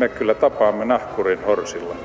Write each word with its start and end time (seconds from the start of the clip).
me 0.00 0.08
kyllä 0.08 0.34
tapaamme 0.34 0.84
nahkurin 0.84 1.44
horsilla. 1.44 1.96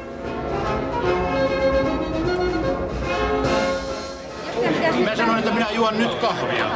Mä 5.05 5.15
sanoin, 5.15 5.39
että 5.39 5.53
minä 5.53 5.71
juon 5.71 5.97
nyt 5.97 6.13
kahvia. 6.15 6.71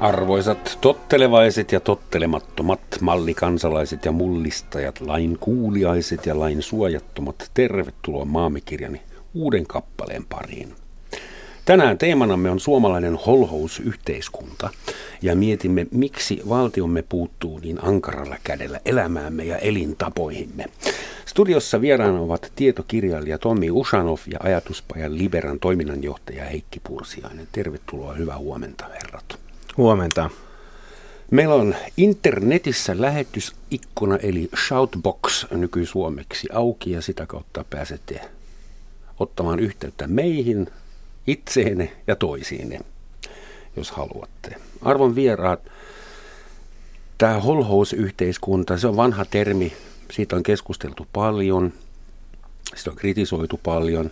Arvoisat 0.00 0.78
tottelevaiset 0.80 1.72
ja 1.72 1.80
tottelemattomat 1.80 2.80
mallikansalaiset 3.00 4.04
ja 4.04 4.12
mullistajat, 4.12 5.00
lain 5.00 5.38
kuuliaiset 5.40 6.26
ja 6.26 6.38
lain 6.38 6.62
suojattomat, 6.62 7.50
tervetuloa 7.54 8.24
maamikirjani 8.24 9.02
uuden 9.34 9.66
kappaleen 9.66 10.24
pariin. 10.24 10.85
Tänään 11.66 11.98
teemanamme 11.98 12.50
on 12.50 12.60
suomalainen 12.60 13.14
holhousyhteiskunta 13.14 14.70
ja 15.22 15.36
mietimme, 15.36 15.86
miksi 15.90 16.42
valtiomme 16.48 17.02
puuttuu 17.02 17.58
niin 17.58 17.84
ankaralla 17.84 18.36
kädellä 18.44 18.80
elämäämme 18.84 19.44
ja 19.44 19.58
elintapoihimme. 19.58 20.64
Studiossa 21.26 21.80
vieraana 21.80 22.20
ovat 22.20 22.52
tietokirjailija 22.56 23.38
Tommi 23.38 23.70
Usanov 23.70 24.18
ja 24.26 24.38
ajatuspajan 24.42 25.18
Liberan 25.18 25.60
toiminnanjohtaja 25.60 26.44
Heikki 26.44 26.80
Pursiainen. 26.80 27.48
Tervetuloa, 27.52 28.14
hyvää 28.14 28.38
huomenta 28.38 28.84
herrat. 28.88 29.38
Huomenta. 29.76 30.30
Meillä 31.30 31.54
on 31.54 31.74
internetissä 31.96 33.00
lähetysikkuna 33.00 34.16
eli 34.16 34.48
Shoutbox 34.66 35.50
nykysuomeksi 35.50 36.48
auki 36.52 36.90
ja 36.90 37.02
sitä 37.02 37.26
kautta 37.26 37.64
pääsette 37.70 38.20
ottamaan 39.20 39.60
yhteyttä 39.60 40.06
meihin, 40.06 40.66
itseenne 41.26 41.92
ja 42.06 42.16
toisiinne, 42.16 42.80
jos 43.76 43.90
haluatte. 43.90 44.56
Arvon 44.82 45.14
vieraat, 45.14 45.60
tämä 47.18 47.40
holhousyhteiskunta, 47.40 48.78
se 48.78 48.86
on 48.86 48.96
vanha 48.96 49.24
termi, 49.24 49.72
siitä 50.10 50.36
on 50.36 50.42
keskusteltu 50.42 51.06
paljon, 51.12 51.72
sitä 52.76 52.90
on 52.90 52.96
kritisoitu 52.96 53.60
paljon. 53.62 54.10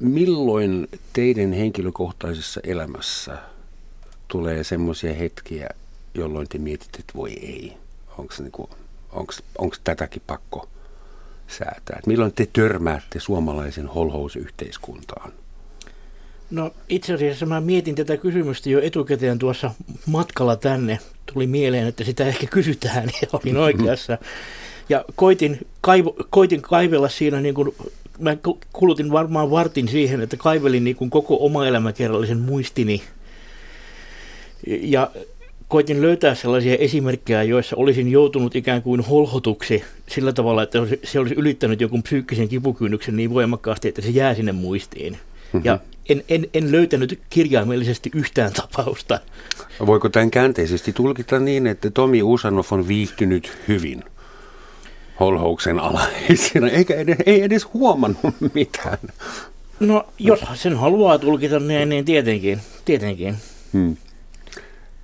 Milloin 0.00 0.88
teidän 1.12 1.52
henkilökohtaisessa 1.52 2.60
elämässä 2.64 3.38
tulee 4.28 4.64
semmoisia 4.64 5.14
hetkiä, 5.14 5.68
jolloin 6.14 6.48
te 6.48 6.58
mietitte, 6.58 6.98
että 6.98 7.12
voi 7.16 7.32
ei, 7.32 7.76
onko 8.18 8.34
niinku, 8.38 8.70
tätäkin 9.84 10.22
pakko 10.26 10.68
säätää? 11.48 11.96
Et 11.98 12.06
milloin 12.06 12.32
te 12.32 12.48
törmäätte 12.52 13.20
suomalaisen 13.20 13.86
holhousyhteiskuntaan? 13.86 15.32
No 16.54 16.70
itse 16.88 17.14
asiassa 17.14 17.46
mä 17.46 17.60
mietin 17.60 17.94
tätä 17.94 18.16
kysymystä 18.16 18.70
jo 18.70 18.80
etukäteen 18.80 19.38
tuossa 19.38 19.70
matkalla 20.06 20.56
tänne. 20.56 20.98
Tuli 21.32 21.46
mieleen, 21.46 21.86
että 21.86 22.04
sitä 22.04 22.26
ehkä 22.26 22.46
kysytään 22.46 23.10
ja 23.22 23.28
olin 23.32 23.56
oikeassa. 23.56 24.18
Ja 24.88 25.04
koitin, 25.16 25.66
kaivo, 25.80 26.16
koitin 26.30 26.62
kaivella 26.62 27.08
siinä, 27.08 27.40
niin 27.40 27.54
kuin, 27.54 27.74
mä 28.18 28.36
kulutin 28.72 29.12
varmaan 29.12 29.50
vartin 29.50 29.88
siihen, 29.88 30.20
että 30.20 30.36
kaivelin 30.36 30.84
niin 30.84 30.96
kuin 30.96 31.10
koko 31.10 31.36
oma 31.40 31.66
elämäkerrallisen 31.66 32.38
muistini. 32.38 33.02
Ja 34.66 35.10
koitin 35.68 36.02
löytää 36.02 36.34
sellaisia 36.34 36.76
esimerkkejä, 36.76 37.42
joissa 37.42 37.76
olisin 37.76 38.10
joutunut 38.10 38.56
ikään 38.56 38.82
kuin 38.82 39.00
holhotuksi 39.00 39.84
sillä 40.08 40.32
tavalla, 40.32 40.62
että 40.62 40.78
se 41.04 41.18
olisi 41.18 41.34
ylittänyt 41.34 41.80
jonkun 41.80 42.02
psyykkisen 42.02 42.48
kipukynnyksen 42.48 43.16
niin 43.16 43.34
voimakkaasti, 43.34 43.88
että 43.88 44.02
se 44.02 44.10
jää 44.10 44.34
sinne 44.34 44.52
muistiin. 44.52 45.12
Mm-hmm. 45.12 45.60
Ja 45.64 45.78
en, 46.08 46.24
en, 46.28 46.46
en 46.54 46.72
löytänyt 46.72 47.20
kirjaimellisesti 47.30 48.10
yhtään 48.14 48.52
tapausta. 48.52 49.20
Voiko 49.86 50.08
tämän 50.08 50.30
käänteisesti 50.30 50.92
tulkita 50.92 51.38
niin, 51.38 51.66
että 51.66 51.90
Tomi 51.90 52.22
Usanov 52.22 52.64
on 52.70 52.88
viihtynyt 52.88 53.52
hyvin 53.68 54.04
holhouksen 55.20 55.80
alaisena, 55.80 56.68
eikä 56.68 56.94
edes, 56.94 57.16
ei 57.26 57.42
edes 57.42 57.66
huomannut 57.74 58.34
mitään? 58.54 58.98
No, 59.80 60.06
jos 60.18 60.40
sen 60.54 60.76
haluaa 60.76 61.18
tulkita 61.18 61.58
niin, 61.60 61.88
niin 61.88 62.04
tietenkin, 62.04 62.60
tietenkin. 62.84 63.36
Hmm. 63.72 63.96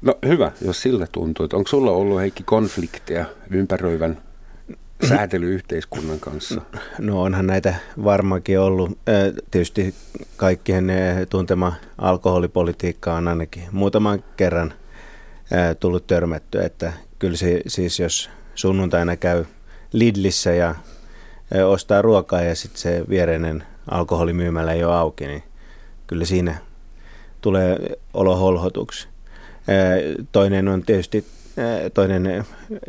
No 0.03 0.15
hyvä, 0.27 0.53
jos 0.65 0.83
sillä 0.83 1.07
tuntuu. 1.13 1.49
Onko 1.53 1.69
sulla 1.69 1.91
ollut 1.91 2.21
Heikki 2.21 2.43
konflikteja 2.43 3.25
ympäröivän 3.51 4.19
säätelyyhteiskunnan 5.09 6.21
kanssa? 6.21 6.61
No 6.99 7.23
onhan 7.23 7.47
näitä 7.47 7.75
varmaankin 8.05 8.61
ollut. 8.61 8.99
Tietysti 9.51 9.95
kaikkien 10.37 10.93
tuntema 11.31 11.73
alkoholipolitiikka 11.99 13.15
on 13.15 13.29
ainakin 13.29 13.63
muutaman 13.73 14.25
kerran 14.37 14.75
tullut 15.81 16.07
törmättyä, 16.07 16.63
että 16.63 16.93
kyllä 17.19 17.37
se 17.37 17.61
siis 17.67 17.99
jos 17.99 18.31
sunnuntaina 18.55 19.17
käy 19.17 19.45
Lidlissä 19.93 20.53
ja 20.53 20.75
ostaa 21.67 22.03
ruokaa 22.03 22.43
ja 22.43 22.55
sitten 22.55 22.81
se 22.81 23.05
viereinen 23.09 23.65
alkoholimyymälä 23.91 24.73
ei 24.73 24.85
ole 24.85 24.95
auki, 24.95 25.27
niin 25.27 25.43
kyllä 26.07 26.25
siinä 26.25 26.57
tulee 27.41 27.79
olo 28.15 28.37
holhotuksi. 28.37 29.09
Toinen 30.33 30.69
on 30.69 30.83
tietysti 30.83 31.27
toinen 31.95 32.45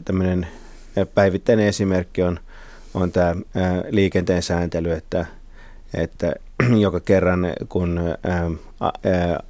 tämmöinen 0.05 0.47
päivittäinen 1.15 1.67
esimerkki 1.67 2.23
on, 2.23 2.39
on 2.93 3.11
tämä 3.11 3.35
liikenteen 3.89 4.43
sääntely, 4.43 4.91
että, 4.91 5.25
että 5.93 6.33
joka 6.85 6.99
kerran 6.99 7.53
kun 7.69 7.99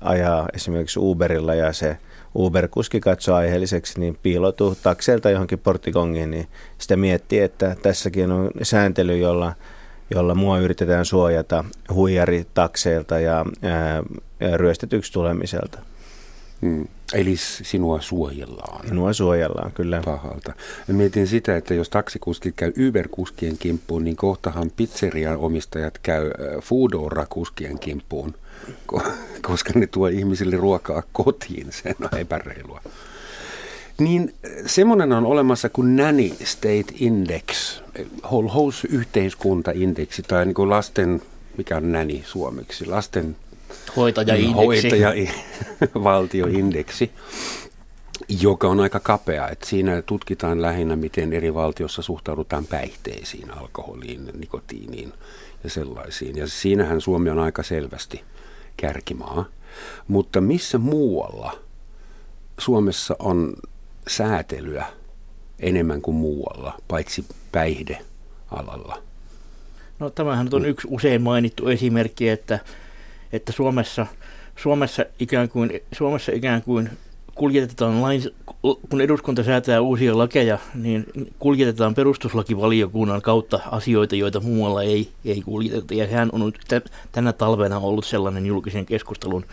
ajaa 0.01 0.47
esimerkiksi 0.53 0.99
Uberilla 0.99 1.55
ja 1.55 1.73
se 1.73 1.97
Uber-kuski 2.35 2.99
katsoo 2.99 3.35
aiheelliseksi, 3.35 3.99
niin 3.99 4.17
piilotuu 4.23 4.75
takseelta 4.83 5.29
johonkin 5.29 5.59
porttikongiin, 5.59 6.31
niin 6.31 6.47
sitä 6.77 6.97
miettii, 6.97 7.39
että 7.39 7.75
tässäkin 7.81 8.31
on 8.31 8.51
sääntely, 8.61 9.17
jolla, 9.17 9.53
jolla 10.09 10.35
mua 10.35 10.59
yritetään 10.59 11.05
suojata 11.05 11.63
huijaritakseilta 11.93 13.19
ja 13.19 13.45
ää, 13.61 14.03
ryöstetyksi 14.57 15.13
tulemiselta. 15.13 15.79
Hmm. 16.61 16.87
Eli 17.13 17.35
sinua 17.37 18.01
suojellaan. 18.01 18.89
Minua 18.89 19.13
suojellaan, 19.13 19.71
kyllä. 19.71 20.01
Pahalta. 20.05 20.53
Ja 20.87 20.93
mietin 20.93 21.27
sitä, 21.27 21.57
että 21.57 21.73
jos 21.73 21.89
taksikuskit 21.89 22.55
käy 22.55 22.73
Uber-kuskien 22.87 23.57
kimppuun, 23.57 24.03
niin 24.03 24.15
kohtahan 24.15 24.71
pizzerian 24.75 25.37
omistajat 25.37 25.97
käy 25.97 26.27
äh, 26.27 26.63
Foodora-kuskien 26.63 27.79
kimppuun, 27.79 28.33
koska 29.47 29.71
ne 29.75 29.87
tuo 29.87 30.07
ihmisille 30.07 30.55
ruokaa 30.55 31.03
kotiin. 31.11 31.67
Sen 31.83 31.95
on 32.01 32.19
epäreilua. 32.19 32.81
Niin 33.99 34.33
semmoinen 34.65 35.13
on 35.13 35.25
olemassa 35.25 35.69
kuin 35.69 35.95
Nanny 35.95 36.29
State 36.43 36.93
Index, 36.99 37.81
holhous-yhteiskuntaindeksi 38.31 40.23
tai 40.27 40.45
niin 40.45 40.55
kuin 40.55 40.69
lasten, 40.69 41.21
mikä 41.57 41.77
on 41.77 41.91
nanny 41.91 42.21
suomeksi, 42.25 42.85
lasten 42.85 43.35
Hoitajaindeksi. 43.95 44.53
Hoitaja, 44.55 45.13
valtioindeksi, 46.03 47.11
joka 48.43 48.67
on 48.67 48.79
aika 48.79 48.99
kapea. 48.99 49.49
Että 49.49 49.67
siinä 49.67 50.01
tutkitaan 50.01 50.61
lähinnä, 50.61 50.95
miten 50.95 51.33
eri 51.33 51.53
valtiossa 51.53 52.01
suhtaudutaan 52.01 52.65
päihteisiin, 52.65 53.51
alkoholiin, 53.51 54.31
nikotiiniin 54.37 55.13
ja 55.63 55.69
sellaisiin. 55.69 56.37
Ja 56.37 56.47
siinähän 56.47 57.01
Suomi 57.01 57.29
on 57.29 57.39
aika 57.39 57.63
selvästi 57.63 58.23
kärkimaa. 58.77 59.45
Mutta 60.07 60.41
missä 60.41 60.77
muualla 60.77 61.59
Suomessa 62.57 63.15
on 63.19 63.53
säätelyä 64.07 64.85
enemmän 65.59 66.01
kuin 66.01 66.15
muualla, 66.15 66.77
paitsi 66.87 67.25
päihdealalla? 67.51 69.01
No 69.99 70.09
tämähän 70.09 70.47
on 70.51 70.65
yksi 70.65 70.87
usein 70.91 71.21
mainittu 71.21 71.67
esimerkki, 71.67 72.29
että 72.29 72.59
että 73.33 73.51
Suomessa, 73.51 74.05
Suomessa, 74.55 75.05
ikään 75.19 75.49
kuin, 75.49 75.81
Suomessa 75.91 76.31
ikään 76.31 76.61
kuin 76.61 76.89
kuljetetaan 77.35 78.01
lain, 78.01 78.21
kun 78.89 79.01
eduskunta 79.01 79.43
säätää 79.43 79.81
uusia 79.81 80.17
lakeja, 80.17 80.57
niin 80.75 81.05
kuljetetaan 81.39 81.95
perustuslakivaliokunnan 81.95 83.21
kautta 83.21 83.59
asioita, 83.71 84.15
joita 84.15 84.39
muualla 84.39 84.83
ei, 84.83 85.09
ei 85.25 85.41
kuljeteta. 85.41 85.93
Ja 85.93 86.07
sehän 86.07 86.29
on 86.31 86.53
tänä 87.11 87.33
talvena 87.33 87.77
ollut 87.77 88.05
sellainen 88.05 88.45
julkisen 88.45 88.85
keskustelun 88.85 89.45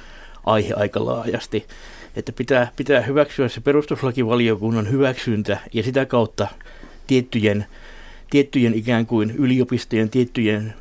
aihe 0.46 0.74
aika 0.74 1.04
laajasti, 1.04 1.66
että 2.16 2.32
pitää, 2.32 2.72
pitää 2.76 3.00
hyväksyä 3.00 3.48
se 3.48 3.60
perustuslakivaliokunnan 3.60 4.90
hyväksyntä 4.90 5.58
ja 5.72 5.82
sitä 5.82 6.06
kautta 6.06 6.48
tiettyjen, 7.06 7.66
tiettyjen 8.30 8.74
ikään 8.74 9.06
kuin 9.06 9.30
yliopistojen, 9.30 10.10
tiettyjen 10.10 10.74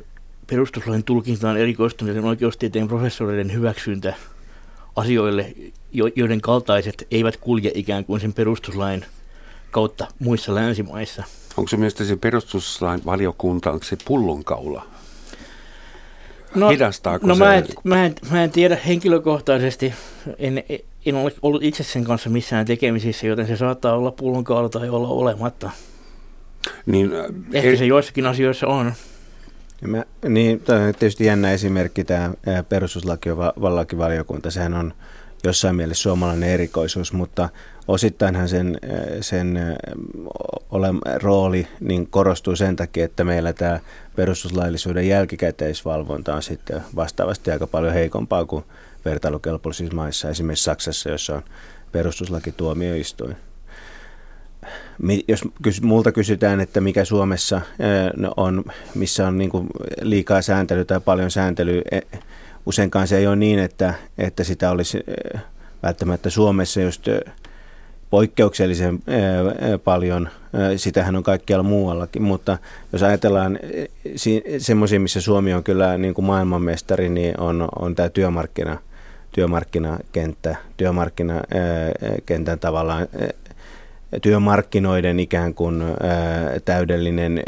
perustuslain 0.50 1.04
tulkintaan 1.04 1.56
erikoistuneiden 1.56 2.24
oikeustieteen 2.24 2.88
professoreiden 2.88 3.52
hyväksyntä 3.52 4.14
asioille, 4.96 5.54
joiden 5.92 6.40
kaltaiset 6.40 7.06
eivät 7.10 7.36
kulje 7.36 7.72
ikään 7.74 8.04
kuin 8.04 8.20
sen 8.20 8.32
perustuslain 8.32 9.04
kautta 9.70 10.06
muissa 10.18 10.54
länsimaissa. 10.54 11.24
Onko 11.56 11.68
se 11.68 11.76
mielestä 11.76 12.04
se 12.04 12.16
perustuslain 12.16 13.00
valiokunta, 13.04 13.70
onko 13.70 13.84
se 13.84 13.96
pullonkaula? 14.04 14.86
No, 16.54 16.68
Hidastaako 16.68 17.26
no 17.26 17.34
se? 17.34 17.44
Mä 17.44 17.54
en, 17.54 17.66
mä, 17.84 18.06
en, 18.06 18.14
mä 18.30 18.44
en 18.44 18.50
tiedä 18.50 18.78
henkilökohtaisesti, 18.86 19.94
en, 20.38 20.64
en 21.06 21.14
ole 21.14 21.34
ollut 21.42 21.62
itse 21.62 21.82
sen 21.82 22.04
kanssa 22.04 22.30
missään 22.30 22.66
tekemisissä, 22.66 23.26
joten 23.26 23.46
se 23.46 23.56
saattaa 23.56 23.94
olla 23.94 24.10
pullonkaula 24.10 24.68
tai 24.68 24.88
olla 24.88 25.08
olematta. 25.08 25.70
Niin, 26.86 27.10
Ehkä 27.52 27.76
se 27.76 27.86
joissakin 27.86 28.26
asioissa 28.26 28.66
on. 28.66 28.92
Mä, 29.86 30.04
niin, 30.28 30.60
tämä 30.60 30.86
on 30.86 30.94
tietysti 30.94 31.24
jännä 31.24 31.52
esimerkki 31.52 32.04
tämä 32.04 32.32
perustuslakivaliokunta. 32.68 34.50
Sehän 34.50 34.74
on 34.74 34.94
jossain 35.44 35.76
mielessä 35.76 36.02
suomalainen 36.02 36.48
erikoisuus, 36.48 37.12
mutta 37.12 37.48
osittainhan 37.88 38.48
sen, 38.48 38.78
sen 39.20 39.58
ole, 40.70 40.88
rooli 41.22 41.68
niin 41.80 42.06
korostuu 42.06 42.56
sen 42.56 42.76
takia, 42.76 43.04
että 43.04 43.24
meillä 43.24 43.52
tämä 43.52 43.80
perustuslaillisuuden 44.16 45.08
jälkikäteisvalvonta 45.08 46.34
on 46.34 46.42
sitten 46.42 46.82
vastaavasti 46.96 47.50
aika 47.50 47.66
paljon 47.66 47.92
heikompaa 47.92 48.44
kuin 48.44 48.64
vertailukelpoisissa 49.04 49.94
maissa, 49.94 50.30
esimerkiksi 50.30 50.64
Saksassa, 50.64 51.10
jossa 51.10 51.34
on 51.36 51.42
perustuslakituomioistuin. 51.92 53.36
Jos 55.28 55.82
multa 55.82 56.12
kysytään, 56.12 56.60
että 56.60 56.80
mikä 56.80 57.04
Suomessa 57.04 57.60
on, 58.36 58.64
missä 58.94 59.26
on 59.26 59.38
niin 59.38 59.50
liikaa 60.02 60.42
sääntelyä 60.42 60.84
tai 60.84 61.00
paljon 61.00 61.30
sääntelyä, 61.30 61.82
e, 61.90 62.00
useinkaan 62.66 63.08
se 63.08 63.16
ei 63.16 63.26
ole 63.26 63.36
niin, 63.36 63.58
että, 63.58 63.94
että 64.18 64.44
sitä 64.44 64.70
olisi 64.70 64.98
välttämättä 65.82 66.30
Suomessa 66.30 66.80
just 66.80 67.08
poikkeuksellisen 68.10 69.02
paljon. 69.84 70.28
Sitähän 70.76 71.16
on 71.16 71.22
kaikkialla 71.22 71.62
muuallakin, 71.62 72.22
mutta 72.22 72.58
jos 72.92 73.02
ajatellaan 73.02 73.58
semmoisia, 74.58 75.00
missä 75.00 75.20
Suomi 75.20 75.54
on 75.54 75.64
kyllä 75.64 75.98
niin 75.98 76.14
kuin 76.14 76.24
maailmanmestari, 76.24 77.08
niin 77.08 77.40
on, 77.40 77.68
on 77.78 77.94
tämä 77.94 78.08
työmarkkina, 78.08 78.78
työmarkkinakenttä, 79.32 80.56
työmarkkinakentän 80.76 82.58
tavallaan 82.60 83.08
työmarkkinoiden 84.22 85.20
ikään 85.20 85.54
kuin 85.54 85.82
täydellinen 86.64 87.42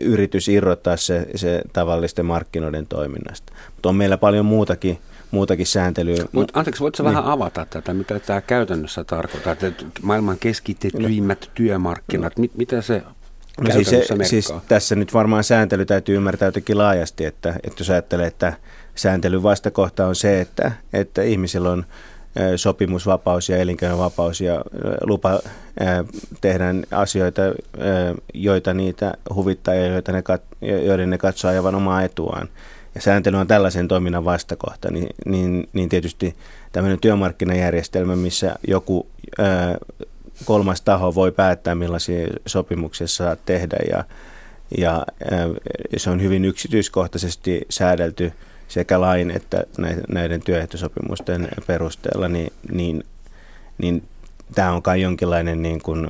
yritys 0.00 0.48
irrottaa 0.48 0.96
se, 0.96 1.26
se 1.34 1.62
tavallisten 1.72 2.26
markkinoiden 2.26 2.86
toiminnasta. 2.86 3.52
Mutta 3.74 3.88
on 3.88 3.96
meillä 3.96 4.18
paljon 4.18 4.46
muutakin 4.46 4.98
muutakin 5.30 5.66
sääntelyä. 5.66 6.24
Mutta 6.32 6.58
anteeksi, 6.58 6.82
voitko 6.82 7.02
niin. 7.02 7.14
vähän 7.14 7.24
avata 7.24 7.66
tätä, 7.70 7.94
mitä 7.94 8.20
tämä 8.20 8.40
käytännössä 8.40 9.04
tarkoittaa, 9.04 9.52
että 9.52 9.72
maailman 10.02 10.38
keskitetyimmät 10.38 11.40
no. 11.40 11.52
työmarkkinat, 11.54 12.38
mit, 12.38 12.56
mitä 12.56 12.82
se 12.82 13.02
No 13.60 13.70
siis, 13.70 13.90
se, 13.90 14.06
siis 14.22 14.54
tässä 14.68 14.94
nyt 14.94 15.14
varmaan 15.14 15.44
sääntely 15.44 15.84
täytyy 15.84 16.16
ymmärtää 16.16 16.46
jotenkin 16.46 16.78
laajasti, 16.78 17.24
että, 17.24 17.54
että 17.62 17.80
jos 17.80 17.90
ajattelee, 17.90 18.26
että 18.26 18.52
sääntelyn 18.94 19.42
vastakohta 19.42 20.06
on 20.06 20.16
se, 20.16 20.40
että, 20.40 20.72
että 20.92 21.22
ihmisillä 21.22 21.70
on 21.70 21.84
sopimusvapaus 22.56 23.48
ja 23.48 23.56
elinkeinovapaus 23.56 24.40
ja 24.40 24.64
lupa 25.02 25.40
tehdä 26.40 26.66
asioita, 26.90 27.42
joita 28.34 28.74
niitä 28.74 29.14
huvittaa 29.34 29.74
ja 29.74 29.86
joita 29.86 30.12
ne, 30.12 30.22
joiden 30.60 31.10
ne 31.10 31.18
katsoo 31.18 31.50
ajavan 31.50 31.74
omaa 31.74 32.02
etuaan. 32.02 32.48
Ja 32.94 33.00
sääntely 33.00 33.36
on 33.36 33.46
tällaisen 33.46 33.88
toiminnan 33.88 34.24
vastakohta, 34.24 34.90
niin, 34.90 35.08
niin, 35.26 35.68
niin 35.72 35.88
tietysti 35.88 36.36
tämmöinen 36.72 37.00
työmarkkinajärjestelmä, 37.00 38.16
missä 38.16 38.56
joku 38.68 39.06
kolmas 40.44 40.80
taho 40.80 41.14
voi 41.14 41.32
päättää, 41.32 41.74
millaisia 41.74 42.26
sopimuksia 42.46 43.06
saa 43.06 43.36
tehdä 43.36 43.76
ja, 43.90 44.04
ja 44.78 45.06
se 45.96 46.10
on 46.10 46.22
hyvin 46.22 46.44
yksityiskohtaisesti 46.44 47.66
säädelty 47.70 48.32
sekä 48.72 49.00
lain 49.00 49.30
että 49.30 49.64
näiden 50.08 50.42
työehtosopimusten 50.42 51.48
perusteella, 51.66 52.28
niin, 52.28 52.52
niin, 52.72 53.04
niin 53.78 54.02
tämä 54.54 54.72
on 54.72 54.82
kai 54.82 55.02
jonkinlainen 55.02 55.62
niin 55.62 55.82
kuin, 55.82 56.08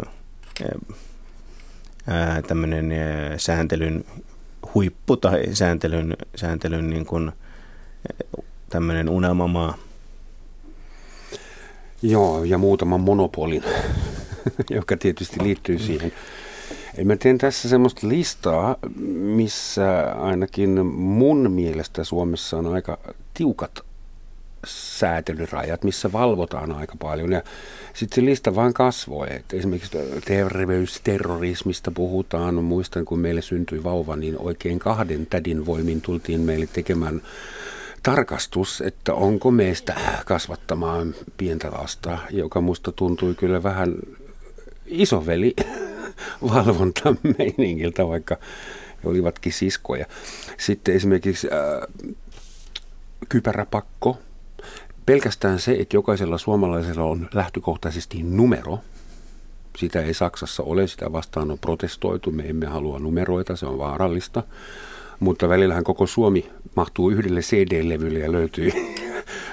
ää, 2.06 2.42
sääntelyn 3.36 4.04
huippu 4.74 5.16
tai 5.16 5.42
sääntelyn, 5.52 6.16
sääntelyn 6.36 6.90
niin 6.90 7.06
kuin, 7.06 7.32
tämmöinen 8.70 9.08
unelmamaa. 9.08 9.78
Joo, 12.02 12.44
ja 12.44 12.58
muutama 12.58 12.98
monopolin, 12.98 13.64
joka 14.70 14.96
tietysti 14.96 15.42
liittyy 15.42 15.78
siihen. 15.78 16.12
Eli 16.96 17.04
mä 17.04 17.16
teen 17.16 17.38
tässä 17.38 17.68
semmoista 17.68 18.08
listaa, 18.08 18.76
missä 19.36 20.12
ainakin 20.18 20.86
mun 20.86 21.50
mielestä 21.50 22.04
Suomessa 22.04 22.56
on 22.56 22.74
aika 22.74 22.98
tiukat 23.34 23.80
säätelyrajat, 24.66 25.84
missä 25.84 26.12
valvotaan 26.12 26.72
aika 26.72 26.94
paljon. 26.98 27.32
Ja 27.32 27.42
sitten 27.94 28.14
se 28.14 28.24
lista 28.24 28.54
vaan 28.54 28.74
kasvoi. 28.74 29.26
Et 29.30 29.52
esimerkiksi 29.52 29.98
terveysterrorismista 30.24 31.90
puhutaan. 31.90 32.54
Muistan, 32.54 33.04
kun 33.04 33.18
meille 33.18 33.42
syntyi 33.42 33.84
vauva, 33.84 34.16
niin 34.16 34.38
oikein 34.38 34.78
kahden 34.78 35.26
tädin 35.26 35.66
voimin 35.66 36.00
tultiin 36.00 36.40
meille 36.40 36.68
tekemään 36.72 37.22
tarkastus, 38.02 38.80
että 38.80 39.14
onko 39.14 39.50
meistä 39.50 39.94
kasvattamaan 40.26 41.14
pientä 41.36 41.70
lasta, 41.70 42.18
joka 42.30 42.60
musta 42.60 42.92
tuntui 42.92 43.34
kyllä 43.34 43.62
vähän 43.62 43.94
isoveli 44.86 45.54
valvontameiningiltä, 46.42 48.08
vaikka 48.08 48.36
he 49.04 49.08
olivatkin 49.08 49.52
siskoja. 49.52 50.06
Sitten 50.58 50.94
esimerkiksi 50.94 51.48
äh, 51.52 51.88
kypäräpakko, 53.28 54.18
pelkästään 55.06 55.58
se, 55.58 55.76
että 55.78 55.96
jokaisella 55.96 56.38
suomalaisella 56.38 57.04
on 57.04 57.28
lähtökohtaisesti 57.34 58.22
numero, 58.22 58.78
sitä 59.78 60.00
ei 60.00 60.14
Saksassa 60.14 60.62
ole, 60.62 60.86
sitä 60.86 61.12
vastaan 61.12 61.50
on 61.50 61.58
protestoitu, 61.58 62.30
me 62.30 62.48
emme 62.48 62.66
halua 62.66 62.98
numeroita, 62.98 63.56
se 63.56 63.66
on 63.66 63.78
vaarallista. 63.78 64.42
Mutta 65.20 65.48
välillähän 65.48 65.84
koko 65.84 66.06
Suomi 66.06 66.50
mahtuu 66.76 67.10
yhdelle 67.10 67.40
CD-levylle 67.40 68.18
ja 68.18 68.32
löytyy 68.32 68.72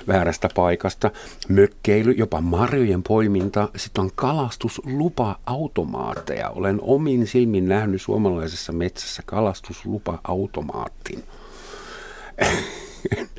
väärästä 0.07 0.49
paikasta. 0.55 1.11
Mökkeily, 1.47 2.11
jopa 2.11 2.41
marjojen 2.41 3.03
poiminta, 3.03 3.69
sitten 3.75 4.03
on 4.03 4.11
kalastuslupa-automaatteja. 4.15 6.49
Olen 6.49 6.79
omin 6.81 7.27
silmin 7.27 7.69
nähnyt 7.69 8.01
suomalaisessa 8.01 8.71
metsässä 8.71 9.23
kalastuslupa-automaattin. 9.25 11.23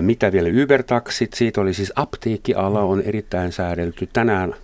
Mitä 0.00 0.32
vielä 0.32 0.48
Uber-taksit, 0.48 1.34
siitä 1.34 1.60
oli 1.60 1.74
siis 1.74 1.92
apteekkiala 1.96 2.80
on 2.80 3.02
erittäin 3.02 3.52
säädelty. 3.52 4.08
Tänään 4.12 4.54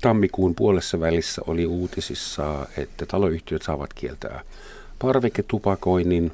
tammikuun 0.00 0.54
puolessa 0.54 1.00
välissä 1.00 1.42
oli 1.46 1.66
uutisissa, 1.66 2.66
että 2.76 3.06
taloyhtiöt 3.06 3.62
saavat 3.62 3.94
kieltää 3.94 4.40
parveketupakoinnin. 4.98 6.32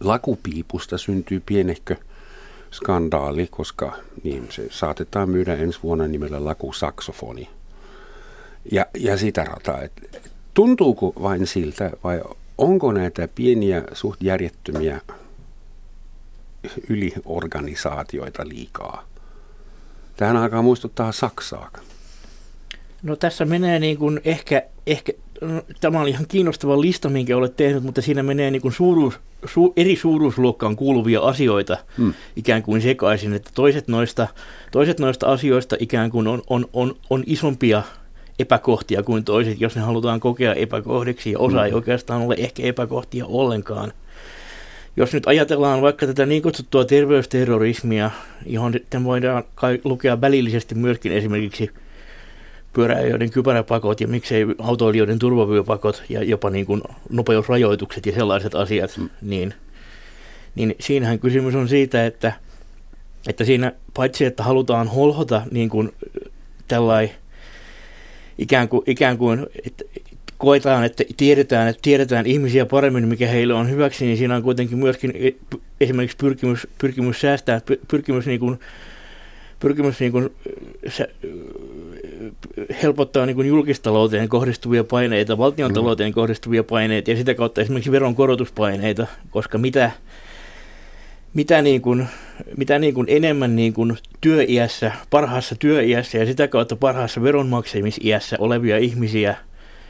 Lakupiipusta 0.00 0.98
syntyy 0.98 1.42
pienehkö 1.46 1.96
skandaali, 2.72 3.48
koska 3.50 3.96
niin 4.22 4.46
se 4.50 4.66
saatetaan 4.70 5.30
myydä 5.30 5.54
ensi 5.54 5.78
vuonna 5.82 6.08
nimellä 6.08 6.44
lakusaksofoni. 6.44 7.48
Ja, 8.72 8.86
ja 8.98 9.16
sitä 9.16 9.44
rataa, 9.44 9.82
että 9.82 10.02
tuntuuko 10.54 11.12
vain 11.22 11.46
siltä 11.46 11.90
vai 12.04 12.20
onko 12.58 12.92
näitä 12.92 13.28
pieniä 13.34 13.82
suht 13.92 14.22
järjettömiä 14.22 15.00
yliorganisaatioita 16.88 18.48
liikaa. 18.48 19.08
Tähän 20.16 20.36
alkaa 20.36 20.62
muistuttaa 20.62 21.12
Saksaa. 21.12 21.70
No 23.02 23.16
tässä 23.16 23.44
menee 23.44 23.78
niin 23.78 23.98
kuin 23.98 24.20
ehkä, 24.24 24.62
ehkä 24.86 25.12
tämä 25.80 26.00
oli 26.00 26.10
ihan 26.10 26.26
kiinnostava 26.28 26.80
lista, 26.80 27.08
minkä 27.08 27.36
olet 27.36 27.56
tehnyt, 27.56 27.82
mutta 27.82 28.02
siinä 28.02 28.22
menee 28.22 28.50
niin 28.50 28.62
kuin 28.62 28.72
suuruus, 28.72 29.20
su, 29.44 29.72
eri 29.76 29.96
suuruusluokkaan 29.96 30.76
kuuluvia 30.76 31.20
asioita 31.20 31.76
hmm. 31.98 32.14
ikään 32.36 32.62
kuin 32.62 32.82
sekaisin, 32.82 33.32
että 33.32 33.50
toiset 33.54 33.88
noista, 33.88 34.28
toiset 34.70 35.00
noista 35.00 35.26
asioista 35.26 35.76
ikään 35.80 36.10
kuin 36.10 36.26
on, 36.26 36.42
on, 36.50 36.66
on, 36.72 36.94
on 37.10 37.24
isompia 37.26 37.82
epäkohtia 38.38 39.02
kuin 39.02 39.24
toiset, 39.24 39.60
jos 39.60 39.76
ne 39.76 39.82
halutaan 39.82 40.20
kokea 40.20 40.54
epäkohdiksi, 40.54 41.32
ja 41.32 41.38
osa 41.38 41.56
hmm. 41.56 41.66
ei 41.66 41.72
oikeastaan 41.72 42.22
ole 42.22 42.34
ehkä 42.38 42.62
epäkohtia 42.62 43.26
ollenkaan. 43.26 43.92
Jos 44.96 45.12
nyt 45.12 45.26
ajatellaan 45.26 45.82
vaikka 45.82 46.06
tätä 46.06 46.26
niin 46.26 46.42
kutsuttua 46.42 46.84
terveysterrorismia, 46.84 48.10
johon 48.46 48.72
sitten 48.72 49.04
voidaan 49.04 49.44
kai 49.54 49.80
lukea 49.84 50.20
välillisesti 50.20 50.74
myöskin 50.74 51.12
esimerkiksi 51.12 51.70
pyöräilijöiden 52.72 53.30
kypäräpakot 53.30 54.00
ja 54.00 54.08
miksei 54.08 54.46
autoilijoiden 54.58 55.18
turvavyöpakot 55.18 56.02
ja 56.08 56.22
jopa 56.22 56.50
niin 56.50 56.66
kuin 56.66 56.82
nopeusrajoitukset 57.10 58.06
ja 58.06 58.12
sellaiset 58.12 58.54
asiat, 58.54 58.98
mm. 58.98 59.08
niin, 59.22 59.54
niin 60.54 60.74
siinähän 60.80 61.18
kysymys 61.18 61.54
on 61.54 61.68
siitä, 61.68 62.06
että, 62.06 62.32
että 63.28 63.44
siinä 63.44 63.72
paitsi, 63.94 64.24
että 64.24 64.42
halutaan 64.42 64.88
holhota 64.88 65.42
niin 65.50 65.68
kuin 65.68 65.92
tällainen 66.68 67.14
ikään 68.38 68.68
kuin, 68.68 68.82
ikään 68.86 69.18
kuin 69.18 69.46
että 69.66 69.84
koetaan, 70.38 70.84
että 70.84 71.04
tiedetään, 71.16 71.68
että 71.68 71.82
tiedetään 71.82 72.26
ihmisiä 72.26 72.66
paremmin, 72.66 73.08
mikä 73.08 73.28
heille 73.28 73.54
on 73.54 73.70
hyväksi, 73.70 74.04
niin 74.04 74.16
siinä 74.16 74.36
on 74.36 74.42
kuitenkin 74.42 74.78
myöskin 74.78 75.12
e, 75.14 75.30
esimerkiksi 75.80 76.16
pyrkimys, 76.16 76.66
pyrkimys 76.78 77.20
säästää, 77.20 77.60
pyrkimys 77.88 78.26
niin 78.26 78.40
kuin 78.40 78.58
pyrkimys 79.62 80.00
niin 80.00 80.12
kuin, 80.12 80.30
se, 80.88 81.10
helpottaa 82.82 83.26
niin 83.26 83.36
kuin 83.36 83.48
julkistalouteen 83.48 84.28
kohdistuvia 84.28 84.84
paineita, 84.84 85.38
valtion 85.38 85.74
talouteen 85.74 86.12
kohdistuvia 86.12 86.64
paineita 86.64 87.10
ja 87.10 87.16
sitä 87.16 87.34
kautta 87.34 87.60
esimerkiksi 87.60 87.92
veronkorotuspaineita, 87.92 89.06
koska 89.30 89.58
mitä, 89.58 89.90
mitä, 91.34 91.62
niin 91.62 91.82
kuin, 91.82 92.06
mitä 92.56 92.78
niin 92.78 92.94
kuin 92.94 93.06
enemmän 93.10 93.56
niin 93.56 93.72
kuin 93.72 93.98
työiässä, 94.20 94.92
parhaassa 95.10 95.54
työiässä 95.54 96.18
ja 96.18 96.26
sitä 96.26 96.48
kautta 96.48 96.76
parhaassa 96.76 97.22
veronmaksamisiässä 97.22 98.36
olevia 98.40 98.78
ihmisiä 98.78 99.36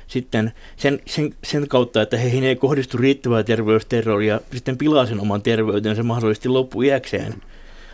sitten 0.07 0.53
sen, 0.77 1.01
sen, 1.07 1.35
sen 1.45 1.69
kautta, 1.69 2.03
että 2.03 2.17
heihin 2.17 2.45
ei 2.45 2.57
kohdistu 2.57 2.99
riittävää 2.99 3.43
terveysterroria, 3.43 4.41
sitten 4.53 4.79
pilaa 4.79 5.07
sen 5.07 5.21
oman 5.21 5.43
terveytensä 5.43 6.03
mahdollisesti 6.03 6.49
loppuiäkseen, 6.49 7.35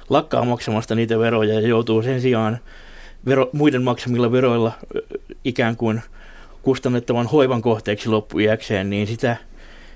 lakkaa 0.08 0.44
maksamasta 0.44 0.94
niitä 0.94 1.18
veroja 1.18 1.54
ja 1.54 1.68
joutuu 1.68 2.02
sen 2.02 2.20
sijaan 2.20 2.58
vero, 3.26 3.50
muiden 3.52 3.82
maksamilla 3.82 4.32
veroilla 4.32 4.72
ikään 5.44 5.76
kuin 5.76 6.02
kustannettavan 6.62 7.26
hoivan 7.26 7.62
kohteeksi 7.62 8.08
loppuiäkseen, 8.08 8.90
niin 8.90 9.06
sitä, 9.06 9.36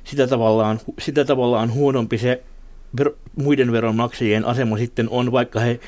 sitä, 0.05 0.27
tavallaan, 0.27 0.81
sitä 0.99 1.25
tavallaan 1.25 1.75
huonompi 1.75 2.19
se 2.19 2.43
vero, 2.99 3.15
muiden 3.37 3.73
veronmaksajien 3.73 4.45
asema 4.45 4.79
sitten 4.79 5.09
on, 5.09 5.33
vaikka 5.33 5.61
he, 5.61 5.81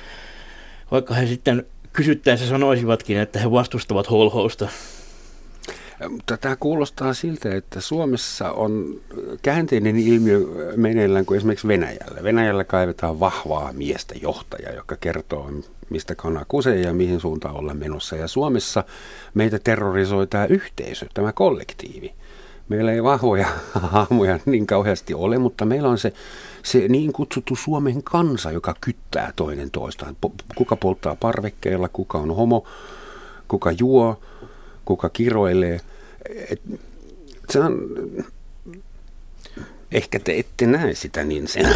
vaikka 0.90 1.14
he 1.14 1.26
sitten 1.26 1.66
kysyttäessä 1.92 2.48
sanoisivatkin, 2.48 3.18
että 3.18 3.38
he 3.38 3.50
vastustavat 3.50 4.10
holhousta. 4.10 4.68
Tämä 6.40 6.56
kuulostaa 6.56 7.14
siltä, 7.14 7.54
että 7.54 7.80
Suomessa 7.80 8.50
on 8.50 9.00
käänteinen 9.42 9.96
ilmiö 9.96 10.40
meneillään 10.76 11.26
kuin 11.26 11.36
esimerkiksi 11.36 11.68
Venäjällä. 11.68 12.22
Venäjällä 12.22 12.64
kaivetaan 12.64 13.20
vahvaa 13.20 13.72
miestä 13.72 14.14
johtajaa, 14.22 14.72
joka 14.72 14.96
kertoo, 14.96 15.50
mistä 15.90 16.14
kana 16.14 16.44
kusee 16.48 16.80
ja 16.80 16.94
mihin 16.94 17.20
suuntaan 17.20 17.56
ollaan 17.56 17.76
menossa. 17.76 18.16
Ja 18.16 18.28
Suomessa 18.28 18.84
meitä 19.34 19.58
terrorisoi 19.64 20.26
tämä 20.26 20.46
yhteisö, 20.46 21.06
tämä 21.14 21.32
kollektiivi. 21.32 22.14
Meillä 22.68 22.92
ei 22.92 23.02
vahvoja 23.02 23.46
hahmoja 23.92 24.38
niin 24.46 24.66
kauheasti 24.66 25.14
ole, 25.14 25.38
mutta 25.38 25.64
meillä 25.64 25.88
on 25.88 25.98
se, 25.98 26.12
se 26.62 26.88
niin 26.88 27.12
kutsuttu 27.12 27.56
Suomen 27.56 28.02
kansa, 28.02 28.50
joka 28.50 28.74
kyttää 28.80 29.32
toinen 29.36 29.70
toistaan. 29.70 30.16
Kuka 30.54 30.76
polttaa 30.76 31.16
parvekkeella, 31.16 31.88
kuka 31.88 32.18
on 32.18 32.36
homo, 32.36 32.64
kuka 33.48 33.72
juo, 33.72 34.20
kuka 34.84 35.08
kiroilee. 35.08 35.80
Et, 36.50 36.60
se 37.50 37.60
on, 37.60 37.78
ehkä 39.94 40.18
te 40.18 40.38
ette 40.38 40.66
näe 40.66 40.94
sitä 40.94 41.24
niin 41.24 41.48
sen, 41.48 41.66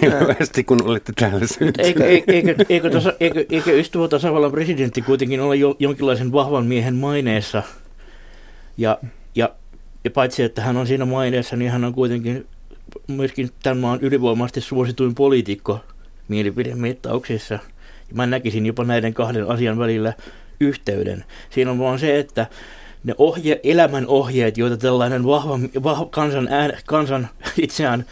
selvästi, 0.00 0.64
kun 0.68 0.82
olette 0.82 1.12
täällä 1.12 1.46
Eikö, 1.78 2.04
eikö, 2.06 2.32
eikö, 2.32 2.54
eikö, 2.68 2.90
tasa, 2.90 3.12
eikö, 3.20 3.44
eikö 3.50 3.80
istuva 3.80 4.08
tasavallan 4.08 4.52
presidentti 4.52 5.02
kuitenkin 5.02 5.40
ole 5.40 5.56
jo, 5.56 5.76
jonkinlaisen 5.78 6.32
vahvan 6.32 6.66
miehen 6.66 6.94
maineessa? 6.94 7.62
Ja, 8.76 8.98
ja, 9.34 9.50
ja 10.04 10.10
paitsi, 10.10 10.42
että 10.42 10.62
hän 10.62 10.76
on 10.76 10.86
siinä 10.86 11.04
maineessa, 11.04 11.56
niin 11.56 11.70
hän 11.70 11.84
on 11.84 11.94
kuitenkin 11.94 12.46
myöskin 13.06 13.50
tämän 13.62 13.78
maan 13.78 13.98
ylivoimaisesti 14.02 14.60
suosituin 14.60 15.14
poliitikko 15.14 15.80
mielipidemittauksissa. 16.28 17.54
Ja 18.08 18.14
mä 18.14 18.26
näkisin 18.26 18.66
jopa 18.66 18.84
näiden 18.84 19.14
kahden 19.14 19.48
asian 19.48 19.78
välillä 19.78 20.12
yhteyden. 20.60 21.24
Siinä 21.50 21.70
on 21.70 21.78
vaan 21.78 21.98
se, 21.98 22.18
että 22.18 22.46
ne 23.04 23.14
ohje, 23.18 23.60
elämän 23.62 24.06
ohjeet, 24.06 24.58
joita 24.58 24.76
tällainen 24.76 25.26
vahva, 25.26 25.58
vahva 25.82 26.06
kansan, 26.06 26.48
ään, 26.50 26.72
kansan 26.86 27.28
itseään 27.58 28.04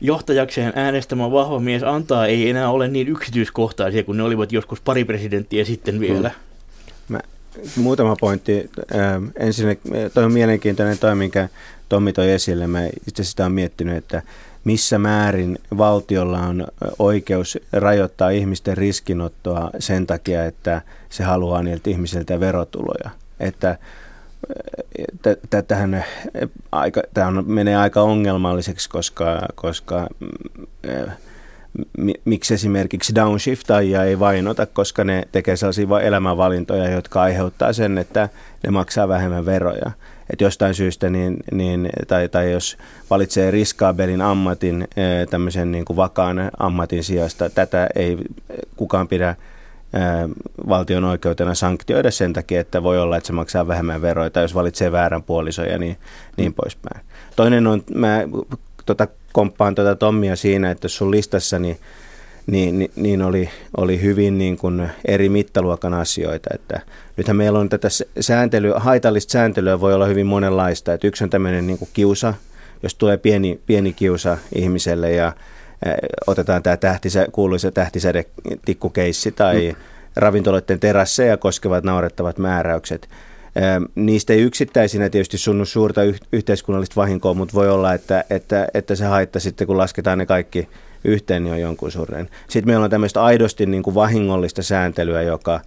johtajakseen 0.00 0.72
äänestämä 0.76 1.30
vahva 1.30 1.60
mies 1.60 1.82
antaa, 1.82 2.26
ei 2.26 2.50
enää 2.50 2.70
ole 2.70 2.88
niin 2.88 3.08
yksityiskohtaisia 3.08 4.04
kuin 4.04 4.16
ne 4.16 4.22
olivat 4.22 4.52
joskus 4.52 4.80
pari 4.80 5.04
presidenttiä 5.04 5.64
sitten 5.64 6.00
vielä. 6.00 6.28
Hmm. 6.28 7.14
Mä, 7.16 7.20
muutama 7.76 8.16
pointti. 8.20 8.70
Ähm, 8.94 9.24
ensinnäkin, 9.36 9.92
toi 10.14 10.24
on 10.24 10.32
mielenkiintoinen 10.32 10.98
toi, 10.98 11.14
minkä 11.14 11.48
Tommi 11.88 12.12
toi 12.12 12.30
esille. 12.30 12.66
Mä 12.66 12.86
itse 13.08 13.24
sitä 13.24 13.42
olen 13.42 13.52
miettinyt, 13.52 13.96
että 13.96 14.22
missä 14.64 14.98
määrin 14.98 15.58
valtiolla 15.78 16.38
on 16.38 16.66
oikeus 16.98 17.58
rajoittaa 17.72 18.30
ihmisten 18.30 18.76
riskinottoa 18.76 19.70
sen 19.78 20.06
takia, 20.06 20.44
että 20.44 20.82
se 21.08 21.24
haluaa 21.24 21.62
niiltä 21.62 21.90
ihmisiltä 21.90 22.40
verotuloja. 22.40 23.10
Että 23.40 23.78
tähän 25.68 26.04
aika, 26.72 27.02
tämä 27.14 27.42
menee 27.42 27.76
aika 27.76 28.02
ongelmalliseksi, 28.02 28.90
koska, 28.90 29.40
koska 29.54 30.08
miksi 32.24 32.54
esimerkiksi 32.54 33.14
downshiftajia 33.14 34.04
ei 34.04 34.18
vainota, 34.18 34.66
koska 34.66 35.04
ne 35.04 35.22
tekee 35.32 35.56
sellaisia 35.56 36.00
elämänvalintoja, 36.02 36.90
jotka 36.90 37.22
aiheuttaa 37.22 37.72
sen, 37.72 37.98
että 37.98 38.28
ne 38.64 38.70
maksaa 38.70 39.08
vähemmän 39.08 39.46
veroja. 39.46 39.90
Että 40.30 40.44
jostain 40.44 40.74
syystä, 40.74 41.10
niin, 41.10 41.36
niin, 41.52 41.90
tai, 42.08 42.28
tai 42.28 42.52
jos 42.52 42.76
valitsee 43.10 43.50
riskaabelin 43.50 44.20
ammatin, 44.20 44.88
tämmöisen 45.30 45.72
niin 45.72 45.84
kuin 45.84 45.96
vakaan 45.96 46.50
ammatin 46.58 47.04
sijasta, 47.04 47.50
tätä 47.50 47.88
ei 47.94 48.18
kukaan 48.76 49.08
pidä 49.08 49.36
valtion 50.68 51.04
oikeutena 51.04 51.54
sanktioida 51.54 52.10
sen 52.10 52.32
takia, 52.32 52.60
että 52.60 52.82
voi 52.82 53.00
olla, 53.00 53.16
että 53.16 53.26
se 53.26 53.32
maksaa 53.32 53.66
vähemmän 53.66 54.02
veroja, 54.02 54.30
tai 54.30 54.44
jos 54.44 54.54
valitsee 54.54 54.92
väärän 54.92 55.22
puolisoja, 55.22 55.78
niin, 55.78 55.96
niin 56.36 56.54
poispäin. 56.54 57.00
Toinen 57.36 57.66
on, 57.66 57.82
mä 57.94 58.22
tota, 58.86 59.08
komppaan 59.32 59.74
tuota 59.74 59.94
Tommia 59.94 60.36
siinä, 60.36 60.70
että 60.70 60.88
sun 60.88 61.10
listassani 61.10 61.78
niin, 62.46 62.78
niin, 62.78 62.90
niin 62.96 63.22
oli, 63.22 63.50
oli 63.76 64.02
hyvin 64.02 64.38
niin 64.38 64.56
kuin 64.56 64.88
eri 65.04 65.28
mittaluokan 65.28 65.94
asioita. 65.94 66.50
Että 66.54 66.80
nythän 67.16 67.36
meillä 67.36 67.58
on 67.58 67.68
tätä 67.68 67.88
sääntelyä, 68.20 68.78
haitallista 68.78 69.32
sääntelyä 69.32 69.80
voi 69.80 69.94
olla 69.94 70.06
hyvin 70.06 70.26
monenlaista. 70.26 70.92
Että 70.92 71.06
yksi 71.06 71.24
on 71.24 71.30
tämmöinen 71.30 71.66
niin 71.66 71.78
kuin 71.78 71.88
kiusa, 71.92 72.34
jos 72.82 72.94
tulee 72.94 73.16
pieni, 73.16 73.60
pieni 73.66 73.92
kiusa 73.92 74.38
ihmiselle 74.54 75.12
ja 75.12 75.32
otetaan 76.26 76.62
tämä 76.62 76.76
tähtisä, 76.76 77.26
kuuluisa 77.32 77.70
tähtisädetikkukeissi 77.70 79.32
tai 79.32 79.68
mm. 79.68 79.76
ravintoloiden 80.16 80.80
terasseja 80.80 81.36
koskevat 81.36 81.84
naurettavat 81.84 82.38
määräykset. 82.38 83.08
Niistä 83.94 84.32
ei 84.32 84.42
yksittäisinä 84.42 85.10
tietysti 85.10 85.38
sunnu 85.38 85.64
suurta 85.64 86.00
yhteiskunnallista 86.32 86.96
vahinkoa, 86.96 87.34
mutta 87.34 87.54
voi 87.54 87.70
olla, 87.70 87.94
että, 87.94 88.24
että, 88.30 88.68
että 88.74 88.94
se 88.94 89.04
haitta 89.04 89.40
sitten, 89.40 89.66
kun 89.66 89.78
lasketaan 89.78 90.18
ne 90.18 90.26
kaikki 90.26 90.68
yhteen, 91.04 91.44
niin 91.44 91.52
on 91.52 91.60
jonkun 91.60 91.90
suuren. 91.90 92.28
Sitten 92.48 92.66
meillä 92.66 92.84
on 92.84 92.90
tämmöistä 92.90 93.22
aidosti 93.22 93.66
niin 93.66 93.82
kuin 93.82 93.94
vahingollista 93.94 94.62
sääntelyä, 94.62 95.22
joka, 95.22 95.60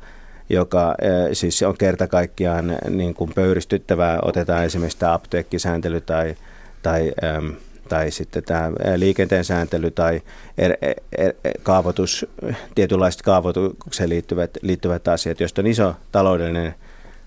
joka 0.50 0.96
siis 1.34 1.64
on 1.64 1.78
kerta 1.78 2.08
kaikkiaan 2.08 2.78
niin 2.90 3.14
kuin 3.14 3.32
pöyristyttävää. 3.36 4.20
Otetaan 4.22 4.66
esimerkiksi 4.66 5.00
tämä 5.00 5.14
apteekkisääntely 5.14 6.02
tai, 6.02 6.36
tai 6.82 7.14
tai 7.90 8.12
sitten 8.12 8.44
tämä 8.44 8.72
liikenteen 8.96 9.46
sääntely 9.46 9.92
tai 9.92 10.22
er, 10.58 10.78
er, 10.82 10.96
er, 11.18 11.34
kaavoitus, 11.64 12.26
tietynlaiset 12.76 13.22
kaavoitukseen 13.22 14.10
liittyvät, 14.10 14.58
liittyvät 14.62 15.08
asiat, 15.08 15.40
joista 15.40 15.62
on 15.62 15.68
iso 15.68 15.96
taloudellinen, 16.12 16.76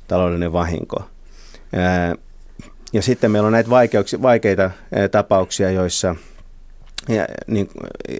taloudellinen 0.08 0.52
vahinko. 0.52 1.04
Ja 2.92 3.02
sitten 3.02 3.30
meillä 3.30 3.46
on 3.46 3.52
näitä 3.52 3.70
vaikeita 4.22 4.70
tapauksia, 5.10 5.70
joissa 5.70 6.16
ja, 7.08 7.26
niin, 7.46 7.68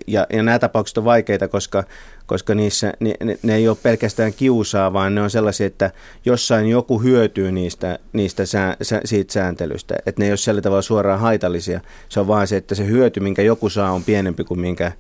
ja, 0.07 0.27
ja 0.33 0.43
nämä 0.43 0.59
tapaukset 0.59 0.99
on 0.99 1.05
vaikeita, 1.05 1.49
koska, 1.49 1.85
koska 2.27 2.55
niissä, 2.55 2.93
ne, 3.01 3.15
ne 3.43 3.55
ei 3.55 3.69
ole 3.69 3.77
pelkästään 3.83 4.33
kiusaa, 4.33 4.93
vaan 4.93 5.15
ne 5.15 5.23
on 5.23 5.31
sellaisia, 5.31 5.67
että 5.67 5.91
jossain 6.25 6.67
joku 6.67 6.99
hyötyy 6.99 7.53
niistä, 7.53 7.99
niistä 8.13 8.47
sää, 8.47 8.77
siitä 9.05 9.33
sääntelystä. 9.33 9.95
Että 10.07 10.23
ne 10.23 10.25
ei 10.25 10.31
ole 10.31 10.37
sillä 10.37 10.61
tavalla 10.61 10.83
suoraan 10.83 11.21
haitallisia. 11.21 11.81
Se 12.09 12.21
on 12.21 12.27
vaan 12.27 12.47
se, 12.47 12.57
että 12.57 12.75
se 12.75 12.87
hyöty, 12.87 13.21
minkä 13.21 13.43
joku 13.43 13.69
saa, 13.69 13.93
on 13.93 14.05
pienempi 14.05 14.45
kuin 14.45 14.61
minkä, 14.61 14.93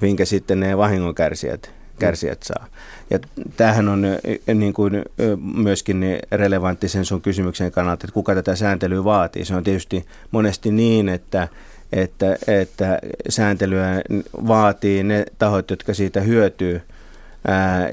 minkä 0.00 0.24
sitten 0.24 0.60
ne 0.60 0.76
vahingonkärsijät 0.76 1.80
kärsijät 2.00 2.42
saa. 2.42 2.66
Ja 3.10 3.18
tämähän 3.56 3.88
on 3.88 4.06
niin 4.54 4.72
kuin, 4.72 5.02
myöskin 5.54 6.04
relevantti 6.32 6.88
sen 6.88 7.04
sun 7.04 7.20
kysymyksen 7.20 7.72
kannalta, 7.72 8.06
että 8.06 8.14
kuka 8.14 8.34
tätä 8.34 8.56
sääntelyä 8.56 9.04
vaatii. 9.04 9.44
Se 9.44 9.54
on 9.54 9.64
tietysti 9.64 10.06
monesti 10.30 10.70
niin, 10.70 11.08
että 11.08 11.48
että, 11.92 12.36
että 12.46 12.98
sääntelyä 13.28 14.02
vaatii 14.48 15.02
ne 15.02 15.24
tahot, 15.38 15.70
jotka 15.70 15.94
siitä 15.94 16.20
hyötyy, 16.20 16.82
ää, 17.48 17.88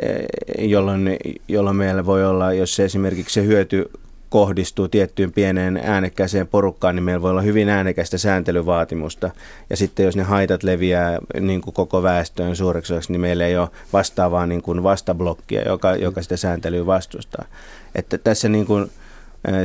jolloin, 0.60 1.18
jolloin 1.48 1.75
meillä 1.75 2.06
voi 2.06 2.25
olla, 2.25 2.54
jos 2.54 2.80
esimerkiksi 2.80 3.34
se 3.34 3.46
hyöty 3.46 3.89
kohdistuu 4.30 4.88
tiettyyn 4.88 5.34
pieneen 5.34 5.82
äänekkääseen 5.84 6.48
porukkaan, 6.48 6.96
niin 6.96 7.04
meillä 7.04 7.22
voi 7.22 7.32
olla 7.32 7.42
hyvin 7.42 7.70
äänekästä 7.70 8.18
sääntelyvaatimusta. 8.18 9.32
Ja 9.70 9.77
sitten 9.77 10.06
jos 10.06 10.16
ne 10.16 10.24
haitat 10.24 10.63
leviää 10.63 11.20
niin 11.39 11.62
kuin 11.62 11.74
koko 11.74 12.04
väestöön 12.04 12.56
suureksi 12.56 12.94
niin 13.10 13.22
meillä 13.22 13.46
ei 13.46 13.58
ole 13.58 13.70
vastaavaa 13.94 14.46
niin 14.46 14.62
kuin 14.62 14.84
vastablokkia, 14.84 15.62
joka, 15.62 15.96
joka 15.96 16.22
sitä 16.22 16.38
sääntelyä 16.38 16.86
vastustaa. 16.86 17.46
Että 17.96 18.18
tässä 18.18 18.50
niin 18.50 18.66
kuin, 18.66 18.92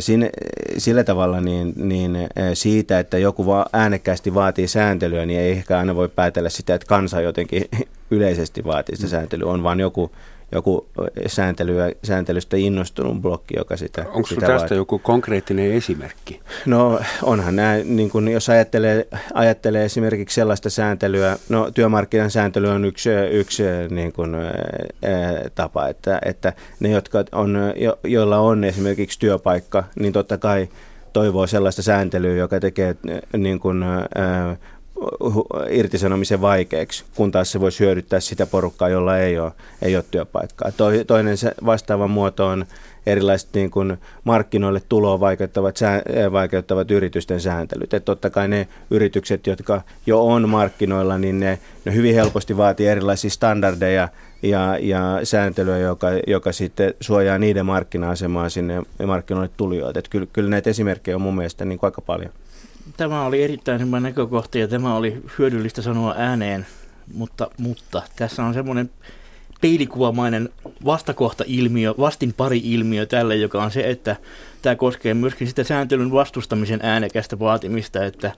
Siinä, 0.01 0.31
sillä 0.79 1.05
tavalla 1.05 1.41
niin, 1.41 1.73
niin 1.77 2.19
siitä, 2.55 2.99
että 2.99 3.19
joku 3.19 3.47
vaan 3.47 3.67
äänekkäästi 3.73 4.35
vaatii 4.35 4.69
sääntelyä, 4.69 5.27
niin 5.27 5.41
ei 5.41 5.53
ehkä 5.53 5.79
aina 5.79 5.95
voi 5.95 6.09
päätellä 6.09 6.49
sitä, 6.49 6.75
että 6.75 6.87
kansa 6.87 7.21
jotenkin 7.21 7.65
yleisesti 8.11 8.65
vaatii 8.65 8.97
sitä 8.97 9.09
sääntelyä. 9.09 9.51
On 9.51 9.63
vaan 9.63 9.81
joku, 9.81 10.13
joku 10.53 10.87
sääntelyä, 11.27 11.93
sääntelystä 12.05 12.57
innostunut 12.57 13.23
blokki, 13.23 13.55
joka 13.57 13.77
sitä 13.77 14.05
Onko 14.09 14.29
sitä 14.29 14.41
tästä 14.41 14.55
vaatii. 14.55 14.77
joku 14.77 14.99
konkreettinen 14.99 15.73
esimerkki? 15.73 16.41
No 16.67 17.01
onhan 17.23 17.57
nämä, 17.57 17.77
niin 17.85 18.11
kun 18.11 18.29
jos 18.29 18.49
ajattelee, 18.49 19.09
ajattelee 19.35 19.85
esimerkiksi 19.85 20.35
sellaista 20.35 20.71
sääntelyä, 20.71 21.37
no 21.49 21.71
työmarkkinan 21.71 22.31
sääntely 22.31 22.69
on 22.69 22.85
yksi, 22.85 23.11
yksi 23.31 23.63
niin 23.91 24.13
kun, 24.13 24.35
ää, 24.35 24.51
tapa, 25.55 25.89
että, 25.89 26.19
että 26.25 26.53
ne, 26.81 26.91
jotka 26.91 27.25
on, 27.33 27.59
jo, 27.77 27.99
joilla 28.05 28.39
on 28.39 28.65
esimerkiksi 28.65 29.19
työpaikka, 29.19 29.85
niin 30.01 30.13
totta 30.13 30.39
kai 30.39 30.69
toivoo 31.13 31.47
sellaista 31.47 31.83
sääntelyä, 31.83 32.35
joka 32.35 32.61
tekee 32.61 32.97
niin 33.37 33.61
kun, 33.61 33.83
ää, 33.83 34.57
irtisanomisen 35.71 36.41
vaikeaksi, 36.41 37.05
kun 37.15 37.31
taas 37.33 37.53
se 37.53 37.61
voisi 37.61 37.81
hyödyttää 37.81 38.21
sitä 38.21 38.47
porukkaa, 38.47 38.89
jolla 38.89 39.19
ei 39.19 39.39
ole, 39.39 39.53
ei 39.83 39.97
ole 39.97 40.05
työpaikkaa. 40.11 40.71
Toinen 41.07 41.37
vastaava 41.65 42.09
muoto 42.09 42.47
on 42.47 42.67
erilaiset 43.07 43.49
niin 43.55 43.71
kuin 43.71 43.97
markkinoille 44.25 44.83
tuloa 44.89 45.21
vaikeuttavat, 45.21 45.79
vaikeuttavat 46.33 46.91
yritysten 46.91 47.41
sääntelyt. 47.41 47.95
Että 47.95 48.05
totta 48.05 48.31
kai 48.31 48.49
ne 48.49 48.69
yritykset, 48.91 49.47
jotka 49.47 49.83
jo 50.07 50.27
on 50.27 50.49
markkinoilla, 50.49 51.19
niin 51.19 51.41
ne, 51.41 51.59
ne 51.85 51.95
hyvin 51.95 52.15
helposti 52.15 52.57
vaatii 52.57 52.87
erilaisia 52.87 53.31
standardeja 53.31 54.09
ja, 54.43 54.79
ja 54.81 55.21
sääntelyä, 55.23 55.79
joka, 55.79 56.09
joka 56.27 56.53
sitten 56.53 56.95
suojaa 57.01 57.39
niiden 57.39 57.67
markkina-asemaa 57.67 58.49
sinne 58.49 58.83
markkinoille 59.07 59.51
tulijoille. 59.57 59.99
Että 59.99 60.11
kyllä, 60.11 60.27
kyllä 60.33 60.51
näitä 60.51 60.71
esimerkkejä 60.71 61.17
on 61.17 61.23
mun 61.23 61.37
mielestä 61.37 61.65
niin 61.65 61.79
aika 61.83 62.01
paljon. 62.01 62.33
Tämä 62.97 63.25
oli 63.25 63.43
erittäin 63.43 63.87
hyvä 63.87 64.01
näkökohta 64.01 64.59
ja 64.59 64.69
tämä 64.69 64.97
oli 64.97 65.23
hyödyllistä 65.39 65.83
sanoa 65.83 66.15
ääneen, 66.19 66.67
mutta, 67.15 67.51
mutta 67.59 68.03
tässä 68.17 68.45
on 68.45 68.55
semmoinen 68.55 68.91
peilikuvamainen 69.61 70.49
vastakohta-ilmiö, 70.85 71.95
vastin 71.99 72.35
pari 72.35 72.61
ilmiö 72.65 73.07
tälle, 73.07 73.37
joka 73.37 73.63
on 73.63 73.71
se, 73.71 73.91
että 73.91 74.17
tämä 74.63 74.75
koskee 74.75 75.15
myöskin 75.15 75.49
sitä 75.49 75.65
sääntelyn 75.65 76.13
vastustamisen 76.13 76.81
äänekästä 76.83 77.39
vaatimista, 77.39 78.05
että 78.05 78.33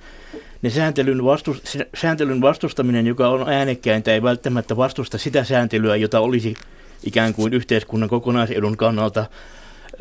ne 0.62 0.70
sääntelyn, 0.70 1.24
vastus, 1.24 1.62
sääntelyn 1.94 2.40
vastustaminen, 2.40 3.06
joka 3.06 3.28
on 3.28 3.48
äänekkäintä, 3.48 4.12
ei 4.12 4.22
välttämättä 4.22 4.76
vastusta 4.76 5.18
sitä 5.18 5.44
sääntelyä, 5.44 5.96
jota 5.96 6.20
olisi 6.20 6.54
ikään 7.04 7.34
kuin 7.34 7.52
yhteiskunnan 7.52 8.08
kokonaisedun 8.08 8.76
kannalta 8.76 9.26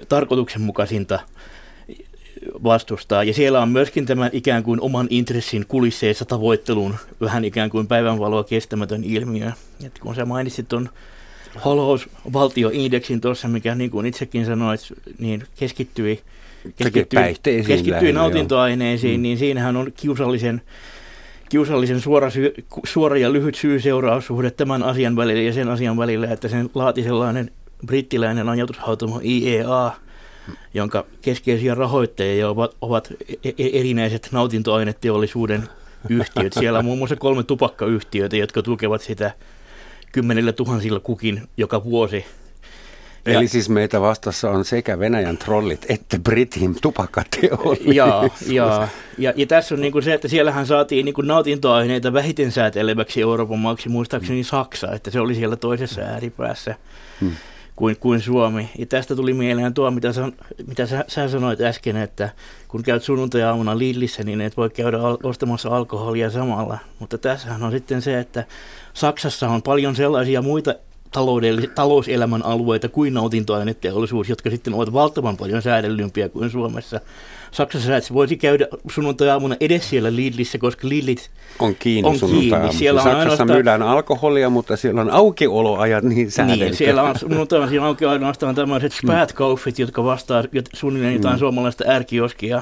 tarkoituksenmukaisinta 0.10 1.20
vastustaa. 2.64 3.24
Ja 3.24 3.34
siellä 3.34 3.62
on 3.62 3.70
myöskin 3.70 4.06
tämän 4.06 4.30
ikään 4.34 4.64
kuin 4.64 4.82
oman 4.82 5.08
intressin 5.10 5.66
kulisseissa 5.68 6.26
tavoittelun 6.26 6.96
vähän 7.22 7.46
ikään 7.46 7.70
kuin 7.70 7.88
päivänvaloa 7.88 8.44
kestämätön 8.44 9.04
ilmiö. 9.04 9.52
Et 9.86 10.00
kun 10.00 10.16
sä 10.16 10.26
mainitsit 10.26 10.68
tuon 10.68 10.90
holhousvaltioindeksin 11.66 13.22
tuossa, 13.22 13.48
mikä 13.48 13.76
niin 13.76 13.92
kuin 13.92 14.06
itsekin 14.06 14.46
sanoit, 14.46 14.82
niin 15.20 15.44
keskittyi, 15.56 16.22
keskittyi, 16.76 17.64
keskittyi 17.68 18.14
nautintoaineisiin, 18.14 19.20
mm. 19.20 19.22
niin 19.22 19.38
siinähän 19.38 19.78
on 19.78 19.92
kiusallisen 19.96 20.62
kiusallisen 21.50 22.02
suora, 22.02 22.30
syy, 22.30 22.54
suora 22.86 23.18
ja 23.18 23.34
lyhyt 23.34 23.56
syy-seuraussuhde 23.56 24.52
tämän 24.52 24.84
asian 24.84 25.16
välillä 25.16 25.42
ja 25.42 25.54
sen 25.54 25.70
asian 25.70 25.98
välillä, 25.98 26.28
että 26.28 26.48
sen 26.48 26.70
laati 26.74 27.04
sellainen 27.04 27.52
brittiläinen 27.86 28.50
ajatushautamo 28.50 29.20
IEA, 29.24 29.92
jonka 30.74 31.06
keskeisiä 31.22 31.76
rahoittajia 31.76 32.50
ovat, 32.50 32.76
ovat 32.82 33.14
e-, 33.44 33.50
e-, 33.50 33.80
erinäiset 33.80 34.30
nautintoaineteollisuuden 34.32 35.70
yhtiöt. 36.10 36.54
Siellä 36.54 36.80
on 36.80 36.86
muun 36.86 36.98
muassa 36.98 37.16
kolme 37.16 37.44
tupakkayhtiötä, 37.44 38.38
jotka 38.38 38.62
tukevat 38.62 39.02
sitä 39.02 39.32
kymmenillä 40.12 40.54
tuhansilla 40.54 41.00
kukin 41.00 41.42
joka 41.58 41.84
vuosi. 41.84 42.26
Ja, 43.26 43.34
Eli 43.34 43.48
siis 43.48 43.70
meitä 43.70 44.02
vastassa 44.02 44.50
on 44.50 44.66
sekä 44.66 45.00
Venäjän 45.00 45.38
trollit 45.38 45.86
että 45.90 46.20
Britin 46.20 46.76
tupakateollisuus. 46.82 47.96
Ja, 47.96 48.30
ja, 48.48 48.88
ja, 49.18 49.34
ja 49.36 49.46
tässä 49.46 49.76
on 49.76 49.82
niin 49.82 49.92
kuin 49.92 50.04
se, 50.04 50.14
että 50.14 50.28
siellähän 50.28 50.68
saatiin 50.68 51.06
niin 51.06 51.14
kuin 51.14 51.28
nautintoaineita 51.28 52.14
vähiten 52.14 52.52
sääteleväksi 52.52 53.22
Euroopan 53.22 53.60
maaksi, 53.60 53.90
muistaakseni 53.90 54.44
Saksa, 54.44 54.92
että 54.92 55.12
se 55.12 55.20
oli 55.20 55.36
siellä 55.36 55.56
toisessa 55.56 56.02
ääripäässä. 56.02 56.76
Hmm 57.22 57.32
kuin, 57.76 57.98
kuin 58.00 58.22
Suomi. 58.22 58.70
Ja 58.78 58.86
tästä 58.86 59.16
tuli 59.16 59.34
mieleen 59.34 59.74
tuo, 59.74 59.92
mitä, 59.92 60.14
sä, 60.14 60.32
mitä 60.68 60.86
sä, 60.86 61.06
sä 61.08 61.28
sanoit 61.30 61.62
äsken, 61.62 61.98
että 61.98 62.30
kun 62.68 62.84
käyt 62.84 63.04
sunnuntai-aamuna 63.04 63.78
Lidlissä, 63.78 64.24
niin 64.24 64.42
et 64.42 64.58
voi 64.58 64.70
käydä 64.70 65.00
al- 65.00 65.18
ostamassa 65.24 65.70
alkoholia 65.70 66.30
samalla. 66.30 66.78
Mutta 67.00 67.18
tässähän 67.18 67.64
on 67.64 67.72
sitten 67.72 68.02
se, 68.02 68.20
että 68.20 68.44
Saksassa 68.94 69.50
on 69.50 69.62
paljon 69.62 69.96
sellaisia 69.96 70.42
muita 70.42 70.76
talouselämän 71.76 72.46
alueita 72.46 72.90
kuin 72.90 73.14
nautintoaineteollisuus, 73.14 74.30
jotka 74.30 74.50
sitten 74.50 74.74
ovat 74.74 74.94
valtavan 74.94 75.38
paljon 75.38 75.62
säädellympiä 75.62 76.30
kuin 76.30 76.50
Suomessa. 76.50 77.00
Saksassa 77.54 77.98
et 77.98 78.14
voisi 78.14 78.38
käydä 78.38 78.68
sunnuntai-aamuna 78.90 79.56
edes 79.60 79.90
siellä 79.90 80.16
Lidlissä, 80.16 80.58
koska 80.58 80.90
Lidlit 80.90 81.30
on 81.60 81.76
kiinni 81.76 82.10
on 82.10 82.30
kiinni. 82.30 82.74
Siellä 82.74 83.02
on 83.02 83.04
Saksassa 83.04 83.20
ainoastaan... 83.20 83.50
myydään 83.50 83.82
alkoholia, 83.82 84.50
mutta 84.50 84.78
siellä 84.78 85.02
on 85.02 85.10
aukioloajat 85.10 86.04
niin 86.04 86.32
säädelty. 86.32 86.64
Niin, 86.64 86.76
siellä 86.76 87.04
on 87.04 87.20
sunnuntai 87.20 87.70
siellä 87.70 87.88
auki 87.88 88.06
ainoastaan 88.06 88.56
tämmöiset 88.56 88.92
spätkaufit, 88.92 89.80
jotka 89.80 90.04
vastaa 90.04 90.44
suunnilleen 90.74 91.14
jotain 91.14 91.36
mm. 91.36 91.40
suomalaista 91.40 91.84
ärkioskia. 91.88 92.62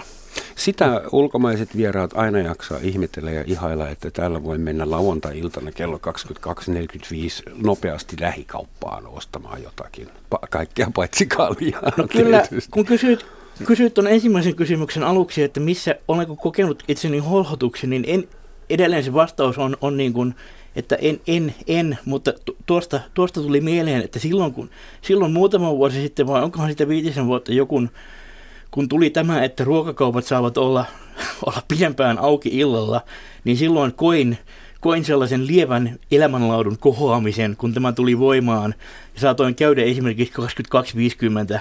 Sitä 0.56 1.02
ulkomaiset 1.12 1.78
vieraat 1.78 2.12
aina 2.14 2.40
jaksaa 2.40 2.78
ihmetellä 2.82 3.32
ja 3.32 3.44
ihailla, 3.48 3.90
että 3.90 4.12
täällä 4.12 4.44
voi 4.44 4.58
mennä 4.58 4.90
lauantai-iltana 4.90 5.72
kello 5.72 6.00
22.45 7.48 7.54
nopeasti 7.64 8.16
lähikauppaan 8.20 9.08
ostamaan 9.08 9.64
jotakin. 9.64 10.08
Pa- 10.36 10.48
kaikkea 10.50 10.92
paitsi 10.96 11.26
kaljaa. 11.26 11.92
No 11.98 12.08
kyllä, 12.08 12.40
tietysti. 12.40 12.72
kun 12.72 12.86
kysyt, 12.86 13.26
kysyt 13.66 13.94
tuon 13.94 14.08
ensimmäisen 14.08 14.56
kysymyksen 14.56 15.04
aluksi, 15.04 15.44
että 15.44 15.60
missä 15.60 15.96
olenko 16.08 16.36
kokenut 16.36 16.84
itseni 16.88 17.18
holhotuksen, 17.18 17.90
niin 17.90 18.04
en, 18.08 18.28
edelleen 18.70 19.04
se 19.04 19.14
vastaus 19.14 19.58
on, 19.58 19.78
on 19.82 19.98
niin 19.98 20.14
kuin, 20.14 20.36
että 20.76 20.96
en, 20.96 21.22
en, 21.28 21.56
en, 21.68 21.98
mutta 22.06 22.34
tuosta, 22.66 23.00
tuosta 23.14 23.42
tuli 23.42 23.62
mieleen, 23.62 24.02
että 24.02 24.20
silloin, 24.20 24.54
kun, 24.54 24.70
silloin 25.02 25.32
muutama 25.32 25.78
vuosi 25.78 26.02
sitten, 26.02 26.28
vai 26.28 26.44
onkohan 26.44 26.70
sitä 26.70 26.88
viitisen 26.88 27.28
vuotta 27.28 27.54
joku 27.54 27.82
kun 28.72 28.90
tuli 28.90 29.10
tämä, 29.10 29.44
että 29.44 29.64
ruokakaupat 29.64 30.26
saavat 30.26 30.58
olla, 30.58 30.86
olla 31.46 31.62
pidempään 31.68 32.20
auki 32.20 32.50
illalla, 32.50 33.02
niin 33.44 33.58
silloin 33.58 33.94
koin, 33.94 34.38
koin 34.82 35.06
sellaisen 35.06 35.48
lievän 35.48 36.00
elämänlaadun 36.12 36.78
kohoamisen, 36.80 37.56
kun 37.58 37.74
tämä 37.74 37.92
tuli 37.92 38.20
voimaan. 38.20 38.76
Ja 39.14 39.22
saatoin 39.22 39.56
käydä 39.56 39.84
esimerkiksi 39.84 40.34
22.50 41.54 41.60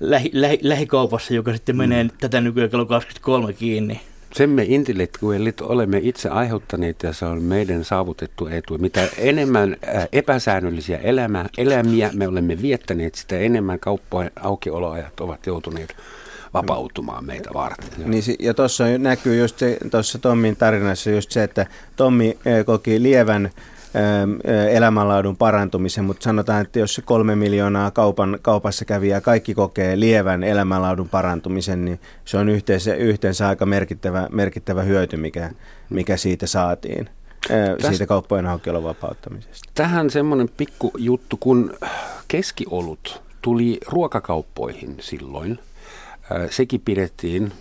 lähi, 0.00 0.30
lähi, 0.32 0.58
lähikaupassa, 0.62 1.34
joka 1.34 1.52
sitten 1.52 1.76
menee 1.76 2.04
mm. 2.04 2.10
tätä 2.20 2.40
nykyään 2.40 2.70
kello 2.70 2.86
23 2.86 3.52
kiinni 3.52 4.00
sen 4.34 4.50
me 4.50 4.64
intellektuellit 4.68 5.60
olemme 5.60 6.00
itse 6.02 6.28
aiheuttaneet 6.28 7.02
ja 7.02 7.12
se 7.12 7.24
on 7.24 7.42
meidän 7.42 7.84
saavutettu 7.84 8.46
etu. 8.46 8.78
Mitä 8.78 9.08
enemmän 9.18 9.76
äh, 9.88 10.08
epäsäännöllisiä 10.12 10.98
elämä, 10.98 11.44
elämiä 11.58 12.10
me 12.12 12.28
olemme 12.28 12.62
viettäneet, 12.62 13.14
sitä 13.14 13.38
enemmän 13.38 13.80
kauppojen 13.80 14.30
aukioloajat 14.40 15.20
ovat 15.20 15.46
joutuneet 15.46 15.96
vapautumaan 16.54 17.24
meitä 17.24 17.50
varten. 17.54 18.10
Niin, 18.10 18.22
ja 18.38 18.54
tuossa 18.54 18.84
näkyy 18.98 19.36
just 19.40 19.58
se, 19.58 19.78
tuossa 19.90 20.18
Tommin 20.18 20.56
tarinassa 20.56 21.10
just 21.10 21.30
se, 21.30 21.42
että 21.42 21.66
Tommi 21.96 22.38
äh, 22.46 22.64
koki 22.64 23.02
lievän 23.02 23.50
elämänlaadun 24.70 25.36
parantumisen, 25.36 26.04
mutta 26.04 26.24
sanotaan, 26.24 26.62
että 26.62 26.78
jos 26.78 26.94
se 26.94 27.02
kolme 27.02 27.36
miljoonaa 27.36 27.90
kaupan, 27.90 28.38
kaupassa 28.42 28.84
kävijää 28.84 29.20
kaikki 29.20 29.54
kokee 29.54 30.00
lievän 30.00 30.42
elämänlaadun 30.44 31.08
parantumisen, 31.08 31.84
niin 31.84 32.00
se 32.24 32.38
on 32.38 32.48
yhteensä, 32.48 32.94
yhteensä 32.94 33.48
aika 33.48 33.66
merkittävä, 33.66 34.28
merkittävä 34.32 34.82
hyöty, 34.82 35.16
mikä, 35.16 35.50
mikä 35.90 36.16
siitä 36.16 36.46
saatiin. 36.46 37.08
Tästä, 37.48 37.88
siitä 37.88 38.06
kauppojen 38.06 38.46
aukiolon 38.46 38.84
vapauttamisesta. 38.84 39.70
Tähän 39.74 40.10
semmoinen 40.10 40.48
pikku 40.56 40.92
juttu, 40.98 41.36
kun 41.36 41.74
keskiolut 42.28 43.22
tuli 43.42 43.80
ruokakauppoihin 43.88 44.96
silloin, 45.00 45.58
sekin 46.50 46.80
pidettiin 46.80 47.52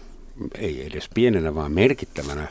ei 0.58 0.88
edes 0.88 1.10
pienenä, 1.14 1.56
vaan 1.56 1.72
merkittävänä 1.72 2.48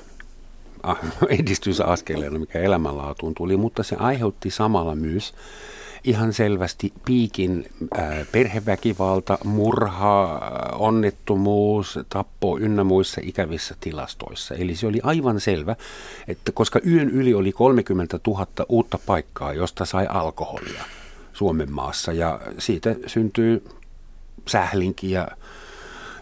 edistysaskeleena, 1.38 2.38
mikä 2.38 2.58
elämänlaatuun 2.58 3.34
tuli, 3.34 3.56
mutta 3.56 3.82
se 3.82 3.96
aiheutti 3.96 4.50
samalla 4.50 4.94
myös 4.94 5.34
ihan 6.04 6.32
selvästi 6.32 6.92
piikin 7.04 7.66
äh, 7.98 8.26
perheväkivalta, 8.32 9.38
murha, 9.44 10.40
onnettomuus, 10.72 11.98
tappo 12.08 12.58
ynnä 12.58 12.84
muissa 12.84 13.20
ikävissä 13.24 13.74
tilastoissa. 13.80 14.54
Eli 14.54 14.76
se 14.76 14.86
oli 14.86 15.00
aivan 15.02 15.40
selvä, 15.40 15.76
että 16.28 16.52
koska 16.52 16.80
yön 16.86 17.10
yli 17.10 17.34
oli 17.34 17.52
30 17.52 18.18
000 18.26 18.46
uutta 18.68 18.98
paikkaa, 19.06 19.52
josta 19.52 19.84
sai 19.84 20.06
alkoholia 20.06 20.84
Suomen 21.32 21.72
maassa 21.72 22.12
ja 22.12 22.40
siitä 22.58 22.94
syntyy 23.06 23.64
sählinki 24.48 25.10
ja 25.10 25.28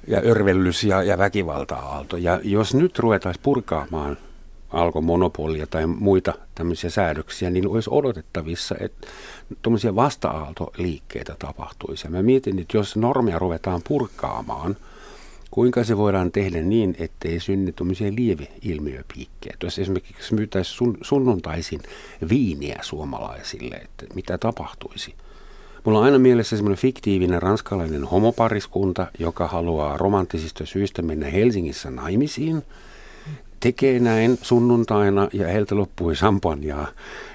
ja 0.06 0.20
örvellys 0.24 0.84
ja, 0.84 1.02
ja 1.02 1.18
väkivalta-aalto. 1.18 2.16
Ja 2.16 2.40
jos 2.42 2.74
nyt 2.74 2.98
ruvetaan 2.98 3.34
purkaamaan 3.42 4.16
alkomonopolia 4.72 5.66
tai 5.66 5.86
muita 5.86 6.34
tämmöisiä 6.54 6.90
säädöksiä, 6.90 7.50
niin 7.50 7.68
olisi 7.68 7.90
odotettavissa, 7.92 8.74
että 8.80 9.06
tuommoisia 9.62 9.96
vasta-aaltoliikkeitä 9.96 11.36
tapahtuisi. 11.38 12.08
Mä 12.08 12.22
mietin, 12.22 12.58
että 12.58 12.76
jos 12.76 12.96
normia 12.96 13.38
ruvetaan 13.38 13.80
purkaamaan, 13.88 14.76
kuinka 15.50 15.84
se 15.84 15.96
voidaan 15.96 16.32
tehdä 16.32 16.62
niin, 16.62 16.96
ettei 16.98 17.40
synny 17.40 17.72
tuommoisia 17.72 18.12
lieveilmiöpiikkejä. 18.16 19.56
Jos 19.62 19.78
esimerkiksi 19.78 20.34
myytäisiin 20.34 20.76
sun, 20.76 20.98
sunnuntaisin 21.02 21.80
viiniä 22.28 22.78
suomalaisille, 22.82 23.76
että 23.76 24.06
mitä 24.14 24.38
tapahtuisi. 24.38 25.14
Mulla 25.84 25.98
on 25.98 26.04
aina 26.04 26.18
mielessä 26.18 26.56
semmoinen 26.56 26.78
fiktiivinen 26.78 27.42
ranskalainen 27.42 28.04
homopariskunta, 28.04 29.06
joka 29.18 29.48
haluaa 29.48 29.96
romanttisista 29.96 30.66
syistä 30.66 31.02
mennä 31.02 31.26
Helsingissä 31.26 31.90
naimisiin– 31.90 32.62
tekee 33.60 33.98
näin 33.98 34.38
sunnuntaina 34.42 35.28
ja 35.32 35.48
heiltä 35.48 35.76
loppui 35.76 36.16
sampanjaa 36.16 36.88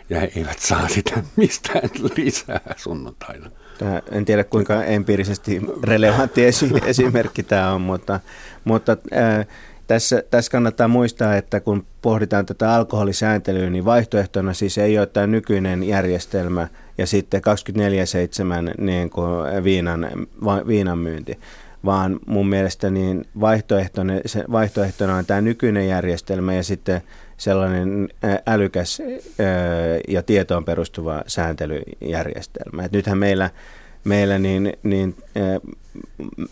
ja 0.09 0.19
he 0.19 0.31
eivät 0.35 0.59
saa 0.59 0.88
sitä 0.88 1.23
mistään 1.35 1.89
lisää 2.17 2.73
sunnuntaina. 2.75 3.51
Tämä, 3.77 4.01
en 4.11 4.25
tiedä 4.25 4.43
kuinka 4.43 4.83
empiirisesti 4.83 5.61
relevantti 5.83 6.45
esi- 6.45 6.81
esimerkki 6.85 7.43
tämä 7.43 7.73
on, 7.73 7.81
mutta, 7.81 8.19
mutta 8.63 8.97
ää, 9.11 9.45
tässä, 9.88 10.23
tässä 10.29 10.51
kannattaa 10.51 10.88
muistaa, 10.88 11.35
että 11.35 11.59
kun 11.59 11.85
pohditaan 12.01 12.45
tätä 12.45 12.73
alkoholisääntelyä, 12.73 13.69
niin 13.69 13.85
vaihtoehtona 13.85 14.53
siis 14.53 14.77
ei 14.77 14.97
ole 14.99 15.07
tämä 15.07 15.27
nykyinen 15.27 15.83
järjestelmä 15.83 16.67
ja 16.97 17.07
sitten 17.07 17.41
24-7 18.77 18.81
niin 18.81 19.09
kuin 19.09 19.63
viinan, 19.63 20.09
viinan 20.67 20.97
myynti 20.97 21.39
vaan 21.85 22.19
mun 22.25 22.49
mielestä 22.49 22.89
niin 22.89 23.25
vaihtoehtona, 23.39 24.13
se 24.25 24.43
vaihtoehtona 24.51 25.15
on 25.15 25.25
tämä 25.25 25.41
nykyinen 25.41 25.87
järjestelmä 25.87 26.53
ja 26.53 26.63
sitten 26.63 27.01
sellainen 27.37 28.09
älykäs 28.47 29.01
ja 30.07 30.23
tietoon 30.23 30.65
perustuva 30.65 31.23
sääntelyjärjestelmä. 31.27 32.83
Et 32.83 32.91
nythän 32.91 33.17
meillä, 33.17 33.49
meillä, 34.03 34.39
niin, 34.39 34.73
niin, 34.83 35.15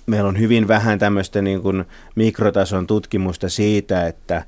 meillä 0.05 0.29
on 0.29 0.39
hyvin 0.39 0.67
vähän 0.67 0.99
tämmöistä 0.99 1.41
niin 1.41 1.61
kuin 1.61 1.85
mikrotason 2.15 2.87
tutkimusta 2.87 3.49
siitä, 3.49 4.07
että 4.07 4.43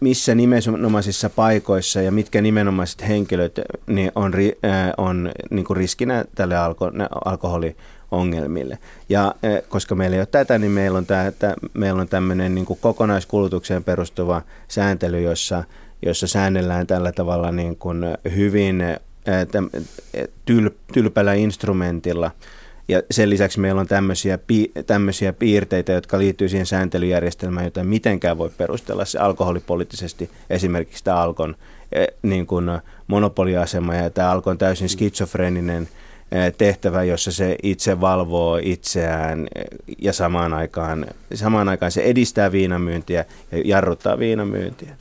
missä 0.00 0.34
nimenomaisissa 0.34 1.30
paikoissa 1.30 2.02
ja 2.02 2.12
mitkä 2.12 2.42
nimenomaiset 2.42 3.08
henkilöt 3.08 3.60
niin 3.86 4.12
on, 4.14 4.32
on 4.96 5.32
niin 5.50 5.64
kuin 5.64 5.76
riskinä 5.76 6.24
tälle 6.34 6.56
alko, 6.56 6.90
alkoholi 7.24 7.76
ongelmille. 8.10 8.78
Ja 9.08 9.34
e, 9.42 9.48
koska 9.68 9.94
meillä 9.94 10.14
ei 10.14 10.20
ole 10.20 10.26
tätä, 10.26 10.58
niin 10.58 10.72
meillä 10.72 10.98
on, 10.98 11.06
tämä, 11.06 11.32
meillä 11.74 12.00
on 12.00 12.08
tämmöinen 12.08 12.54
niin 12.54 12.64
kuin 12.64 12.78
kokonaiskulutukseen 12.82 13.84
perustuva 13.84 14.42
sääntely, 14.68 15.22
jossa, 15.22 15.64
jossa 16.02 16.26
säännellään 16.26 16.86
tällä 16.86 17.12
tavalla 17.12 17.52
niin 17.52 17.76
kuin 17.76 18.04
hyvin 18.36 18.80
e, 18.80 19.00
e, 20.14 20.24
tyl, 20.44 20.70
tylpällä 20.92 21.34
instrumentilla. 21.34 22.30
Ja 22.88 23.02
sen 23.10 23.30
lisäksi 23.30 23.60
meillä 23.60 23.80
on 23.80 23.86
tämmöisiä, 23.86 24.38
tämmöisiä 24.86 25.32
piirteitä, 25.32 25.92
jotka 25.92 26.18
liittyy 26.18 26.48
siihen 26.48 26.66
sääntelyjärjestelmään, 26.66 27.66
jota 27.66 27.84
mitenkään 27.84 28.38
voi 28.38 28.50
perustella 28.58 29.04
se 29.04 29.18
alkoholipoliittisesti, 29.18 30.30
esimerkiksi 30.50 31.04
tämä 31.04 31.16
Alkon 31.16 31.56
niin 32.22 32.46
kuin 32.46 32.70
monopoliasema 33.06 33.94
ja 33.94 34.10
tämä 34.10 34.30
Alkon 34.30 34.58
täysin 34.58 34.88
skitsofreeninen– 34.88 35.88
tehtävä, 36.58 37.04
jossa 37.04 37.32
se 37.32 37.56
itse 37.62 38.00
valvoo 38.00 38.58
itseään 38.62 39.46
ja 39.98 40.12
samaan 40.12 40.54
aikaan, 40.54 41.06
samaan 41.34 41.68
aikaan 41.68 41.92
se 41.92 42.02
edistää 42.02 42.52
viinamyyntiä 42.52 43.24
ja 43.52 43.62
jarruttaa 43.64 44.18
viinamyyntiä. 44.18 44.96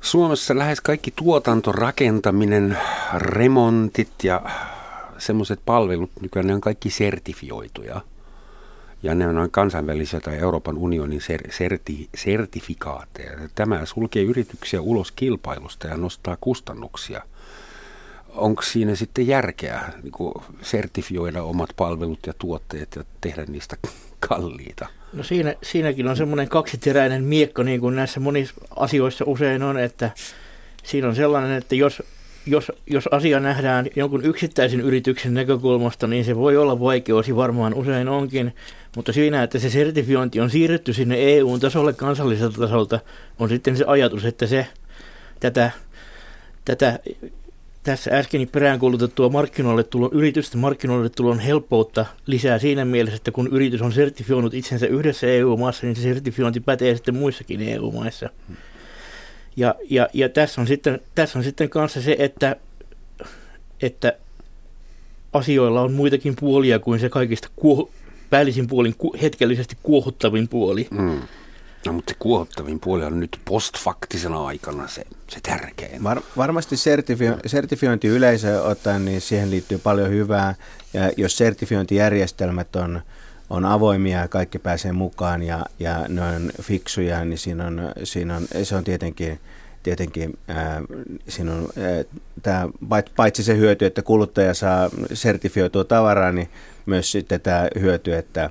Suomessa 0.00 0.58
lähes 0.58 0.80
kaikki 0.80 1.12
tuotanto, 1.16 1.72
rakentaminen, 1.72 2.78
remontit 3.14 4.12
ja 4.22 4.42
semmoiset 5.18 5.60
palvelut 5.66 6.10
nykyään 6.20 6.46
ne 6.46 6.54
on 6.54 6.60
kaikki 6.60 6.90
sertifioituja– 6.90 8.00
ja 9.04 9.14
ne 9.14 9.28
on 9.28 9.50
kansainvälisiä 9.50 10.20
tai 10.20 10.38
Euroopan 10.38 10.78
unionin 10.78 11.20
ser- 11.20 11.50
serti- 11.50 12.08
sertifikaatteja. 12.16 13.30
Tämä 13.54 13.84
sulkee 13.84 14.22
yrityksiä 14.22 14.80
ulos 14.80 15.12
kilpailusta 15.12 15.86
ja 15.86 15.96
nostaa 15.96 16.36
kustannuksia. 16.40 17.22
Onko 18.28 18.62
siinä 18.62 18.94
sitten 18.94 19.26
järkeä 19.26 19.80
niin 20.02 20.12
kuin 20.12 20.34
sertifioida 20.62 21.42
omat 21.42 21.70
palvelut 21.76 22.26
ja 22.26 22.34
tuotteet 22.38 22.96
ja 22.96 23.04
tehdä 23.20 23.44
niistä 23.48 23.76
kalliita? 24.20 24.88
No 25.12 25.22
siinä, 25.22 25.54
siinäkin 25.62 26.08
on 26.08 26.16
semmoinen 26.16 26.48
kaksiteräinen 26.48 27.24
miekko, 27.24 27.62
niin 27.62 27.80
kuin 27.80 27.96
näissä 27.96 28.20
monissa 28.20 28.54
asioissa 28.76 29.24
usein 29.28 29.62
on, 29.62 29.78
että 29.78 30.10
siinä 30.84 31.08
on 31.08 31.14
sellainen, 31.14 31.52
että 31.58 31.74
jos 31.74 32.02
jos, 32.46 32.72
jos 32.86 33.06
asia 33.06 33.40
nähdään 33.40 33.86
jonkun 33.96 34.24
yksittäisen 34.24 34.80
yrityksen 34.80 35.34
näkökulmasta, 35.34 36.06
niin 36.06 36.24
se 36.24 36.36
voi 36.36 36.56
olla 36.56 36.80
vaikeus, 36.80 37.36
varmaan 37.36 37.74
usein 37.74 38.08
onkin, 38.08 38.54
mutta 38.96 39.12
siinä, 39.12 39.42
että 39.42 39.58
se 39.58 39.70
sertifiointi 39.70 40.40
on 40.40 40.50
siirretty 40.50 40.92
sinne 40.92 41.16
EU-tasolle 41.18 41.92
kansalliselta 41.92 42.60
tasolta, 42.60 43.00
on 43.38 43.48
sitten 43.48 43.76
se 43.76 43.84
ajatus, 43.86 44.24
että 44.24 44.46
se 44.46 44.66
tätä, 45.40 45.70
tätä 46.64 46.98
tässä 47.84 48.10
äsken 48.10 48.48
peräänkuulutettua 48.52 49.28
markkinoille 49.28 49.84
tulon, 49.84 50.10
yritysten 50.12 50.60
markkinoille 50.60 51.08
tulon 51.08 51.38
helppoutta 51.38 52.06
lisää 52.26 52.58
siinä 52.58 52.84
mielessä, 52.84 53.16
että 53.16 53.30
kun 53.30 53.48
yritys 53.52 53.82
on 53.82 53.92
sertifioinut 53.92 54.54
itsensä 54.54 54.86
yhdessä 54.86 55.26
EU-maassa, 55.26 55.86
niin 55.86 55.96
se 55.96 56.02
sertifiointi 56.02 56.60
pätee 56.60 56.94
sitten 56.94 57.14
muissakin 57.14 57.68
EU-maissa. 57.68 58.30
Ja, 59.56 59.74
ja, 59.90 60.08
ja 60.12 60.28
tässä, 60.28 60.60
on 60.60 60.66
sitten, 60.66 61.00
tässä 61.14 61.38
on 61.38 61.44
sitten 61.44 61.70
kanssa 61.70 62.02
se, 62.02 62.16
että, 62.18 62.56
että 63.82 64.12
asioilla 65.32 65.80
on 65.80 65.92
muitakin 65.92 66.36
puolia 66.40 66.78
kuin 66.78 67.00
se 67.00 67.08
kaikista 67.08 67.48
kuo, 67.56 67.90
päällisin 68.30 68.66
puolin 68.66 68.94
ku, 68.98 69.14
hetkellisesti 69.22 69.76
kuohuttavin 69.82 70.48
puoli. 70.48 70.88
Mm. 70.90 71.22
No, 71.86 71.92
mutta 71.92 72.10
se 72.10 72.16
kuohuttavin 72.18 72.80
puoli 72.80 73.04
on 73.04 73.20
nyt 73.20 73.40
postfaktisena 73.44 74.46
aikana 74.46 74.88
se, 74.88 75.04
se 75.28 75.40
tärkein. 75.40 76.04
Var, 76.04 76.20
varmasti 76.36 76.76
sertifio, 76.76 77.36
sertifiointi 77.46 78.08
yleisö 78.08 78.62
ottaen, 78.62 79.04
niin 79.04 79.20
siihen 79.20 79.50
liittyy 79.50 79.78
paljon 79.78 80.10
hyvää. 80.10 80.54
Ja 80.94 81.10
jos 81.16 81.36
sertifiointijärjestelmät 81.36 82.76
on, 82.76 83.02
on 83.50 83.64
avoimia 83.64 84.18
ja 84.20 84.28
kaikki 84.28 84.58
pääsee 84.58 84.92
mukaan 84.92 85.42
ja, 85.42 85.66
ja 85.78 86.04
ne 86.08 86.22
on 86.22 86.50
fiksuja, 86.62 87.24
niin 87.24 87.38
siinä 87.38 87.66
on, 87.66 87.92
siinä 88.04 88.36
on, 88.36 88.46
se 88.62 88.76
on 88.76 88.84
tietenkin, 88.84 89.40
tietenkin 89.82 90.38
ää, 90.48 90.82
siinä 91.28 91.52
on, 91.52 91.68
ää, 91.78 92.04
tämä, 92.42 92.68
paitsi 93.16 93.42
se 93.42 93.56
hyöty, 93.56 93.86
että 93.86 94.02
kuluttaja 94.02 94.54
saa 94.54 94.90
sertifioitua 95.12 95.84
tavaraa, 95.84 96.32
niin 96.32 96.48
myös 96.86 97.12
sitten 97.12 97.40
tämä 97.40 97.68
hyöty, 97.80 98.14
että, 98.14 98.50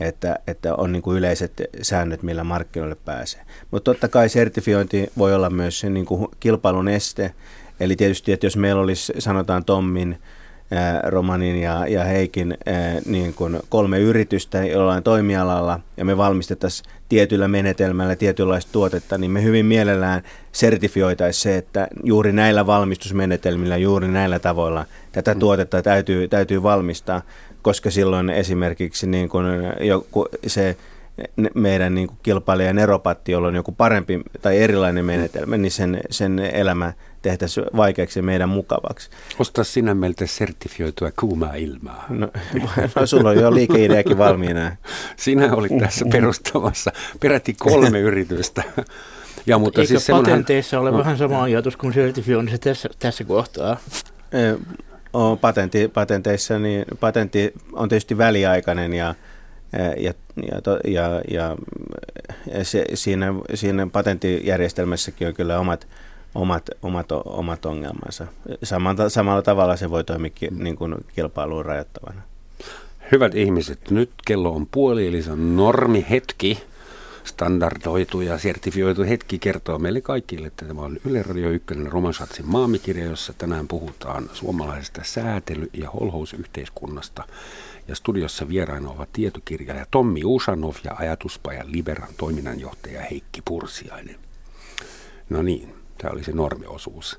että, 0.00 0.38
että 0.46 0.74
on 0.74 0.92
niin 0.92 1.02
kuin 1.02 1.18
yleiset 1.18 1.52
säännöt, 1.82 2.22
millä 2.22 2.44
markkinoille 2.44 2.96
pääsee. 3.04 3.40
Mutta 3.70 3.92
totta 3.92 4.08
kai 4.08 4.28
sertifiointi 4.28 5.10
voi 5.18 5.34
olla 5.34 5.50
myös 5.50 5.84
niin 5.84 6.06
kuin 6.06 6.28
kilpailun 6.40 6.88
este. 6.88 7.34
Eli 7.80 7.96
tietysti, 7.96 8.32
että 8.32 8.46
jos 8.46 8.56
meillä 8.56 8.82
olisi, 8.82 9.12
sanotaan 9.18 9.64
Tommin, 9.64 10.18
Romanin 11.06 11.60
ja, 11.60 11.86
ja 11.86 12.04
Heikin 12.04 12.58
niin 13.06 13.34
kuin 13.34 13.60
kolme 13.68 13.98
yritystä 13.98 14.64
jollain 14.64 15.02
toimialalla 15.02 15.80
ja 15.96 16.04
me 16.04 16.16
valmistettaisiin 16.16 16.90
tietyllä 17.08 17.48
menetelmällä 17.48 18.16
tietynlaista 18.16 18.72
tuotetta, 18.72 19.18
niin 19.18 19.30
me 19.30 19.42
hyvin 19.42 19.66
mielellään 19.66 20.22
sertifioitaisiin 20.52 21.42
se, 21.42 21.56
että 21.56 21.88
juuri 22.04 22.32
näillä 22.32 22.66
valmistusmenetelmillä, 22.66 23.76
juuri 23.76 24.08
näillä 24.08 24.38
tavoilla 24.38 24.86
tätä 25.12 25.34
mm. 25.34 25.40
tuotetta 25.40 25.82
täytyy, 25.82 26.28
täytyy 26.28 26.62
valmistaa, 26.62 27.22
koska 27.62 27.90
silloin 27.90 28.30
esimerkiksi 28.30 29.06
niin 29.06 29.28
kuin 29.28 29.46
joku, 29.80 30.26
se 30.46 30.76
meidän 31.54 31.94
niin 31.94 32.06
kuin 32.06 32.18
kilpailijan 32.22 32.78
eropatti, 32.78 33.32
jolla 33.32 33.48
on 33.48 33.54
joku 33.54 33.72
parempi 33.72 34.20
tai 34.42 34.58
erilainen 34.58 35.04
menetelmä, 35.04 35.56
niin 35.56 35.72
sen, 35.72 36.00
sen 36.10 36.38
elämä 36.38 36.92
tehtäisiin 37.22 37.66
vaikeaksi 37.76 38.22
meidän 38.22 38.48
mukavaksi. 38.48 39.10
Osta 39.38 39.64
sinä 39.64 39.94
meiltä 39.94 40.26
sertifioitua 40.26 41.10
kuumaa 41.20 41.54
ilmaa. 41.54 42.06
No, 42.08 42.28
no 42.96 43.06
sulla 43.06 43.30
on 43.30 43.36
jo 43.36 43.54
liikeideakin 43.54 44.18
valmiina. 44.18 44.76
Sinä 45.16 45.54
olit 45.54 45.78
tässä 45.78 46.04
perustamassa 46.10 46.92
peräti 47.20 47.54
kolme 47.54 48.00
yritystä. 48.10 48.62
Ja, 49.46 49.58
mutta 49.58 49.80
Eikö 49.80 49.88
siis 49.88 50.06
patenteissa 50.10 50.80
ole 50.80 50.90
no, 50.90 50.98
vähän 50.98 51.18
sama 51.18 51.42
ajatus 51.42 51.76
kuin 51.76 51.94
sertifioinnissa 51.94 52.58
tässä, 52.58 52.88
tässä 52.98 53.24
kohtaa? 53.24 53.76
on 55.12 55.38
patentti, 55.38 55.88
patenteissa, 55.88 56.58
niin 56.58 56.84
patentti 57.00 57.52
on 57.72 57.88
tietysti 57.88 58.18
väliaikainen 58.18 58.92
ja, 58.92 59.14
ja, 59.96 60.12
ja, 60.84 61.20
ja, 61.28 61.56
ja 62.54 62.64
se, 62.64 62.84
siinä, 62.94 63.34
siinä 63.54 63.86
patenttijärjestelmässäkin 63.86 65.28
on 65.28 65.34
kyllä 65.34 65.58
omat, 65.58 65.88
omat, 66.34 66.70
omat, 66.82 67.12
omat 67.24 67.66
ongelmansa. 67.66 68.26
Samalla, 68.62 69.08
samalla 69.08 69.42
tavalla 69.42 69.76
se 69.76 69.90
voi 69.90 70.04
toimia 70.04 70.30
niin 70.50 70.76
kuin 70.76 70.94
kilpailuun 71.14 71.64
rajoittavana. 71.64 72.22
Hyvät 73.12 73.34
ihmiset, 73.34 73.90
nyt 73.90 74.10
kello 74.26 74.50
on 74.52 74.66
puoli, 74.66 75.06
eli 75.06 75.22
se 75.22 75.32
on 75.32 75.56
normi 75.56 76.06
hetki 76.10 76.62
standardoitu 77.24 78.20
ja 78.20 78.38
sertifioitu 78.38 79.02
hetki 79.02 79.38
kertoo 79.38 79.78
meille 79.78 80.00
kaikille, 80.00 80.46
että 80.46 80.64
tämä 80.64 80.80
on 80.80 80.98
Yle 81.04 81.22
Radio 81.22 81.50
1 81.50 81.66
Romansatsin 81.84 82.46
maamikirja, 82.48 83.04
jossa 83.04 83.32
tänään 83.32 83.68
puhutaan 83.68 84.30
suomalaisesta 84.32 85.00
säätely- 85.04 85.70
ja 85.72 85.90
holhousyhteiskunnasta. 85.90 87.24
Ja 87.88 87.94
studiossa 87.94 88.48
vieraina 88.48 88.90
ovat 88.90 89.08
tietokirjailija 89.12 89.86
Tommi 89.90 90.24
Usanov 90.24 90.74
ja 90.84 90.94
ajatuspajan 90.98 91.72
Liberan 91.72 92.14
toiminnanjohtaja 92.16 93.00
Heikki 93.00 93.42
Pursiainen. 93.44 94.16
No 95.30 95.42
niin, 95.42 95.74
tämä 96.02 96.12
oli 96.12 96.24
se 96.24 96.32
normiosuus. 96.32 97.18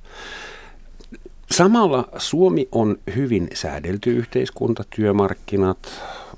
Samalla 1.52 2.10
Suomi 2.18 2.68
on 2.72 2.98
hyvin 3.16 3.50
säädelty 3.54 4.12
yhteiskunta, 4.12 4.84
työmarkkinat, 4.96 5.78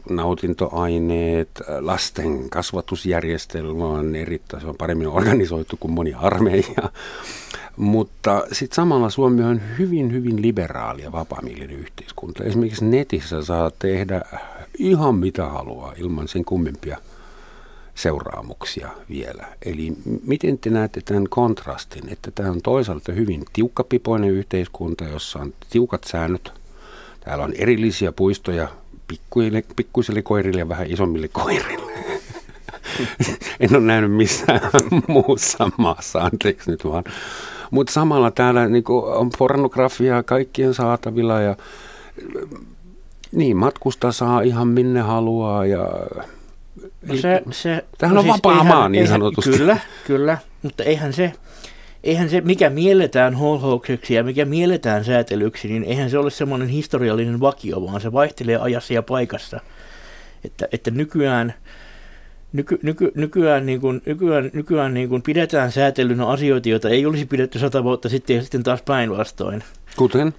nautintoaineet, 0.10 1.50
lasten 1.80 2.50
kasvatusjärjestelmä 2.50 3.86
on 3.86 4.16
erittäin 4.16 4.62
se 4.62 4.68
on 4.68 4.76
paremmin 4.76 5.08
organisoitu 5.08 5.78
kuin 5.80 5.92
moni 5.92 6.14
armeija. 6.14 6.92
Mutta 7.78 8.44
sitten 8.52 8.76
samalla 8.76 9.10
Suomi 9.10 9.44
on 9.44 9.62
hyvin, 9.80 10.12
hyvin 10.12 10.42
liberaali 10.42 11.02
ja 11.02 11.12
vapaamielinen 11.12 11.76
yhteiskunta. 11.76 12.44
Esimerkiksi 12.44 12.86
netissä 12.86 13.44
saa 13.44 13.72
tehdä 13.80 14.22
ihan 14.78 15.16
mitä 15.16 15.46
haluaa 15.46 15.94
ilman 15.98 16.28
sen 16.28 16.46
kummempia 16.46 16.98
seuraamuksia 17.96 18.90
vielä. 19.10 19.46
Eli 19.66 19.94
miten 20.26 20.58
te 20.58 20.70
näette 20.70 21.02
tämän 21.02 21.30
kontrastin, 21.30 22.10
että 22.10 22.32
tämä 22.32 22.50
on 22.50 22.62
toisaalta 22.62 23.12
hyvin 23.12 23.46
tiukkapipoinen 23.54 24.30
yhteiskunta, 24.30 25.04
jossa 25.04 25.40
on 25.40 25.54
tiukat 25.70 26.04
säännöt. 26.04 26.54
Täällä 27.20 27.44
on 27.44 27.54
erillisiä 27.54 28.12
puistoja 28.12 28.68
pikkuille, 29.08 29.64
pikkuisille 29.76 30.22
koirille 30.22 30.60
ja 30.60 30.70
vähän 30.70 30.92
isommille 30.92 31.28
koirille. 31.28 31.94
en 33.60 33.76
ole 33.76 33.80
nähnyt 33.84 34.12
missään 34.12 34.62
muussa 35.08 35.72
maassa, 35.78 36.20
anteeksi 36.20 36.72
nyt 36.72 36.86
vaan. 36.86 37.04
Mutta 37.72 37.94
samalla 37.94 38.32
täällä 38.32 38.68
niin 38.68 38.84
on 38.88 39.30
pornografiaa 39.38 40.24
kaikkien 40.24 40.74
saatavilla 40.74 41.42
ja 41.42 41.56
niin, 43.32 43.58
matkusta 43.58 44.12
saa 44.12 44.42
ihan 44.42 44.68
minne 44.68 45.02
haluaa 45.02 45.66
ja 45.66 45.88
Eli 47.10 47.22
se, 47.22 47.44
se, 47.52 47.86
Tämähän 47.98 48.16
no 48.16 48.20
on 48.20 48.26
siis 48.26 48.36
vapaa 48.36 48.54
eihän, 48.54 48.68
maa 48.68 48.90
niin 48.90 49.02
eihän, 49.02 49.16
sanotusti. 49.20 49.58
Kyllä, 49.58 49.78
kyllä, 50.08 50.38
mutta 50.62 50.84
eihän 50.84 51.14
se, 51.14 51.34
eihän 52.04 52.30
se, 52.30 52.42
mikä 52.42 52.70
mielletään 52.70 53.36
holhoukseksi 53.36 54.14
ja 54.14 54.24
mikä 54.24 54.46
mielletään 54.46 55.06
säätelyksi, 55.06 55.68
niin 55.68 55.84
eihän 55.84 56.10
se 56.10 56.18
ole 56.18 56.32
semmoinen 56.32 56.68
historiallinen 56.68 57.40
vakio, 57.40 57.86
vaan 57.86 58.02
se 58.02 58.12
vaihtelee 58.12 58.58
ajassa 58.58 58.94
ja 58.94 59.04
paikassa. 59.04 59.60
Että, 60.46 60.68
että 60.72 60.92
nykyään, 60.92 61.54
nyky, 62.54 62.80
nyky, 62.84 63.12
nykyään, 63.16 63.66
niin 63.66 63.82
kuin, 63.82 64.02
nykyään, 64.06 64.50
nykyään 64.54 64.94
niin 64.94 65.10
kuin 65.10 65.22
pidetään 65.22 65.72
säätelynä 65.72 66.28
asioita, 66.28 66.70
joita 66.70 66.90
ei 66.90 67.06
olisi 67.06 67.26
pidetty 67.26 67.60
sata 67.60 67.84
vuotta 67.84 68.10
sitten 68.10 68.36
ja 68.36 68.42
sitten 68.42 68.64
taas 68.64 68.82
päinvastoin. 68.82 69.64
Kuten? 69.96 70.34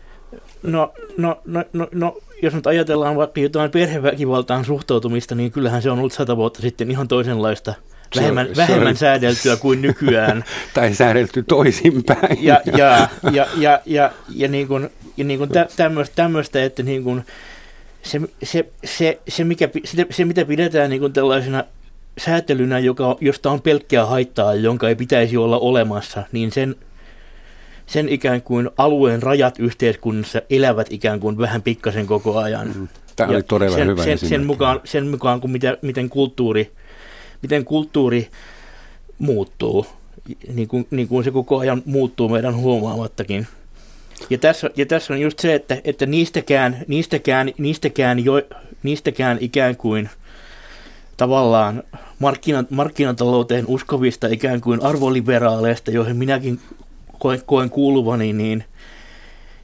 No, 0.63 0.93
no, 1.17 1.41
no, 1.45 1.65
no, 1.73 1.89
no 1.93 2.19
jos 2.45 2.55
nyt 2.55 2.67
ajatellaan 2.67 3.17
vaikka 3.17 3.41
jotain 3.41 3.71
perheväkivaltaan 3.71 4.65
suhtautumista, 4.65 5.35
niin 5.35 5.53
kyllähän 5.53 5.83
se 5.83 5.91
on 5.91 5.99
ollut 5.99 6.13
sata 6.13 6.37
vuotta 6.37 6.63
sitten 6.63 6.91
ihan 6.91 7.09
toisenlaista 7.09 7.75
vähemmän, 8.17 8.47
se, 8.47 8.57
vähemmän 8.57 8.97
se 8.97 9.01
säädeltyä 9.01 9.57
kuin 9.57 9.83
nykyään. 9.83 10.45
tai 10.75 10.95
säädelty 10.95 11.43
toisinpäin. 11.43 12.45
Ja, 12.45 12.61
ja, 12.77 13.09
ja, 13.33 13.47
ja, 13.57 13.81
ja, 13.87 14.13
ja, 14.35 14.49
niin 14.49 14.69
kuin, 14.69 14.91
ja 15.17 15.25
niin 15.25 15.39
kuin 15.39 15.51
tämmöistä, 15.77 16.17
tämmöistä, 16.17 16.65
että 16.65 16.83
niin 16.83 17.05
kuin 17.05 17.25
se, 18.03 18.21
se, 18.43 18.67
se, 18.85 19.21
se, 19.29 19.45
mikä, 19.45 19.69
se, 19.85 20.07
se, 20.11 20.25
mitä 20.25 20.45
pidetään 20.45 20.91
niin 20.91 21.01
kuin 21.01 21.13
tällaisena 21.13 21.65
säätelynä, 22.19 22.79
joka, 22.79 23.17
josta 23.21 23.51
on 23.51 23.63
pelkkää 23.63 24.07
haittaa, 24.07 24.55
jonka 24.55 24.89
ei 24.89 24.97
pitäisi 24.97 25.37
olla 25.37 25.59
olemassa, 25.59 26.23
niin 26.33 26.53
sen 26.53 26.77
sen 27.87 28.09
ikään 28.09 28.43
kuin 28.43 28.71
alueen 28.79 29.23
rajat 29.23 29.59
yhteiskunnassa 29.59 30.43
elävät 30.51 30.87
ikään 30.91 31.21
kuin 31.21 31.39
vähän 31.39 31.63
pikkasen 31.63 32.07
koko 32.07 32.39
ajan. 32.39 32.73
Mm. 32.75 32.89
Tämä 33.17 33.31
oli 33.31 33.43
todella 33.43 33.77
sen, 33.77 33.89
hyvä 33.89 34.05
sen, 34.05 34.19
sen 34.19 34.47
mukaan, 34.47 34.81
sen 34.85 35.07
mukaan 35.07 35.41
kun 35.41 35.51
mitä, 35.51 35.79
miten, 35.83 36.09
kulttuuri, 36.09 36.71
miten 37.43 37.65
kulttuuri 37.65 38.29
muuttuu, 39.19 39.87
niin 40.55 40.69
kuin, 40.69 40.87
niin 40.91 41.09
kuin 41.09 41.25
se 41.25 41.31
koko 41.31 41.59
ajan 41.59 41.83
muuttuu 41.87 42.29
meidän 42.29 42.57
huomaamattakin. 42.57 43.47
Ja 44.31 44.39
tässä, 44.39 44.71
ja 44.77 44.87
tässä 44.87 45.15
on 45.15 45.21
just 45.21 45.39
se, 45.39 45.55
että, 45.55 45.81
että 45.85 46.07
niistäkään, 46.07 46.77
niistäkään, 46.89 47.53
niistäkään, 47.59 48.25
jo, 48.25 48.43
niistäkään 48.83 49.39
ikään 49.41 49.77
kuin 49.77 50.11
tavallaan 51.17 51.83
markkinat, 52.19 52.71
markkinatalouteen 52.71 53.65
uskovista 53.69 54.27
ikään 54.27 54.61
kuin 54.61 54.83
arvoliberaaleista, 54.83 55.91
joihin 55.91 56.17
minäkin 56.17 56.61
koen, 57.19 57.43
koen 57.47 57.71
kuuluvani, 57.71 58.33
niin 58.33 58.65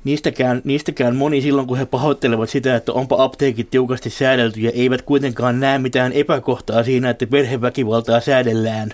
niistäkään, 0.05 0.63
niistäkään 0.65 1.17
moni 1.17 1.43
silloin, 1.43 1.67
kun 1.67 1.79
he 1.79 1.87
pahoittelevat 1.87 2.51
sitä, 2.51 2.77
että 2.77 2.93
onpa 2.93 3.25
apteekit 3.25 3.71
tiukasti 3.71 4.11
säädelty 4.11 4.61
ja 4.61 4.71
eivät 4.75 5.03
kuitenkaan 5.03 5.61
näe 5.61 5.79
mitään 5.79 6.13
epäkohtaa 6.13 6.83
siinä, 6.83 7.11
että 7.11 7.27
perheväkivaltaa 7.27 8.21
säädellään. 8.21 8.91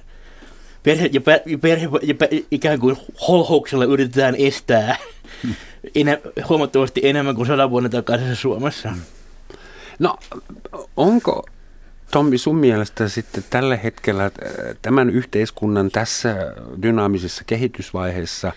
Perhe, 0.83 1.11
ja, 1.13 1.21
perhe, 1.61 1.89
ja 2.03 2.15
ikään 2.51 2.81
kuin 2.81 2.97
holhouksella 3.29 3.85
yritetään 3.85 4.35
estää 4.39 4.97
enä, 5.95 6.19
huomattavasti 6.49 7.01
enemmän 7.05 7.35
kuin 7.35 7.47
sadan 7.47 7.71
vuoden 7.71 7.91
takaisin 7.91 8.37
Suomessa. 8.37 8.93
No, 9.99 10.17
onko 10.97 11.47
Tommi, 12.11 12.39
sun 12.39 12.57
mielestä 12.57 13.09
sitten 13.09 13.45
tällä 13.51 13.77
hetkellä 13.77 14.25
äh, 14.25 14.31
tämän 14.83 15.11
yhteiskunnan 15.11 15.91
tässä 15.91 16.37
dynaamisessa 16.83 17.45
kehitysvaiheessa 17.47 18.53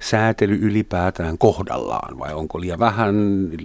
säätely 0.00 0.58
ylipäätään 0.62 1.38
kohdallaan 1.38 2.18
vai 2.18 2.34
onko 2.34 2.60
liian 2.60 2.78
vähän, 2.78 3.14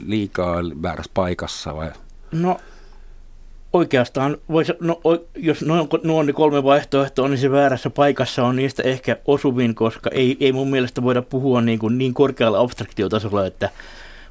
liikaa 0.05 0.55
väärässä 0.81 1.11
paikassa 1.13 1.75
vai? 1.75 1.91
No 2.31 2.57
oikeastaan, 3.73 4.37
voisi, 4.49 4.73
no, 4.79 5.01
jos 5.35 5.61
noin, 5.61 5.87
nuo 6.03 6.19
on 6.19 6.33
kolme 6.33 6.63
vaihtoehtoa, 6.63 7.27
niin 7.27 7.37
se 7.37 7.51
väärässä 7.51 7.89
paikassa 7.89 8.45
on 8.45 8.55
niistä 8.55 8.83
ehkä 8.83 9.17
osuvin, 9.25 9.75
koska 9.75 10.09
ei, 10.13 10.37
ei 10.39 10.51
mun 10.51 10.69
mielestä 10.69 11.03
voida 11.03 11.21
puhua 11.21 11.61
niin, 11.61 11.79
kuin 11.79 11.97
niin 11.97 12.13
korkealla 12.13 12.59
abstraktiotasolla, 12.59 13.45
että 13.45 13.69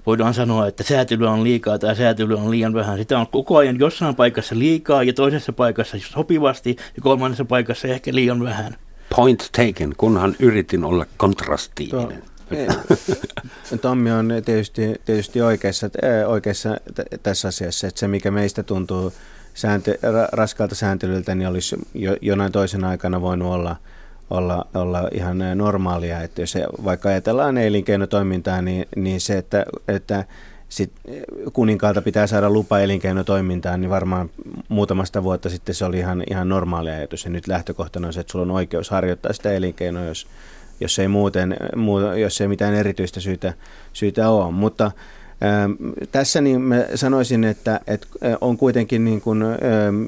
voidaan 0.07 0.35
sanoa, 0.35 0.67
että 0.67 0.83
säätelyä 0.83 1.31
on 1.31 1.45
liikaa 1.45 1.79
tai 1.79 1.97
säätelyä 1.97 2.37
on 2.37 2.51
liian 2.51 2.75
vähän. 2.75 2.99
Sitä 2.99 3.19
on 3.19 3.27
koko 3.27 3.57
ajan 3.57 3.79
jossain 3.79 4.15
paikassa 4.15 4.59
liikaa 4.59 5.03
ja 5.03 5.13
toisessa 5.13 5.53
paikassa 5.53 5.97
sopivasti 6.01 6.77
ja 6.97 7.03
kolmannessa 7.03 7.45
paikassa 7.45 7.89
ehkä 7.89 8.15
liian 8.15 8.45
vähän. 8.45 8.77
Point 9.17 9.49
taken, 9.57 9.95
kunhan 9.97 10.37
yritin 10.39 10.85
olla 10.85 11.07
kontrastiivinen. 11.17 12.23
Tommi 13.83 14.11
on 14.11 14.33
tietysti, 14.45 15.01
tietysti 15.05 15.41
oikeassa, 15.41 15.91
oikeassa 16.27 16.77
tässä 17.23 17.49
asiassa, 17.49 17.87
että 17.87 18.01
se 18.01 18.09
mikä 18.09 18.31
meistä 18.31 18.63
tuntuu 18.63 19.13
sääntö, 19.55 19.99
raskaalta 20.33 20.75
sääntelyltä, 20.75 21.35
niin 21.35 21.49
olisi 21.49 21.77
jo, 21.95 22.17
jonain 22.21 22.53
toisen 22.53 22.85
aikana 22.85 23.21
voinut 23.21 23.53
olla– 23.53 23.77
olla, 24.31 24.67
olla 24.75 25.09
ihan 25.13 25.39
normaalia. 25.55 26.23
Että 26.23 26.43
jos 26.43 26.55
vaikka 26.85 27.09
ajatellaan 27.09 27.59
elinkeinotoimintaa, 27.59 28.63
niin, 28.63 28.89
niin 28.97 29.21
se, 29.21 29.39
että, 29.39 29.65
että 29.89 30.25
sit 30.69 30.93
kuninkaalta 31.53 32.03
pitää 32.03 32.27
saada 32.27 32.51
lupa 32.51 32.79
elinkeinotoimintaan, 32.79 33.81
niin 33.81 33.91
varmaan 33.91 34.31
muutamasta 34.69 35.23
vuotta 35.23 35.51
sitten 35.51 35.75
se 35.75 35.85
oli 35.85 35.99
ihan, 35.99 36.25
ihan 36.31 36.49
normaali 36.49 36.91
ajatus. 36.91 37.25
Ja 37.25 37.31
nyt 37.31 37.47
lähtökohtana 37.47 38.07
on 38.07 38.13
se, 38.13 38.21
että 38.21 38.31
sulla 38.31 38.43
on 38.43 38.51
oikeus 38.51 38.91
harjoittaa 38.91 39.33
sitä 39.33 39.53
elinkeinoa, 39.53 40.05
jos, 40.05 40.27
jos 40.81 40.99
ei 40.99 41.09
muuten, 41.09 41.57
muu, 41.77 42.01
jos 42.01 42.41
ei 42.41 42.49
mitään 42.49 42.75
erityistä 42.75 43.21
syytä, 43.21 43.55
syytä 43.93 44.31
ole. 44.31 44.53
Mutta 44.53 44.91
ähm, 45.45 45.73
tässä 46.13 46.41
niin 46.41 46.61
mä 46.61 46.85
sanoisin, 46.95 47.45
että, 47.45 47.81
että 47.87 48.07
on 48.41 48.57
kuitenkin 48.57 49.05
niin 49.05 49.21
kuin, 49.21 49.43
ähm, 49.43 50.05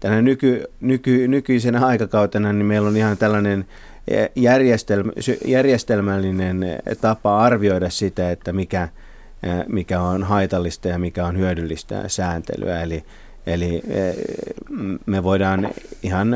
tänä 0.00 0.22
nyky, 0.22 0.64
nyky, 0.80 1.28
nykyisenä 1.28 1.86
aikakautena 1.86 2.52
niin 2.52 2.66
meillä 2.66 2.88
on 2.88 2.96
ihan 2.96 3.16
tällainen 3.16 3.64
e, 4.08 4.26
järjestelmä, 4.36 5.12
järjestelmällinen 5.44 6.64
tapa 7.00 7.38
arvioida 7.38 7.90
sitä, 7.90 8.30
että 8.30 8.52
mikä, 8.52 8.88
e, 9.42 9.48
mikä 9.66 10.00
on 10.00 10.24
haitallista 10.24 10.88
ja 10.88 10.98
mikä 10.98 11.26
on 11.26 11.38
hyödyllistä 11.38 12.04
sääntelyä. 12.06 12.82
Eli, 12.82 13.04
eli 13.46 13.82
e, 13.88 14.12
me 15.06 15.22
voidaan 15.22 15.68
ihan, 16.02 16.28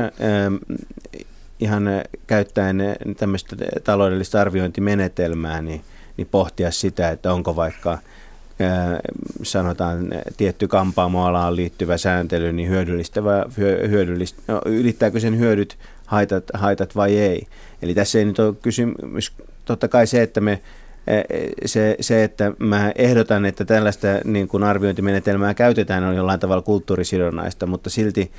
ihan 1.59 1.83
käyttäen 2.27 2.77
tämmöistä 3.17 3.55
taloudellista 3.83 4.41
arviointimenetelmää 4.41 5.61
niin, 5.61 5.81
niin 6.17 6.27
pohtia 6.31 6.71
sitä, 6.71 7.09
että 7.09 7.33
onko 7.33 7.55
vaikka– 7.55 7.97
sanotaan 9.43 10.07
tietty 10.37 10.67
kampaamoalaan 10.67 11.55
liittyvä 11.55 11.97
sääntely, 11.97 12.53
niin 12.53 12.69
hyödyllistävä, 12.69 13.45
hyödyllistä, 13.89 14.41
no, 14.47 14.61
ylittääkö 14.65 15.19
sen 15.19 15.39
hyödyt 15.39 15.77
haitat, 16.05 16.43
haitat 16.53 16.95
vai 16.95 17.17
ei. 17.17 17.47
Eli 17.81 17.93
tässä 17.93 18.19
ei 18.19 18.25
nyt 18.25 18.39
ole 18.39 18.55
kysymys, 18.61 19.33
totta 19.65 19.87
kai 19.87 20.07
se, 20.07 20.21
että 20.21 20.41
me 20.41 20.61
se, 21.65 21.95
se, 21.99 22.23
että 22.23 22.51
mä 22.59 22.91
ehdotan, 22.95 23.45
että 23.45 23.65
tällaista 23.65 24.07
niin 24.25 24.47
kuin 24.47 24.63
arviointimenetelmää 24.63 25.53
käytetään, 25.53 26.03
on 26.03 26.15
jollain 26.15 26.39
tavalla 26.39 26.61
kulttuurisidonnaista, 26.61 27.65
mutta 27.65 27.89
silti, 27.89 28.31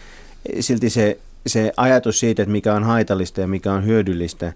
silti 0.60 0.90
se 0.90 1.18
se 1.46 1.72
ajatus 1.76 2.20
siitä, 2.20 2.42
että 2.42 2.52
mikä 2.52 2.74
on 2.74 2.84
haitallista 2.84 3.40
ja 3.40 3.46
mikä 3.46 3.72
on 3.72 3.84
hyödyllistä 3.84 4.52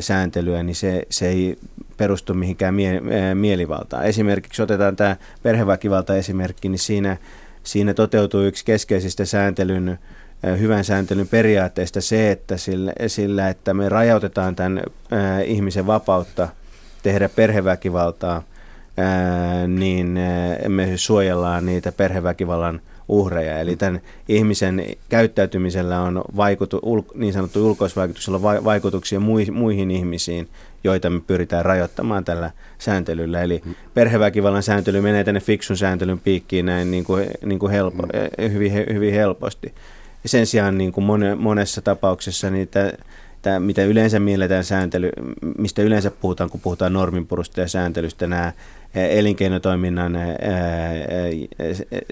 sääntelyä, 0.00 0.62
niin 0.62 0.74
se, 0.74 1.02
se 1.10 1.28
ei 1.28 1.58
perustu 2.02 2.34
mihinkään 2.34 2.74
mie, 2.74 3.00
mielivaltaan. 3.34 4.04
Esimerkiksi 4.04 4.62
otetaan 4.62 4.96
tämä 4.96 5.16
perheväkivalta 5.42 6.16
esimerkki, 6.16 6.68
niin 6.68 6.78
siinä, 6.78 7.16
siinä 7.62 7.94
toteutuu 7.94 8.40
yksi 8.40 8.64
keskeisistä 8.64 9.24
sääntelyn 9.24 9.98
hyvän 10.58 10.84
sääntelyn 10.84 11.28
periaatteista 11.28 12.00
se, 12.00 12.30
että 12.30 12.56
sillä, 12.56 12.92
sillä 13.06 13.48
että 13.48 13.74
me 13.74 13.88
rajautetaan 13.88 14.56
tämän 14.56 14.82
ihmisen 15.44 15.86
vapautta 15.86 16.48
tehdä 17.02 17.28
perheväkivaltaa, 17.28 18.42
niin 19.68 20.18
me 20.68 20.92
suojellaan 20.96 21.66
niitä 21.66 21.92
perheväkivallan 21.92 22.80
uhreja. 23.08 23.58
Eli 23.58 23.76
tämän 23.76 24.00
ihmisen 24.28 24.86
käyttäytymisellä 25.08 26.00
on 26.00 26.22
vaikutu, 26.36 27.06
niin 27.14 27.32
sanottu 27.32 27.66
ulkoisvaikutuksella 27.66 28.42
vaikutuksia 28.42 29.20
muihin 29.52 29.90
ihmisiin, 29.90 30.48
joita 30.84 31.10
me 31.10 31.20
pyritään 31.20 31.64
rajoittamaan 31.64 32.24
tällä 32.24 32.50
sääntelyllä. 32.78 33.42
Eli 33.42 33.62
perheväkivallan 33.94 34.62
sääntely 34.62 35.00
menee 35.00 35.24
tänne 35.24 35.40
fiksun 35.40 35.76
sääntelyn 35.76 36.20
piikkiin 36.20 36.66
näin 36.66 36.90
niin 36.90 37.04
kuin, 37.04 37.26
niin 37.44 37.58
kuin 37.58 37.72
helpo, 37.72 38.02
hyvin, 38.52 38.72
hyvin 38.72 39.14
helposti. 39.14 39.74
Sen 40.26 40.46
sijaan 40.46 40.78
niin 40.78 40.92
kuin 40.92 41.06
monessa 41.38 41.82
tapauksessa 41.82 42.50
niitä 42.50 42.92
tämä, 43.42 43.60
mitä 43.60 43.84
yleensä 43.84 44.20
mielletään 44.20 44.64
sääntely, 44.64 45.10
mistä 45.58 45.82
yleensä 45.82 46.10
puhutaan, 46.10 46.50
kun 46.50 46.60
puhutaan 46.60 46.92
norminpurusta 46.92 47.60
ja 47.60 47.68
sääntelystä, 47.68 48.26
nämä 48.26 48.52
elinkeinotoiminnan 48.94 50.18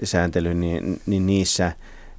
sääntely, 0.03 0.53
niin, 0.53 1.01
niin 1.05 1.25
niissä, 1.25 1.71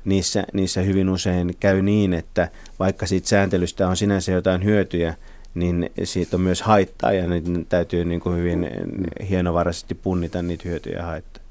niissä, 0.04 0.44
niissä 0.52 0.82
hyvin 0.82 1.08
usein 1.08 1.54
käy 1.60 1.82
niin, 1.82 2.14
että 2.14 2.48
vaikka 2.78 3.06
siitä 3.06 3.28
sääntelystä 3.28 3.88
on 3.88 3.96
sinänsä 3.96 4.32
jotain 4.32 4.64
hyötyjä, 4.64 5.14
niin 5.54 5.90
siitä 6.04 6.36
on 6.36 6.40
myös 6.40 6.62
haittaa 6.62 7.12
ja 7.12 7.26
niin 7.26 7.66
täytyy 7.68 8.04
niin 8.04 8.20
kuin 8.20 8.38
hyvin 8.38 8.70
hienovaraisesti 9.28 9.94
punnita 9.94 10.42
niitä 10.42 10.68
hyötyjä 10.68 10.96
ja 10.96 11.06
haittaa. 11.06 11.42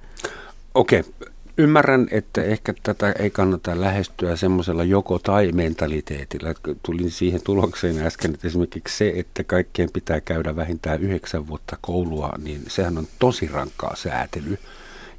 Okei, 0.73 0.99
okay. 0.99 1.31
Ymmärrän, 1.57 2.07
että 2.11 2.43
ehkä 2.43 2.73
tätä 2.83 3.11
ei 3.11 3.29
kannata 3.29 3.81
lähestyä 3.81 4.35
semmoisella 4.35 4.83
joko-tai-mentaliteetillä. 4.83 6.53
Tulin 6.83 7.11
siihen 7.11 7.41
tulokseen 7.43 8.05
äsken, 8.05 8.33
että 8.33 8.47
esimerkiksi 8.47 8.97
se, 8.97 9.13
että 9.15 9.43
kaikkien 9.43 9.89
pitää 9.93 10.21
käydä 10.21 10.55
vähintään 10.55 11.01
yhdeksän 11.01 11.47
vuotta 11.47 11.77
koulua, 11.81 12.33
niin 12.43 12.61
sehän 12.67 12.97
on 12.97 13.07
tosi 13.19 13.49
rankkaa 13.53 13.95
säätely. 13.95 14.57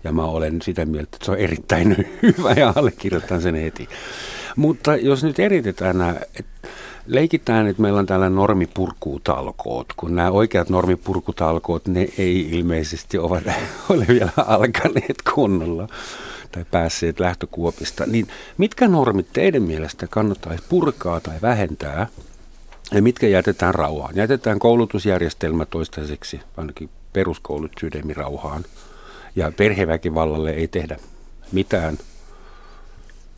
Ja 0.04 0.12
mä 0.12 0.24
olen 0.24 0.62
sitä 0.62 0.86
mieltä, 0.86 1.08
että 1.12 1.24
se 1.24 1.30
on 1.30 1.38
erittäin 1.38 1.96
hyvä 2.22 2.52
ja 2.52 2.72
allekirjoitan 2.76 3.42
sen 3.42 3.54
heti. 3.54 3.88
Mutta 4.56 4.96
jos 4.96 5.24
nyt 5.24 5.38
eritetään 5.38 5.98
nämä, 5.98 6.16
että 6.38 6.68
leikitään, 7.06 7.66
että 7.66 7.82
meillä 7.82 7.98
on 7.98 8.06
täällä 8.06 8.30
normipurkutalkoot, 8.30 9.86
kun 9.96 10.14
nämä 10.16 10.30
oikeat 10.30 10.68
normipurkutalkoot, 10.68 11.88
ne 11.88 12.08
ei 12.18 12.50
ilmeisesti 12.50 13.18
ole, 13.18 13.42
ole 13.90 14.06
vielä 14.08 14.30
alkaneet 14.36 15.16
kunnolla 15.34 15.88
tai 16.52 16.64
päässeet 16.70 17.20
lähtökuopista, 17.20 18.06
niin 18.06 18.28
mitkä 18.58 18.88
normit 18.88 19.26
teidän 19.32 19.62
mielestä 19.62 20.06
kannattaisi 20.06 20.64
purkaa 20.68 21.20
tai 21.20 21.38
vähentää 21.42 22.06
ja 22.92 23.02
mitkä 23.02 23.28
jätetään 23.28 23.74
rauhaan? 23.74 24.16
Jätetään 24.16 24.58
koulutusjärjestelmä 24.58 25.64
toistaiseksi, 25.64 26.40
ainakin 26.56 26.90
peruskoulut 27.12 27.72
sydämirauhaan 27.80 28.64
ja 29.36 29.52
perheväkivallalle 29.56 30.50
ei 30.50 30.68
tehdä 30.68 30.96
mitään 31.52 31.98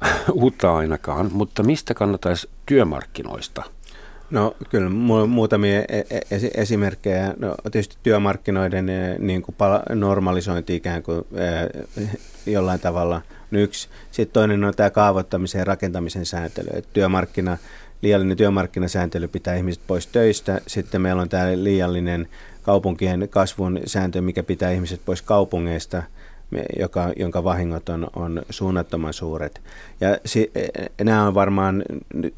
uutta 0.33 0.77
ainakaan, 0.77 1.31
mutta 1.33 1.63
mistä 1.63 1.95
kannattaisi 1.95 2.49
työmarkkinoista 2.67 3.63
No 4.31 4.57
kyllä 4.71 4.89
muutamia 5.29 5.81
e-, 5.81 6.05
e-, 6.11 6.51
esimerkkejä. 6.55 7.35
No, 7.37 7.55
tietysti 7.73 7.97
työmarkkinoiden 8.03 8.89
e, 8.89 9.17
niin 9.19 9.43
kuin 9.43 9.57
normalisointi 9.89 10.77
ikään 10.77 11.03
kuin 11.03 11.25
jollain 12.47 12.81
tavalla 12.81 13.17
on 13.53 13.59
yksi. 13.59 13.89
Sitten 14.11 14.33
toinen 14.33 14.65
on 14.65 14.75
tämä 14.75 14.91
kaavoittamisen 14.91 15.59
ja 15.59 15.65
rakentamisen 15.65 16.27
sääntely. 16.27 16.69
Että 16.73 16.91
työmarkkina, 16.93 17.59
liiallinen 18.03 18.37
työmarkkinasääntely 18.37 19.29
pitää 19.29 19.55
ihmiset 19.55 19.83
pois 19.87 20.07
töistä. 20.07 20.61
Sitten 20.67 21.01
meillä 21.01 21.23
on 21.23 21.29
tämä 21.29 21.47
liiallinen 21.55 22.29
kaupunkien 22.63 23.29
kasvun 23.31 23.81
sääntö, 23.87 24.21
mikä 24.21 24.43
pitää 24.43 24.71
ihmiset 24.71 25.01
pois 25.05 25.23
kaupungeista– 25.23 26.03
joka, 26.79 27.13
jonka 27.17 27.45
vahingot 27.45 27.89
on, 27.89 28.07
on 28.17 28.43
suunnattoman 28.51 29.13
suuret. 29.13 29.61
Ja 30.01 30.19
si, 30.25 30.51
e, 30.55 31.05
nämä 31.05 31.27
on 31.27 31.35
varmaan 31.35 31.85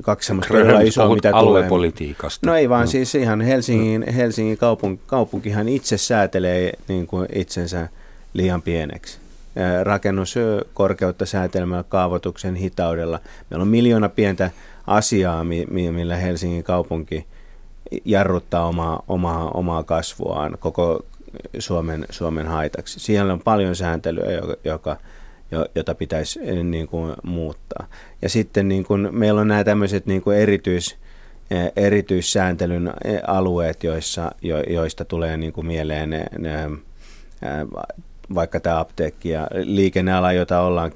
kaksi 0.03 0.27
semmoista 0.27 0.81
isoa, 0.81 1.15
mitä 1.15 1.33
tulee. 1.33 1.69
politiikasta. 1.69 2.47
No 2.47 2.55
ei 2.57 2.69
vaan 2.69 2.81
no. 2.85 2.87
siis 2.87 3.15
ihan 3.15 3.41
Helsingin, 3.41 4.01
no. 4.01 4.13
Helsingin 4.17 4.59
kaupunk, 4.59 5.01
kaupunkihan 5.07 5.69
itse 5.69 5.99
säätelee 5.99 6.73
niin 6.89 7.07
kuin 7.07 7.29
itsensä 7.35 7.89
liian 8.35 8.63
pieneksi. 8.63 9.19
Rakennuskorkeutta 9.83 11.27
säätelemällä 11.27 11.85
kaavoituksen 11.89 12.55
hitaudella. 12.55 13.21
Meillä 13.51 13.63
on 13.63 13.69
miljoona 13.69 14.09
pientä 14.09 14.51
asiaa, 14.87 15.45
millä 15.71 16.17
Helsingin 16.17 16.65
kaupunki 16.65 17.27
jarruttaa 18.05 18.67
omaa, 18.67 19.03
omaa, 19.09 19.51
omaa 19.51 19.83
kasvuaan 19.83 20.57
koko 20.61 21.05
Suomen, 21.59 22.07
Suomen 22.11 22.47
haitaksi. 22.47 23.01
Siellä 23.01 23.33
on 23.33 23.41
paljon 23.41 23.77
sääntelyä, 23.77 24.25
joka, 24.65 24.97
jota 25.75 25.95
pitäisi 25.95 26.41
eh, 26.43 26.65
niin 26.65 26.89
kuin, 26.89 27.15
muuttaa. 27.23 27.87
Ja 28.23 28.29
sitten 28.29 28.69
niin 28.69 28.85
kuin, 28.85 29.09
meillä 29.13 29.41
on 29.41 29.49
nämä 29.49 29.65
tämmöiset 29.65 30.07
niin 30.07 30.23
kuin 30.23 30.39
erityis, 30.39 30.97
eh, 31.51 31.73
erityissääntelyn 31.77 32.93
eh, 33.05 33.21
alueet, 33.27 33.85
joissa, 33.85 34.33
jo, 34.43 34.61
joista 34.61 35.05
tulee 35.05 35.37
niin 35.37 35.53
kuin 35.53 35.67
mieleen 35.67 36.11
ne, 36.11 36.25
ne, 36.39 36.53
vaikka 38.35 38.61
tämä 38.61 38.81
apteekki 38.81 39.29
ja 39.29 39.49
liikenneala, 39.53 40.33
jota 40.33 40.61
ollaan 40.61 40.93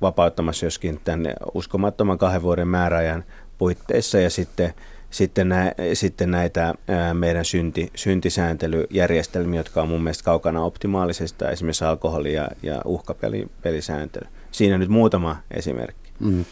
vapauttamassa 0.00 0.66
joskin 0.66 1.00
tämän 1.04 1.34
uskomattoman 1.54 2.18
kahden 2.18 2.42
vuoden 2.42 2.68
määräajan 2.68 3.24
puitteissa 3.58 4.18
ja 4.18 4.30
sitten 4.30 4.74
sitten, 5.10 5.48
nä, 5.48 5.74
sitten 5.94 6.30
näitä 6.30 6.74
ää, 6.88 7.14
meidän 7.14 7.44
synti, 7.44 7.90
syntisääntelyjärjestelmiä, 7.94 9.60
jotka 9.60 9.82
on 9.82 9.88
mun 9.88 10.02
mielestä 10.02 10.24
kaukana 10.24 10.62
optimaalisesta, 10.62 11.50
esimerkiksi 11.50 11.84
alkoholi- 11.84 12.34
ja, 12.34 12.48
ja 12.62 12.82
uhkapelisääntely. 12.84 14.26
Siinä 14.50 14.78
nyt 14.78 14.88
muutama 14.88 15.36
esimerkki. 15.50 16.10
Mm, 16.20 16.44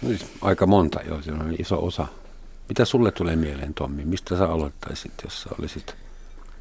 aika 0.42 0.66
monta, 0.66 1.00
joo, 1.08 1.22
se 1.22 1.32
on 1.32 1.54
iso 1.58 1.84
osa. 1.84 2.06
Mitä 2.68 2.84
sulle 2.84 3.10
tulee 3.10 3.36
mieleen, 3.36 3.74
Tommi? 3.74 4.04
Mistä 4.04 4.38
sä 4.38 4.48
aloittaisit, 4.48 5.12
jos 5.24 5.42
sä 5.42 5.50
olisit? 5.58 5.94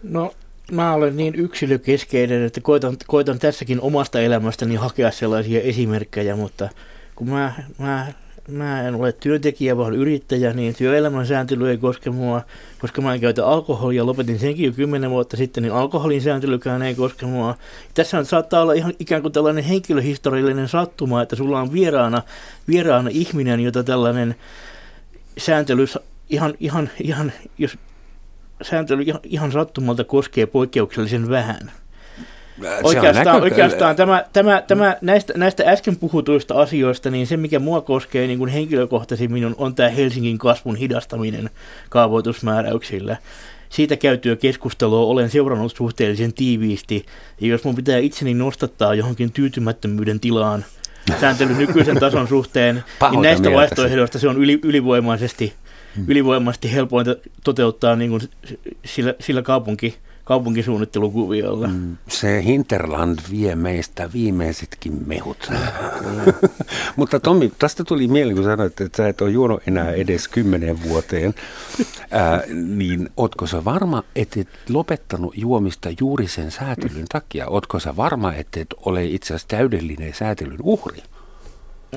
No, 0.03 0.33
mä 0.71 0.93
olen 0.93 1.17
niin 1.17 1.35
yksilökeskeinen, 1.35 2.43
että 2.43 2.61
koitan, 2.61 2.97
koitan 3.07 3.39
tässäkin 3.39 3.81
omasta 3.81 4.19
elämästäni 4.21 4.75
hakea 4.75 5.11
sellaisia 5.11 5.61
esimerkkejä, 5.61 6.35
mutta 6.35 6.69
kun 7.15 7.29
mä, 7.29 7.53
mä 7.77 8.07
mä 8.47 8.87
en 8.87 8.95
ole 8.95 9.11
työntekijä, 9.11 9.77
vaan 9.77 9.93
yrittäjä, 9.93 10.53
niin 10.53 10.75
työelämän 10.75 11.27
sääntely 11.27 11.69
ei 11.69 11.77
koske 11.77 12.09
mua, 12.09 12.41
koska 12.79 13.01
mä 13.01 13.13
en 13.13 13.19
käytä 13.19 13.47
alkoholia, 13.47 14.05
lopetin 14.05 14.39
senkin 14.39 14.65
jo 14.65 14.71
kymmenen 14.71 15.09
vuotta 15.09 15.37
sitten, 15.37 15.63
niin 15.63 15.73
alkoholin 15.73 16.21
sääntelykään 16.21 16.81
ei 16.81 16.95
koske 16.95 17.25
mua. 17.25 17.55
Tässä 17.93 18.23
saattaa 18.23 18.61
olla 18.61 18.73
ihan 18.73 18.93
ikään 18.99 19.21
kuin 19.21 19.31
tällainen 19.31 19.63
henkilöhistoriallinen 19.63 20.67
sattuma, 20.67 21.21
että 21.21 21.35
sulla 21.35 21.61
on 21.61 21.73
vieraana, 21.73 22.21
vieraana 22.67 23.09
ihminen, 23.13 23.59
jota 23.59 23.83
tällainen 23.83 24.35
sääntely 25.37 25.85
ihan, 26.29 26.53
ihan, 26.59 26.89
ihan, 27.03 27.31
jos 27.57 27.77
sääntely 28.61 29.01
ihan, 29.01 29.21
ihan 29.23 29.51
sattumalta 29.51 30.03
koskee 30.03 30.45
poikkeuksellisen 30.45 31.29
vähän. 31.29 31.71
Oikeastaan, 32.83 33.41
oikeastaan 33.41 33.95
tämä, 33.95 34.25
tämä, 34.33 34.63
tämä, 34.67 34.97
näistä, 35.01 35.33
näistä 35.35 35.63
äsken 35.67 35.95
puhutuista 35.95 36.61
asioista, 36.61 37.09
niin 37.09 37.27
se 37.27 37.37
mikä 37.37 37.59
mua 37.59 37.81
koskee 37.81 38.27
niin 38.27 38.39
kuin 38.39 38.49
henkilökohtaisemmin 38.49 39.45
on, 39.45 39.55
on 39.57 39.75
tämä 39.75 39.89
Helsingin 39.89 40.37
kasvun 40.37 40.75
hidastaminen 40.75 41.49
kaavoitusmääräyksillä. 41.89 43.17
Siitä 43.69 43.95
käytyä 43.95 44.35
keskustelua 44.35 44.99
olen 44.99 45.29
seurannut 45.29 45.75
suhteellisen 45.75 46.33
tiiviisti, 46.33 47.05
ja 47.41 47.47
jos 47.47 47.63
mun 47.63 47.75
pitää 47.75 47.97
itseni 47.97 48.33
nostattaa 48.33 48.95
johonkin 48.95 49.31
tyytymättömyyden 49.31 50.19
tilaan 50.19 50.65
sääntelyn 51.21 51.57
nykyisen 51.57 51.99
tason 51.99 52.27
suhteen, 52.37 52.83
niin 53.11 53.21
näistä 53.21 53.51
vaihtoehdoista 53.51 54.19
se 54.19 54.27
on 54.27 54.37
yli, 54.37 54.59
ylivoimaisesti, 54.63 55.53
hmm. 55.95 56.05
ylivoimaisesti 56.07 56.73
helpointa 56.73 57.15
toteuttaa 57.43 57.95
niin 57.95 58.09
kuin 58.09 58.21
sillä, 58.85 59.13
sillä 59.19 59.41
kaupunki 59.41 59.97
kaupunkisuunnittelukuviolla. 60.27 61.67
Mm, 61.67 61.97
se 62.07 62.43
Hinterland 62.43 63.19
vie 63.31 63.55
meistä 63.55 64.09
viimeisetkin 64.13 65.03
mehut. 65.05 65.51
Mutta 66.95 67.19
Tommi, 67.19 67.51
tästä 67.59 67.83
tuli 67.83 68.07
mieleen, 68.07 68.35
kun 68.35 68.45
sanoit, 68.45 68.81
että 68.81 68.97
sä 68.97 69.07
et 69.07 69.21
ole 69.21 69.29
juonut 69.29 69.61
enää 69.67 69.91
edes 69.91 70.27
kymmenen 70.27 70.83
vuoteen. 70.83 71.33
Ää, 72.11 72.43
niin 72.53 73.09
ootko 73.17 73.47
sä 73.47 73.65
varma, 73.65 74.03
että 74.15 74.39
et 74.39 74.49
lopettanut 74.69 75.37
juomista 75.37 75.89
juuri 75.99 76.27
sen 76.27 76.51
säätelyn 76.51 77.05
takia? 77.11 77.47
Ootko 77.47 77.79
sä 77.79 77.95
varma, 77.95 78.33
että 78.33 78.59
et 78.59 78.73
ole 78.85 79.05
itse 79.05 79.27
asiassa 79.27 79.47
täydellinen 79.47 80.13
säätelyn 80.13 80.59
uhri? 80.63 81.03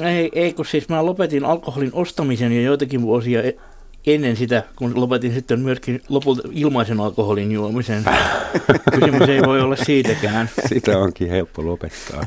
Ei, 0.03 0.31
ei, 0.35 0.53
kun 0.53 0.67
siis 0.67 0.89
mä 0.89 1.07
lopetin 1.07 1.45
alkoholin 1.45 1.91
ostamisen 1.93 2.53
jo 2.53 2.63
joitakin 2.63 3.03
vuosia 3.03 3.43
e- 3.43 3.57
ennen 4.07 4.37
sitä, 4.37 4.65
kun 4.77 5.01
lopetin 5.01 5.35
sitten 5.35 5.61
myöskin 5.61 6.03
lopulta 6.09 6.43
ilmaisen 6.53 7.01
alkoholin 7.01 7.53
juomisen. 7.53 8.05
Kysymys 8.95 9.29
ei 9.29 9.43
voi 9.43 9.61
olla 9.61 9.77
siitäkään. 9.77 10.51
Sitä 10.67 10.99
onkin 10.99 11.31
helppo 11.31 11.67
lopettaa. 11.67 12.27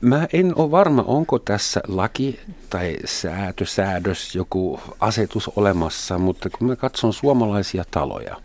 Mä 0.00 0.28
en 0.32 0.52
ole 0.56 0.70
varma, 0.70 1.02
onko 1.02 1.38
tässä 1.38 1.80
laki 1.88 2.40
tai 2.70 2.96
säätö, 3.04 3.66
säädös, 3.66 4.34
joku 4.34 4.80
asetus 5.00 5.50
olemassa, 5.56 6.18
mutta 6.18 6.50
kun 6.50 6.68
mä 6.68 6.76
katson 6.76 7.12
suomalaisia 7.12 7.84
taloja 7.90 8.36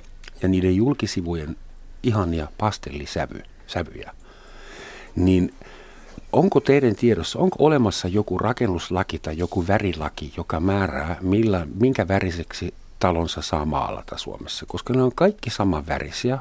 ja 0.42 0.48
niiden 0.48 0.76
julkisivujen 0.76 1.56
ihania 2.04 2.48
pastellisävyjä, 2.58 4.12
niin 5.16 5.54
onko 6.34 6.60
teidän 6.60 6.96
tiedossa, 6.96 7.40
onko 7.40 7.56
olemassa 7.60 8.08
joku 8.08 8.38
rakennuslaki 8.38 9.20
tai 9.20 9.38
joku 9.38 9.68
värilaki, 9.68 10.34
joka 10.38 10.60
määrää, 10.60 11.18
millä, 11.22 11.68
minkä 11.80 12.08
väriseksi 12.08 12.74
talonsa 13.00 13.42
saa 13.42 13.66
maalata 13.66 14.18
Suomessa? 14.18 14.66
Koska 14.66 14.94
ne 14.94 15.04
on 15.04 15.12
kaikki 15.16 15.50
saman 15.50 15.88
värisiä, 15.88 16.40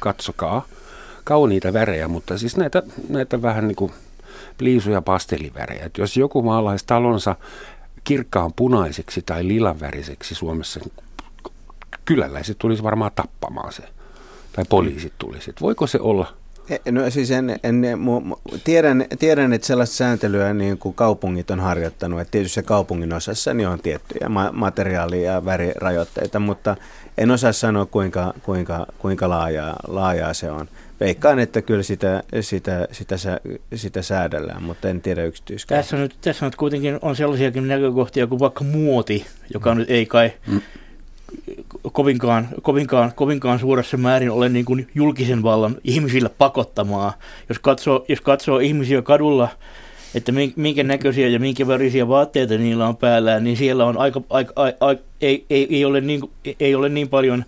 katsokaa, 0.00 0.66
kauniita 1.24 1.72
värejä, 1.72 2.08
mutta 2.08 2.38
siis 2.38 2.56
näitä, 2.56 2.82
näitä 3.08 3.42
vähän 3.42 3.68
niin 3.68 3.76
kuin 3.76 3.92
pliisuja 4.58 5.02
pastellivärejä. 5.02 5.84
Et 5.84 5.98
jos 5.98 6.16
joku 6.16 6.42
maalaisi 6.42 6.86
talonsa 6.86 7.36
kirkkaan 8.04 8.52
punaiseksi 8.52 9.22
tai 9.22 9.48
lilanväriseksi 9.48 10.34
Suomessa, 10.34 10.80
kyläläiset 12.04 12.58
tulisi 12.58 12.82
varmaan 12.82 13.12
tappamaan 13.14 13.72
se. 13.72 13.82
Tai 14.52 14.64
poliisit 14.68 15.12
tulisivat. 15.18 15.60
Voiko 15.60 15.86
se 15.86 15.98
olla 16.00 16.34
no 16.90 17.10
siis 17.10 17.30
en, 17.30 17.58
en, 17.62 17.82
tiedän, 18.64 19.06
tiedän, 19.18 19.52
että 19.52 19.66
sellaista 19.66 19.96
sääntelyä 19.96 20.54
niin 20.54 20.78
kuin 20.78 20.94
kaupungit 20.94 21.50
on 21.50 21.60
harjoittanut, 21.60 22.20
että 22.20 22.30
tietysti 22.30 22.54
se 22.54 22.62
kaupungin 22.62 23.12
osassa 23.12 23.54
niin 23.54 23.68
on 23.68 23.78
tiettyjä 23.78 24.28
ma- 24.28 24.52
materiaali- 24.52 25.22
ja 25.22 25.44
värirajoitteita, 25.44 26.40
mutta 26.40 26.76
en 27.18 27.30
osaa 27.30 27.52
sanoa 27.52 27.86
kuinka, 27.86 28.34
kuinka, 28.42 28.86
kuinka 28.98 29.28
laajaa, 29.28 29.76
laajaa 29.86 30.34
se 30.34 30.50
on. 30.50 30.68
Veikkaan, 31.00 31.38
että 31.38 31.62
kyllä 31.62 31.82
sitä, 31.82 32.22
sitä, 32.40 32.88
sitä, 32.92 33.16
sitä, 33.16 33.40
sitä 33.74 34.02
säädellään, 34.02 34.62
mutta 34.62 34.88
en 34.88 35.00
tiedä 35.00 35.24
yksityiskohtia. 35.24 35.76
Tässä, 35.76 35.96
nyt, 35.96 36.16
tässä 36.20 36.46
nyt 36.46 36.56
kuitenkin 36.56 36.98
on 37.02 37.16
sellaisiakin 37.16 37.68
näkökohtia 37.68 38.26
kuin 38.26 38.38
vaikka 38.38 38.64
muoti, 38.64 39.26
joka 39.54 39.74
mm. 39.74 39.78
nyt 39.78 39.90
ei 39.90 40.06
kai 40.06 40.32
mm 40.46 40.60
kovinkaan, 41.92 42.48
kovinkaan, 42.62 43.12
kovinkaan 43.14 43.58
suuressa 43.58 43.96
määrin 43.96 44.30
ole 44.30 44.48
niin 44.48 44.64
kuin 44.64 44.88
julkisen 44.94 45.42
vallan 45.42 45.76
ihmisillä 45.84 46.28
pakottamaa. 46.28 47.12
Jos 47.48 47.58
katsoo, 47.58 48.04
jos 48.08 48.20
katsoo 48.20 48.58
ihmisiä 48.58 49.02
kadulla, 49.02 49.48
että 50.14 50.32
minkä 50.56 50.82
näköisiä 50.82 51.28
ja 51.28 51.40
minkä 51.40 51.66
värisiä 51.66 52.08
vaatteita 52.08 52.58
niillä 52.58 52.88
on 52.88 52.96
päällään, 52.96 53.44
niin 53.44 53.56
siellä 53.56 53.84
on 53.84 53.98
aika, 53.98 54.22
aika, 54.30 54.52
aika 54.80 55.02
ei, 55.20 55.46
ei, 55.50 55.66
ei, 55.70 55.84
ole 55.84 56.00
niin, 56.00 56.20
ei 56.60 56.74
ole 56.74 56.88
niin 56.88 57.08
paljon, 57.08 57.44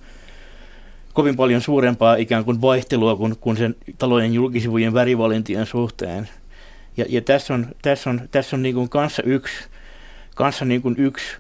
kovin 1.13 1.37
paljon 1.37 1.61
suurempaa 1.61 2.17
ikään 2.17 2.45
kuin 2.45 2.61
vaihtelua 2.61 3.17
kuin, 3.17 3.37
kuin 3.41 3.57
sen 3.57 3.75
talojen 3.99 4.35
julkisivujen 4.35 4.95
värivalintien 4.95 5.67
suhteen. 5.67 6.29
Ja, 6.97 7.05
ja 7.09 7.21
tässä 7.21 7.55
on, 7.55 7.67
tässä 7.83 8.11
on, 8.11 8.21
tässä 8.31 8.57
on 8.57 8.63
niin 8.63 8.75
kuin 8.75 8.89
kanssa 8.89 9.23
yksi, 9.23 9.55
kanssa 10.35 10.65
niin 10.65 10.83
kuin 10.83 10.95
yksi 10.99 11.37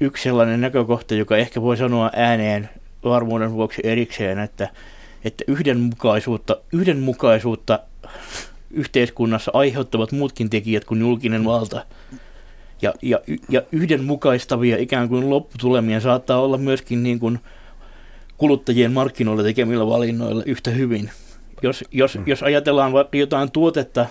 yksi 0.00 0.22
sellainen 0.22 0.60
näkökohta, 0.60 1.14
joka 1.14 1.36
ehkä 1.36 1.62
voi 1.62 1.76
sanoa 1.76 2.10
ääneen 2.12 2.68
varmuuden 3.04 3.52
vuoksi 3.52 3.82
erikseen, 3.84 4.38
että, 4.38 4.68
että 5.24 5.44
yhdenmukaisuutta, 5.46 6.56
yhdenmukaisuutta 6.72 7.78
yhteiskunnassa 8.70 9.50
aiheuttavat 9.54 10.12
muutkin 10.12 10.50
tekijät 10.50 10.84
kuin 10.84 11.00
julkinen 11.00 11.44
valta. 11.44 11.84
Ja, 12.82 12.94
ja, 13.02 13.20
ja 13.48 13.62
yhdenmukaistavia 13.72 14.76
ikään 14.76 15.08
kuin 15.08 15.30
lopputulemia 15.30 16.00
saattaa 16.00 16.40
olla 16.40 16.58
myöskin 16.58 17.02
niin 17.02 17.18
kuin 17.18 17.38
kuluttajien 18.36 18.92
markkinoilla 18.92 19.42
tekemillä 19.42 19.86
valinnoilla 19.86 20.42
yhtä 20.46 20.70
hyvin. 20.70 21.10
Jos, 21.62 21.84
jos, 21.92 22.18
mm. 22.18 22.22
jos 22.26 22.42
ajatellaan 22.42 22.92
vaikka 22.92 23.18
jotain 23.18 23.50
tuotetta, 23.50 24.06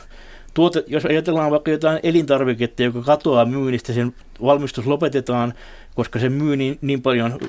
tuote, 0.56 0.84
jos 0.88 1.06
ajatellaan 1.06 1.52
vaikka 1.52 1.72
jotain 1.72 2.00
elintarviketta, 2.04 2.84
joka 2.84 3.02
katoaa 3.02 3.46
myynnistä, 3.46 3.94
sen 3.94 4.14
valmistus 4.42 4.88
lopetetaan, 4.88 5.54
koska 5.96 6.20
se 6.20 6.30
myy 6.30 6.56
niin, 6.58 6.78
niin 6.82 7.02
paljon 7.02 7.40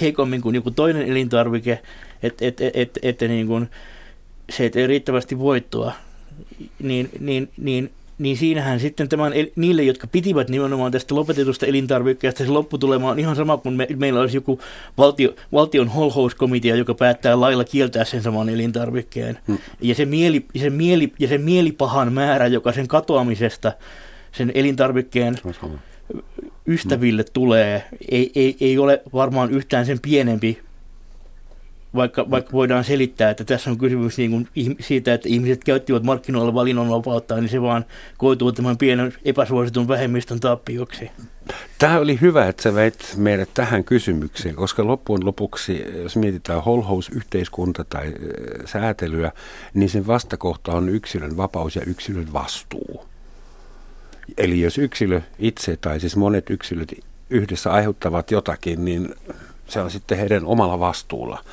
heikommin 0.00 0.40
kuin 0.40 0.54
joku 0.54 0.70
toinen 0.70 1.08
elintarvike, 1.08 1.82
että 2.22 2.46
et, 2.46 2.60
et, 2.60 2.72
et, 2.74 2.98
et, 3.02 3.28
niin 3.28 3.46
kuin, 3.46 3.70
se 4.50 4.70
ei 4.74 4.86
riittävästi 4.86 5.38
voittoa, 5.38 5.92
niin, 6.78 7.10
niin, 7.20 7.50
niin 7.56 7.90
niin 8.18 8.36
siinähän 8.36 8.80
sitten 8.80 9.08
tämän, 9.08 9.32
niille, 9.56 9.82
jotka 9.82 10.06
pitivät 10.06 10.48
nimenomaan 10.48 10.92
tästä 10.92 11.14
lopetetusta 11.14 11.66
elintarvikkeesta, 11.66 12.44
se 12.44 12.50
lopputulema 12.50 13.10
on 13.10 13.18
ihan 13.18 13.36
sama 13.36 13.56
kuin 13.56 13.74
me, 13.74 13.86
meillä 13.96 14.20
olisi 14.20 14.36
joku 14.36 14.60
valtio, 14.98 15.34
valtion 15.52 15.88
holhouskomitea, 15.88 16.76
joka 16.76 16.94
päättää 16.94 17.40
lailla 17.40 17.64
kieltää 17.64 18.04
sen 18.04 18.22
saman 18.22 18.48
elintarvikkeen. 18.48 19.38
Hmm. 19.46 19.58
Ja, 19.80 19.94
se 19.94 20.04
mieli, 20.04 20.46
se 20.58 20.70
mieli, 20.70 21.12
ja 21.18 21.28
se 21.28 21.38
mielipahan 21.38 22.12
määrä, 22.12 22.46
joka 22.46 22.72
sen 22.72 22.88
katoamisesta 22.88 23.72
sen 24.32 24.52
elintarvikkeen 24.54 25.38
ystäville 26.66 27.22
hmm. 27.22 27.32
tulee, 27.32 27.84
ei, 28.10 28.32
ei, 28.34 28.56
ei 28.60 28.78
ole 28.78 29.02
varmaan 29.12 29.50
yhtään 29.50 29.86
sen 29.86 30.00
pienempi 30.00 30.58
vaikka, 31.94 32.30
vaikka 32.30 32.52
voidaan 32.52 32.84
selittää, 32.84 33.30
että 33.30 33.44
tässä 33.44 33.70
on 33.70 33.78
kysymys 33.78 34.18
niin 34.18 34.30
kuin 34.30 34.48
siitä, 34.80 35.14
että 35.14 35.28
ihmiset 35.28 35.64
käyttivät 35.64 36.02
markkinoilla 36.02 36.54
valinnanvapautta, 36.54 37.36
niin 37.36 37.48
se 37.48 37.62
vaan 37.62 37.84
koituu 38.18 38.52
tämän 38.52 38.78
pienen 38.78 39.14
epäsuositun 39.24 39.88
vähemmistön 39.88 40.40
tappioksi. 40.40 41.10
Tämä 41.78 41.98
oli 41.98 42.20
hyvä, 42.20 42.48
että 42.48 42.62
sä 42.62 42.74
veit 42.74 43.14
meidät 43.16 43.48
tähän 43.54 43.84
kysymykseen, 43.84 44.54
koska 44.54 44.86
loppujen 44.86 45.26
lopuksi, 45.26 45.84
jos 46.02 46.16
mietitään 46.16 46.64
holhousyhteiskunta 46.64 47.84
tai 47.84 48.12
säätelyä, 48.64 49.32
niin 49.74 49.88
sen 49.88 50.06
vastakohta 50.06 50.72
on 50.72 50.88
yksilön 50.88 51.36
vapaus 51.36 51.76
ja 51.76 51.82
yksilön 51.86 52.32
vastuu. 52.32 53.04
Eli 54.38 54.60
jos 54.60 54.78
yksilö 54.78 55.20
itse 55.38 55.76
tai 55.76 56.00
siis 56.00 56.16
monet 56.16 56.50
yksilöt 56.50 56.94
yhdessä 57.30 57.72
aiheuttavat 57.72 58.30
jotakin, 58.30 58.84
niin 58.84 59.14
se 59.72 59.80
on 59.80 59.90
sitten 59.90 60.18
heidän 60.18 60.44
omalla 60.44 60.80
vastuulla. 60.80 61.44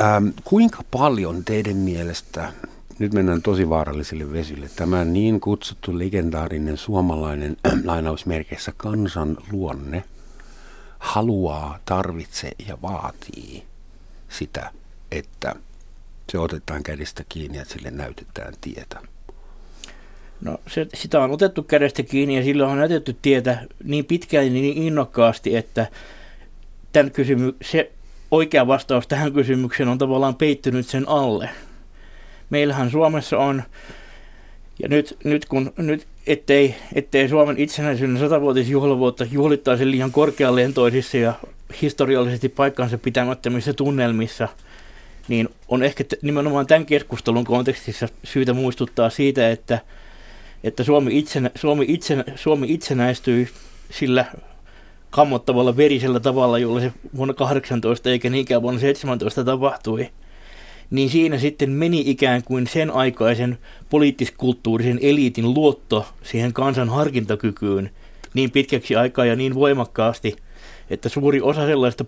Ähm, 0.00 0.28
kuinka 0.44 0.82
paljon 0.90 1.44
teidän 1.44 1.76
mielestä, 1.76 2.52
nyt 2.98 3.12
mennään 3.12 3.42
tosi 3.42 3.68
vaarallisille 3.68 4.32
vesille, 4.32 4.70
tämä 4.76 5.04
niin 5.04 5.40
kutsuttu 5.40 5.98
legendaarinen 5.98 6.76
suomalainen 6.76 7.56
lainausmerkeissä 7.84 8.72
kansan 8.76 9.36
luonne 9.52 10.04
haluaa, 10.98 11.78
tarvitsee 11.84 12.52
ja 12.68 12.78
vaatii 12.82 13.62
sitä, 14.28 14.70
että 15.12 15.54
se 16.32 16.38
otetaan 16.38 16.82
kädestä 16.82 17.24
kiinni 17.28 17.58
ja 17.58 17.64
sille 17.64 17.90
näytetään 17.90 18.54
tietä? 18.60 19.00
No 20.40 20.60
se, 20.66 20.86
sitä 20.94 21.20
on 21.20 21.30
otettu 21.30 21.62
kädestä 21.62 22.02
kiinni 22.02 22.36
ja 22.36 22.44
sillä 22.44 22.68
on 22.68 22.78
näytetty 22.78 23.16
tietä 23.22 23.58
niin 23.84 24.04
pitkään 24.04 24.46
ja 24.46 24.52
niin 24.52 24.76
innokkaasti, 24.76 25.56
että 25.56 25.86
tämän 26.92 27.10
kysymy- 27.10 27.56
se 27.62 27.90
oikea 28.30 28.66
vastaus 28.66 29.06
tähän 29.06 29.32
kysymykseen 29.32 29.88
on 29.88 29.98
tavallaan 29.98 30.34
peittynyt 30.34 30.86
sen 30.86 31.08
alle. 31.08 31.50
Meillähän 32.50 32.90
Suomessa 32.90 33.38
on, 33.38 33.62
ja 34.82 34.88
nyt, 34.88 35.16
nyt 35.24 35.44
kun 35.44 35.72
nyt 35.76 36.06
ettei, 36.26 36.74
ettei 36.94 37.28
Suomen 37.28 37.58
itsenäisyyden 37.58 38.18
satavuotisjuhlavuotta 38.18 39.26
juhlittaisi 39.30 39.90
liian 39.90 40.12
korkealentoisissa 40.12 41.16
ja 41.16 41.34
historiallisesti 41.82 42.48
paikkansa 42.48 42.98
pitämättömissä 42.98 43.72
tunnelmissa, 43.72 44.48
niin 45.28 45.48
on 45.68 45.82
ehkä 45.82 46.04
nimenomaan 46.22 46.66
tämän 46.66 46.86
keskustelun 46.86 47.44
kontekstissa 47.44 48.08
syytä 48.24 48.52
muistuttaa 48.52 49.10
siitä, 49.10 49.50
että, 49.50 49.78
että 50.64 50.84
Suomi, 50.84 51.18
itsenä, 51.18 51.50
Suomi, 51.54 51.84
itsenä, 51.88 52.24
Suomi 52.36 52.72
itsenäistyi 52.72 53.48
sillä 53.90 54.24
kammottavalla 55.10 55.76
verisellä 55.76 56.20
tavalla, 56.20 56.58
jolla 56.58 56.80
se 56.80 56.92
vuonna 57.16 57.34
18 57.34 58.10
eikä 58.10 58.30
niinkään 58.30 58.62
vuonna 58.62 58.80
17 58.80 59.44
tapahtui, 59.44 60.08
niin 60.90 61.10
siinä 61.10 61.38
sitten 61.38 61.70
meni 61.70 62.02
ikään 62.06 62.42
kuin 62.42 62.66
sen 62.66 62.90
aikaisen 62.90 63.58
poliittiskulttuurisen 63.90 64.98
eliitin 65.02 65.54
luotto 65.54 66.06
siihen 66.22 66.52
kansan 66.52 66.88
harkintakykyyn 66.88 67.90
niin 68.34 68.50
pitkäksi 68.50 68.96
aikaa 68.96 69.24
ja 69.24 69.36
niin 69.36 69.54
voimakkaasti, 69.54 70.36
että 70.90 71.08
suuri 71.08 71.40
osa 71.40 71.66
sellaista 71.66 72.04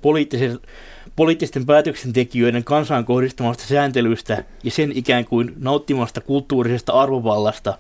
poliittisten 1.17 1.67
päätöksentekijöiden 1.67 2.65
kansaan 2.65 3.05
kohdistamasta 3.05 3.65
sääntelystä 3.65 4.45
ja 4.65 4.71
sen 4.71 4.93
ikään 4.95 5.25
kuin 5.25 5.53
nauttimasta 5.59 6.21
kulttuurisesta 6.21 6.93
arvovallasta 6.93 7.79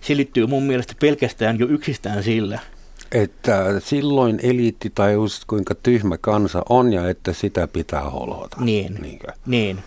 selittyy 0.00 0.46
mun 0.46 0.62
mielestä 0.62 0.94
pelkästään 1.00 1.58
jo 1.58 1.66
yksistään 1.66 2.22
sillä– 2.22 2.58
että 3.12 3.80
silloin 3.80 4.40
eliitti 4.42 4.90
tajusi, 4.94 5.42
kuinka 5.46 5.74
tyhmä 5.74 6.18
kansa 6.18 6.62
on 6.68 6.92
ja 6.92 7.08
että 7.08 7.32
sitä 7.32 7.68
pitää 7.68 8.10
holhota. 8.10 8.56
Niin, 8.60 8.94
Niinkö? 9.02 9.26
niin. 9.46 9.78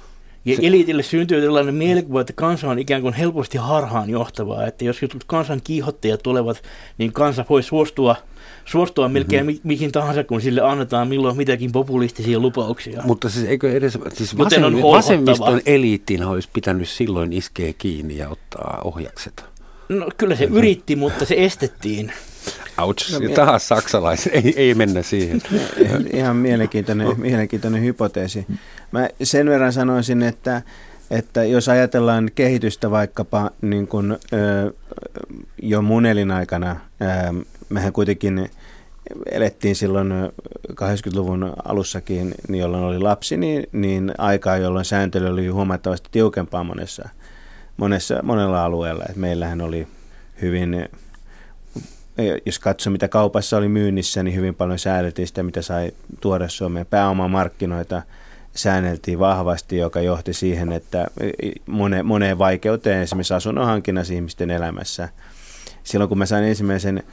Ja 0.45 0.57
eliitille 0.61 1.03
syntyy 1.03 1.41
tällainen 1.41 1.75
mielikuva, 1.75 2.21
että 2.21 2.33
kansa 2.33 2.69
on 2.69 2.79
ikään 2.79 3.01
kuin 3.01 3.13
helposti 3.13 3.57
harhaan 3.57 4.09
johtavaa, 4.09 4.67
että 4.67 4.85
jos 4.85 5.01
jotkut 5.01 5.23
kansan 5.23 5.61
kiihottajat 5.63 6.23
tulevat, 6.23 6.61
niin 6.97 7.13
kansa 7.13 7.45
voi 7.49 7.63
suostua, 7.63 8.15
suostua 8.65 9.09
melkein 9.09 9.45
mm-hmm. 9.45 9.59
mihin 9.63 9.91
tahansa, 9.91 10.23
kun 10.23 10.41
sille 10.41 10.61
annetaan 10.61 11.07
milloin 11.07 11.37
mitäkin 11.37 11.71
populistisia 11.71 12.39
lupauksia. 12.39 13.01
Mutta 13.05 13.29
siis 13.29 13.45
eikö 13.45 13.71
edes, 13.71 13.97
siis 14.13 14.37
vasem, 14.37 14.63
vasemmiston 14.81 15.61
eliittiin 15.65 16.23
olisi 16.23 16.49
pitänyt 16.53 16.89
silloin 16.89 17.33
iskeä 17.33 17.73
kiinni 17.77 18.17
ja 18.17 18.29
ottaa 18.29 18.81
ohjakset? 18.83 19.54
No 19.89 20.09
kyllä 20.17 20.35
se 20.35 20.43
yritti, 20.43 20.95
mutta 20.95 21.25
se 21.25 21.35
estettiin. 21.37 22.13
Ouch, 22.77 23.11
no, 23.11 23.29
taas 23.35 23.67
saksalaiset, 23.67 24.33
ei, 24.35 24.53
ei 24.57 24.73
mennä 24.73 25.01
siihen. 25.01 25.41
Ihan 26.13 26.35
mielenkiintoinen, 26.35 27.19
mielenkiintoinen 27.19 27.83
hypoteesi. 27.83 28.45
Mä 28.91 29.09
sen 29.23 29.49
verran 29.49 29.73
sanoisin, 29.73 30.23
että, 30.23 30.61
että 31.11 31.43
jos 31.43 31.69
ajatellaan 31.69 32.31
kehitystä 32.35 32.91
vaikkapa 32.91 33.51
niin 33.61 33.87
kuin, 33.87 34.11
ö, 34.11 34.73
jo 35.61 35.81
mun 35.81 36.05
elinaikana, 36.05 36.75
ö, 37.01 37.43
mehän 37.69 37.93
kuitenkin 37.93 38.49
elettiin 39.31 39.75
silloin 39.75 40.13
80-luvun 40.71 41.53
alussakin, 41.65 42.35
niin 42.47 42.61
jolloin 42.61 42.83
oli 42.83 42.99
lapsi, 42.99 43.37
niin, 43.37 43.67
niin 43.71 44.11
aikaa, 44.17 44.57
jolloin 44.57 44.85
sääntely 44.85 45.27
oli 45.27 45.47
huomattavasti 45.47 46.09
tiukempaa 46.11 46.63
monessa, 46.63 47.09
monessa, 47.77 48.19
monella 48.23 48.65
alueella. 48.65 49.03
Et 49.09 49.15
meillähän 49.15 49.61
oli 49.61 49.87
hyvin 50.41 50.87
jos 52.45 52.59
katsoo 52.59 52.91
mitä 52.91 53.07
kaupassa 53.07 53.57
oli 53.57 53.67
myynnissä, 53.67 54.23
niin 54.23 54.35
hyvin 54.35 54.55
paljon 54.55 54.79
säädeltiin 54.79 55.27
sitä, 55.27 55.43
mitä 55.43 55.61
sai 55.61 55.91
tuoda 56.21 56.47
Suomeen. 56.47 56.85
Pääomamarkkinoita 56.85 58.01
säänneltiin 58.55 59.19
vahvasti, 59.19 59.77
joka 59.77 60.01
johti 60.01 60.33
siihen, 60.33 60.71
että 60.71 61.07
moneen, 61.65 62.05
moneen 62.05 62.37
vaikeuteen 62.37 63.01
esimerkiksi 63.01 63.33
asunnon 63.33 63.65
hankinnassa 63.65 64.13
ihmisten 64.13 64.51
elämässä. 64.51 65.09
Silloin 65.83 66.09
kun 66.09 66.17
mä 66.17 66.25
sain 66.25 66.43
ensimmäisen 66.43 67.03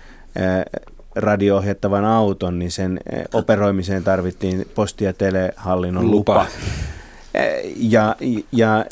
radio-ohjattavan 1.14 2.04
auton, 2.04 2.58
niin 2.58 2.70
sen 2.70 3.00
operoimiseen 3.34 4.04
tarvittiin 4.04 4.68
posti- 4.74 5.04
ja 5.04 5.12
telehallinnon 5.12 6.10
lupa. 6.10 6.34
lupa. 6.34 6.46
Ja, 7.76 8.16
ja 8.52 8.84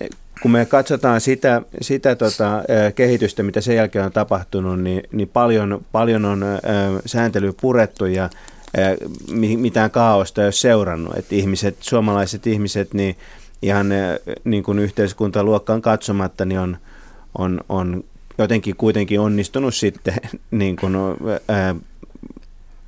kun 0.42 0.50
me 0.50 0.64
katsotaan 0.64 1.20
sitä, 1.20 1.62
sitä 1.80 2.16
tota, 2.16 2.62
kehitystä, 2.94 3.42
mitä 3.42 3.60
sen 3.60 3.76
jälkeen 3.76 4.04
on 4.04 4.12
tapahtunut, 4.12 4.80
niin, 4.80 5.02
niin 5.12 5.28
paljon, 5.28 5.84
paljon 5.92 6.24
on 6.24 6.44
sääntely 7.06 7.52
purettu 7.60 8.06
ja 8.06 8.30
mitään 9.56 9.90
kaaosta 9.90 10.40
ei 10.40 10.46
ole 10.46 10.52
seurannut. 10.52 11.16
Että 11.16 11.34
ihmiset, 11.34 11.76
suomalaiset 11.80 12.46
ihmiset, 12.46 12.94
niin 12.94 13.16
ihan 13.62 13.86
niin 14.44 14.62
kuin 14.62 14.78
yhteiskuntaluokkaan 14.78 15.82
katsomatta, 15.82 16.44
niin 16.44 16.60
on, 16.60 16.76
on, 17.38 17.60
on 17.68 18.04
jotenkin 18.38 18.76
kuitenkin 18.76 19.20
onnistunut 19.20 19.74
sitten 19.74 20.14
niin 20.50 20.76
kuin, 20.76 20.96
ää, 21.48 21.74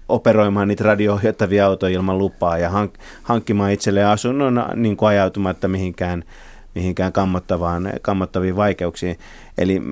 operoimaan 0.09 0.69
niitä 0.69 0.85
radio-ohjattavia 0.85 1.67
autoja 1.67 1.95
ilman 1.95 2.19
lupaa 2.19 2.59
ja 2.59 2.71
hank, 2.71 2.95
hankkimaan 3.23 3.73
itselleen 3.73 4.07
asunnon 4.07 4.65
niin 4.75 4.97
kuin 4.97 5.09
ajautumatta 5.09 5.69
mihinkään 5.69 6.25
mihinkään 6.75 7.13
kammottavaan, 7.13 7.93
kammottaviin 8.03 8.57
vaikeuksiin. 8.57 9.19
Eli, 9.59 9.83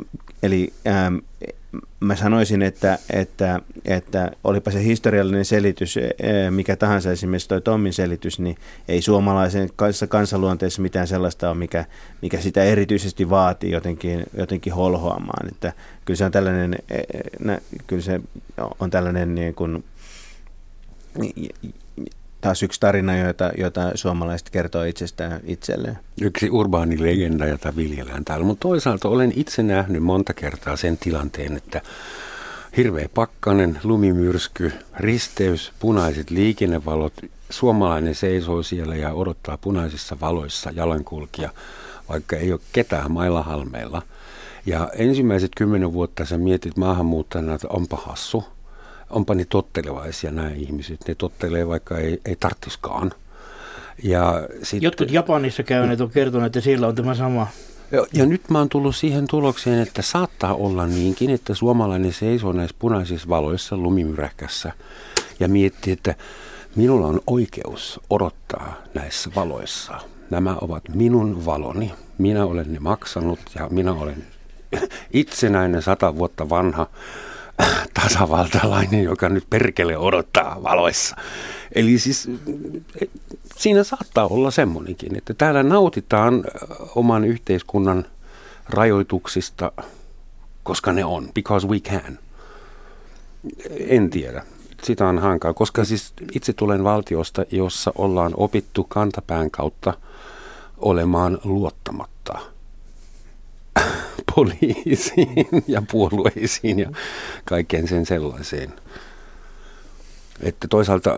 eli 0.43 0.72
ähm, 0.87 1.16
mä 2.01 2.16
sanoisin, 2.16 2.62
että, 2.62 2.99
että, 3.11 3.61
että 3.85 4.31
olipa 4.45 4.70
se 4.70 4.85
historiallinen 4.85 5.45
selitys, 5.45 5.97
äh, 5.97 6.51
mikä 6.51 6.76
tahansa 6.76 7.11
esimerkiksi 7.11 7.49
toi 7.49 7.61
Tommin 7.61 7.93
selitys, 7.93 8.39
niin 8.39 8.57
ei 8.89 9.03
suomalaisen 9.03 9.70
kansanluonteessa 10.09 10.83
mitään 10.83 11.07
sellaista 11.07 11.49
ole, 11.49 11.59
mikä, 11.59 11.85
mikä 12.22 12.41
sitä 12.41 12.62
erityisesti 12.62 13.31
vaatii 13.31 13.70
jotenkin, 13.70 14.24
jotenkin 14.37 14.74
holhoamaan. 14.74 15.49
Että 15.49 15.72
kyllä 16.05 16.18
se 16.18 16.24
on 16.24 16.33
tällainen, 16.33 16.76
äh, 17.51 17.61
kyllä 17.87 18.03
se 18.03 18.20
on 18.81 18.91
tällainen 18.91 19.35
niin 19.35 19.55
kuin, 19.55 19.85
taas 22.41 22.62
yksi 22.62 22.80
tarina, 22.80 23.16
jota, 23.16 23.51
jota 23.59 23.93
suomalaiset 23.95 24.51
kertoo 24.51 24.84
itsestään 24.84 25.41
itselleen. 25.45 25.99
Yksi 26.20 26.51
urbaani 26.51 27.03
legenda, 27.03 27.47
jota 27.47 27.76
viljellään 27.76 28.24
täällä. 28.24 28.47
Mutta 28.47 28.68
toisaalta 28.68 29.09
olen 29.09 29.32
itse 29.36 29.62
nähnyt 29.62 30.03
monta 30.03 30.34
kertaa 30.34 30.76
sen 30.76 30.99
tilanteen, 30.99 31.57
että 31.57 31.82
hirveä 32.76 33.09
pakkanen, 33.14 33.80
lumimyrsky, 33.84 34.72
risteys, 34.99 35.72
punaiset 35.78 36.30
liikennevalot, 36.30 37.12
suomalainen 37.51 38.14
seisoo 38.14 38.62
siellä 38.62 38.97
ja 38.97 39.12
odottaa 39.12 39.59
punaisissa 39.59 40.16
valoissa 40.20 40.70
jalankulkija, 40.74 41.51
vaikka 42.09 42.36
ei 42.36 42.53
ole 42.53 42.61
ketään 42.72 43.12
mailla 43.12 43.43
halmeilla. 43.43 44.03
Ja 44.66 44.91
ensimmäiset 44.95 45.53
kymmenen 45.57 45.93
vuotta 45.93 46.24
sä 46.24 46.38
mietit 46.38 46.76
maahanmuuttajana, 46.76 47.55
että 47.55 47.68
onpa 47.68 47.97
hassu, 47.97 48.45
onpa 49.11 49.35
ne 49.35 49.45
tottelevaisia 49.49 50.31
nämä 50.31 50.51
ihmiset. 50.51 51.01
Ne 51.09 51.15
tottelee 51.15 51.69
vaikka 51.69 51.99
ei, 51.99 52.21
ei 52.25 52.37
tarttiskaan. 52.41 53.13
Ja 54.03 54.49
sit, 54.63 54.83
Jotkut 54.83 55.11
Japanissa 55.11 55.63
käyneet 55.63 56.01
on 56.01 56.11
kertonut, 56.11 56.47
että 56.47 56.61
siellä 56.61 56.87
on 56.87 56.95
tämä 56.95 57.15
sama. 57.15 57.47
Ja, 57.93 58.07
ja 58.13 58.27
nyt 58.27 58.51
mä 58.51 58.59
oon 58.59 58.69
tullut 58.69 58.97
siihen 58.97 59.27
tulokseen, 59.27 59.83
että 59.83 60.03
saattaa 60.03 60.55
olla 60.55 60.87
niinkin, 60.87 61.31
että 61.31 61.55
suomalainen 61.55 62.13
seisoo 62.13 62.53
näissä 62.53 62.77
punaisissa 62.79 63.29
valoissa 63.29 63.77
lumimyrähkässä 63.77 64.73
ja 65.41 65.49
miettii, 65.49 65.93
että 65.93 66.15
minulla 66.77 67.07
on 67.07 67.21
oikeus 67.27 68.01
odottaa 68.11 68.75
näissä 68.95 69.31
valoissa. 69.37 70.01
Nämä 70.31 70.57
ovat 70.61 70.83
minun 70.95 71.47
valoni. 71.47 71.93
Minä 72.19 72.45
olen 72.45 72.73
ne 72.73 72.81
maksanut 72.81 73.41
ja 73.55 73.69
minä 73.71 73.93
olen 73.93 74.25
itsenäinen 75.13 75.83
sata 75.83 76.17
vuotta 76.17 76.49
vanha 76.49 76.87
tasavaltalainen, 77.95 79.05
joka 79.05 79.29
nyt 79.29 79.45
perkele 79.51 79.99
odottaa 79.99 80.63
valoissa. 80.63 81.17
Eli 81.73 81.99
siis 81.99 82.31
siinä 83.57 83.85
saattaa 83.85 84.27
olla 84.27 84.51
semmoinenkin, 84.51 85.17
että 85.17 85.35
täällä 85.35 85.63
nautitaan 85.63 86.45
oman 86.95 87.25
yhteiskunnan 87.25 88.05
rajoituksista, 88.69 89.73
koska 90.63 90.93
ne 90.93 91.05
on, 91.05 91.29
because 91.35 91.69
we 91.69 91.81
can. 91.81 92.19
En 93.79 94.11
tiedä. 94.11 94.45
Sitä 94.83 95.09
on 95.09 95.19
hankala, 95.19 95.55
koska 95.55 95.85
siis 95.85 96.13
itse 96.33 96.53
tulen 96.53 96.85
valtiosta, 96.85 97.45
jossa 97.51 97.93
ollaan 97.95 98.33
opittu 98.37 98.85
kantapään 98.85 99.51
kautta 99.51 99.95
olemaan 100.79 101.39
luottamatta 101.45 102.20
poliisiin 104.35 105.49
ja 105.68 105.83
puolueisiin 105.91 106.79
ja 106.79 106.91
kaikkeen 107.45 107.89
sen 107.89 108.07
sellaiseen. 108.07 108.73
Että 110.43 110.68
toisaalta 110.68 111.14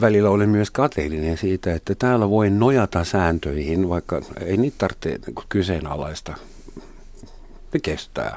välillä 0.00 0.30
olen 0.30 0.48
myös 0.48 0.70
kateellinen 0.70 1.38
siitä, 1.38 1.74
että 1.74 1.94
täällä 1.94 2.30
voi 2.30 2.50
nojata 2.50 3.04
sääntöihin, 3.04 3.88
vaikka 3.88 4.22
ei 4.40 4.56
niitä 4.56 4.76
tarvitse 4.78 5.18
kyseenalaista. 5.48 6.34
Ne 7.74 7.80
kestää. 7.82 8.36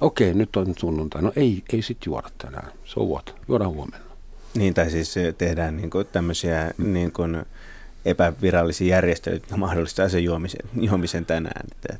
Okei, 0.00 0.34
nyt 0.34 0.56
on 0.56 0.74
sunnuntai. 0.78 1.22
No 1.22 1.32
ei, 1.36 1.62
ei 1.72 1.82
sit 1.82 1.98
juoda 2.06 2.30
tänään. 2.38 2.72
So 2.84 3.04
what? 3.04 3.34
Juodaan 3.48 3.70
huomenna. 3.70 4.06
Niin, 4.54 4.74
tai 4.74 4.90
siis 4.90 5.14
tehdään 5.38 5.76
niin 5.76 5.90
kuin 5.90 6.06
tämmöisiä 6.12 6.70
niin 6.78 7.12
kuin 7.12 7.44
epävirallisia 8.04 8.96
järjestelyitä, 8.96 9.44
jotka 9.44 9.56
mahdollistaa 9.56 10.08
sen 10.08 10.24
juomisen, 10.24 10.60
juomisen 10.80 11.26
tänään. 11.26 11.66
Että 11.72 11.98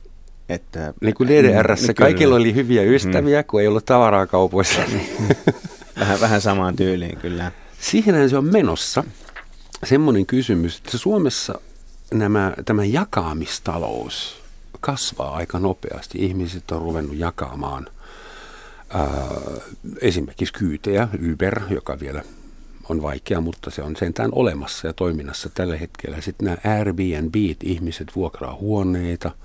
että, 0.52 0.94
niin 1.00 1.14
kuin 1.14 1.28
DDRssä 1.28 1.86
niin, 1.86 1.94
kaikilla 1.94 2.36
oli 2.36 2.54
hyviä 2.54 2.82
ystäviä, 2.82 3.40
mm. 3.40 3.46
kun 3.46 3.60
ei 3.60 3.66
ollut 3.66 3.86
tavaraa 3.86 4.26
kaupoissa. 4.26 4.80
vähän, 6.00 6.20
vähän 6.20 6.40
samaan 6.40 6.76
tyyliin 6.76 7.18
kyllä. 7.18 7.52
Siihenhän 7.80 8.30
se 8.30 8.36
on 8.36 8.44
menossa. 8.44 9.04
Semmoinen 9.84 10.26
kysymys, 10.26 10.76
että 10.76 10.98
Suomessa 10.98 11.60
nämä, 12.14 12.52
tämä 12.64 12.84
jakamistalous 12.84 14.42
kasvaa 14.80 15.34
aika 15.34 15.58
nopeasti. 15.58 16.18
Ihmiset 16.18 16.70
on 16.70 16.82
ruvennut 16.82 17.16
jakamaan 17.16 17.86
ää, 18.90 19.08
esimerkiksi 20.00 20.54
kyytejä, 20.54 21.08
Uber, 21.32 21.60
joka 21.70 22.00
vielä 22.00 22.22
on 22.88 23.02
vaikea, 23.02 23.40
mutta 23.40 23.70
se 23.70 23.82
on 23.82 23.96
sentään 23.96 24.30
olemassa 24.32 24.86
ja 24.86 24.92
toiminnassa 24.92 25.50
tällä 25.54 25.76
hetkellä. 25.76 26.20
Sitten 26.20 26.44
nämä 26.44 26.76
Airbnb, 26.78 27.34
ihmiset 27.64 28.16
vuokraa 28.16 28.54
huoneita– 28.54 29.30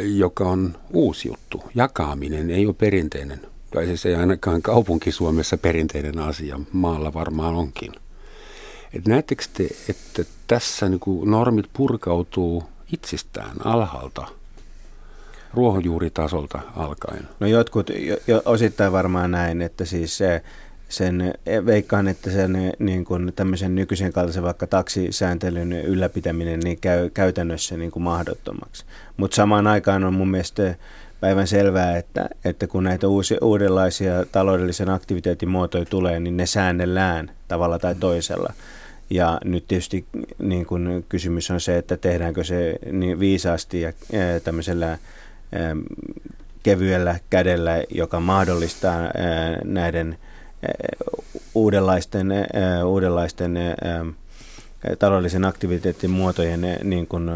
joka 0.00 0.44
on 0.44 0.76
uusi 0.92 1.28
juttu. 1.28 1.62
Jakaminen 1.74 2.50
ei 2.50 2.66
ole 2.66 2.74
perinteinen, 2.74 3.40
tai 3.70 3.86
siis 3.86 4.06
ei 4.06 4.14
ainakaan 4.14 4.62
kaupunki-Suomessa 4.62 5.56
perinteinen 5.56 6.18
asia, 6.18 6.60
maalla 6.72 7.14
varmaan 7.14 7.54
onkin. 7.54 7.92
Et 8.92 9.08
näettekö 9.08 9.44
te, 9.52 9.68
että 9.88 10.24
tässä 10.46 10.88
niin 10.88 11.00
normit 11.24 11.66
purkautuu 11.72 12.64
itsestään 12.92 13.66
alhaalta, 13.66 14.26
ruohonjuuritasolta 15.54 16.60
alkaen? 16.76 17.28
No 17.40 17.46
jotkut 17.46 17.90
jo, 17.90 18.16
jo, 18.26 18.42
osittain 18.44 18.92
varmaan 18.92 19.30
näin, 19.30 19.62
että 19.62 19.84
siis 19.84 20.18
se, 20.18 20.42
sen 20.92 21.34
veikkaan, 21.66 22.08
että 22.08 22.30
sen 22.30 22.72
niin 22.78 23.04
kuin 23.04 23.32
tämmöisen 23.36 23.74
nykyisen 23.74 24.12
kaltaisen 24.12 24.42
vaikka 24.42 24.66
taksisääntelyn 24.66 25.72
ylläpitäminen 25.72 26.60
niin 26.60 26.78
käy 26.80 27.10
käytännössä 27.10 27.76
niin 27.76 27.90
kuin 27.90 28.02
mahdottomaksi. 28.02 28.84
Mutta 29.16 29.34
samaan 29.34 29.66
aikaan 29.66 30.04
on 30.04 30.14
mun 30.14 30.30
mielestä 30.30 30.74
päivän 31.20 31.46
selvää, 31.46 31.96
että, 31.96 32.28
että 32.44 32.66
kun 32.66 32.84
näitä 32.84 33.08
uusi, 33.08 33.36
uudenlaisia 33.40 34.26
taloudellisen 34.32 34.90
aktiviteetin 34.90 35.48
muotoja 35.48 35.84
tulee, 35.84 36.20
niin 36.20 36.36
ne 36.36 36.46
säännellään 36.46 37.30
tavalla 37.48 37.78
tai 37.78 37.94
toisella. 37.94 38.52
Ja 39.10 39.38
nyt 39.44 39.64
tietysti 39.68 40.04
niin 40.38 40.66
kun 40.66 41.04
kysymys 41.08 41.50
on 41.50 41.60
se, 41.60 41.78
että 41.78 41.96
tehdäänkö 41.96 42.44
se 42.44 42.78
niin 42.90 43.20
viisaasti 43.20 43.80
ja 43.80 43.92
tämmöisellä 44.44 44.98
kevyellä 46.62 47.18
kädellä, 47.30 47.84
joka 47.90 48.20
mahdollistaa 48.20 49.00
näiden 49.64 50.18
uudenlaisten, 51.54 52.32
uudenlaisten 52.84 53.58
taloudellisen 54.98 55.44
aktiviteetin 55.44 56.10
muotojen 56.10 56.78
niin 56.84 57.06
kuin, 57.06 57.30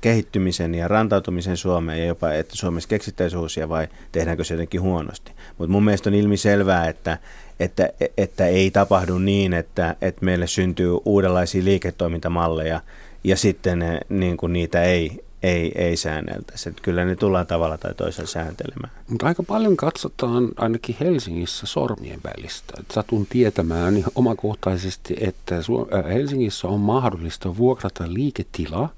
kehittymisen 0.00 0.74
ja 0.74 0.88
rantautumisen 0.88 1.56
Suomeen 1.56 1.98
ja 1.98 2.06
jopa, 2.06 2.32
että 2.32 2.56
Suomessa 2.56 2.88
keksittäisiin 2.88 3.40
uusia 3.40 3.68
vai 3.68 3.88
tehdäänkö 4.12 4.44
se 4.44 4.54
jotenkin 4.54 4.80
huonosti. 4.80 5.32
Mutta 5.58 5.72
mun 5.72 5.84
mielestä 5.84 6.10
on 6.10 6.14
ilmiselvää, 6.14 6.88
että, 6.88 7.18
että, 7.60 7.88
että 8.16 8.46
ei 8.46 8.70
tapahdu 8.70 9.18
niin, 9.18 9.52
että, 9.52 9.96
että 10.00 10.24
meille 10.24 10.46
syntyy 10.46 10.98
uudenlaisia 11.04 11.64
liiketoimintamalleja 11.64 12.80
ja 13.24 13.36
sitten 13.36 14.00
niin 14.08 14.36
kuin 14.36 14.52
niitä 14.52 14.82
ei, 14.82 15.23
ei, 15.44 15.72
ei 15.74 15.96
säänneltäisi. 15.96 16.68
Että 16.68 16.82
kyllä 16.82 17.04
ne 17.04 17.16
tullaan 17.16 17.46
tavalla 17.46 17.78
tai 17.78 17.94
toisella 17.94 18.26
sääntelemään. 18.26 18.92
Mutta 19.08 19.26
aika 19.26 19.42
paljon 19.42 19.76
katsotaan 19.76 20.48
ainakin 20.56 20.96
Helsingissä 21.00 21.66
sormien 21.66 22.20
välistä. 22.24 22.74
Satun 22.92 23.26
tietämään 23.26 23.94
niin 23.94 24.04
omakohtaisesti, 24.14 25.16
että 25.20 25.56
äh, 25.56 26.04
Helsingissä 26.14 26.68
on 26.68 26.80
mahdollista 26.80 27.56
vuokrata 27.56 28.04
liiketila 28.06 28.88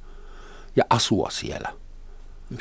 ja 0.76 0.84
asua 0.90 1.30
siellä– 1.30 1.68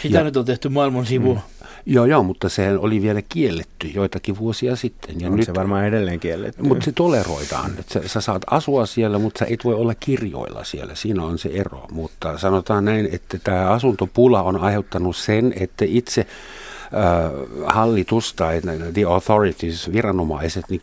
sitä 0.01 0.17
ja, 0.17 0.23
nyt 0.23 0.37
on 0.37 0.45
tehty 0.45 0.69
maailman 0.69 1.05
sivu. 1.05 1.33
Mm. 1.33 1.41
Joo, 1.85 2.05
joo, 2.05 2.23
mutta 2.23 2.49
sehän 2.49 2.79
oli 2.79 3.01
vielä 3.01 3.21
kielletty 3.29 3.87
joitakin 3.87 4.37
vuosia 4.37 4.75
sitten. 4.75 5.21
Ja 5.21 5.27
on 5.27 5.35
nyt, 5.35 5.45
se 5.45 5.53
varmaan 5.55 5.85
edelleen 5.85 6.19
kielletty. 6.19 6.63
Mutta 6.63 6.85
se 6.85 6.91
toleroidaan. 6.91 7.71
Että 7.79 7.93
sä, 7.93 8.07
sä 8.07 8.21
saat 8.21 8.41
asua 8.51 8.85
siellä, 8.85 9.19
mutta 9.19 9.39
sä 9.39 9.45
et 9.49 9.63
voi 9.63 9.75
olla 9.75 9.95
kirjoilla 9.95 10.63
siellä. 10.63 10.95
Siinä 10.95 11.23
on 11.23 11.37
se 11.37 11.49
ero. 11.53 11.85
Mutta 11.91 12.37
sanotaan 12.37 12.85
näin, 12.85 13.09
että 13.11 13.39
tämä 13.43 13.69
asuntopula 13.69 14.43
on 14.43 14.61
aiheuttanut 14.61 15.15
sen, 15.15 15.53
että 15.59 15.85
itse 15.87 16.21
äh, 16.21 17.31
hallitus 17.65 18.33
tai 18.33 18.61
the 18.93 19.03
authorities, 19.03 19.91
viranomaiset, 19.91 20.65
niin 20.69 20.81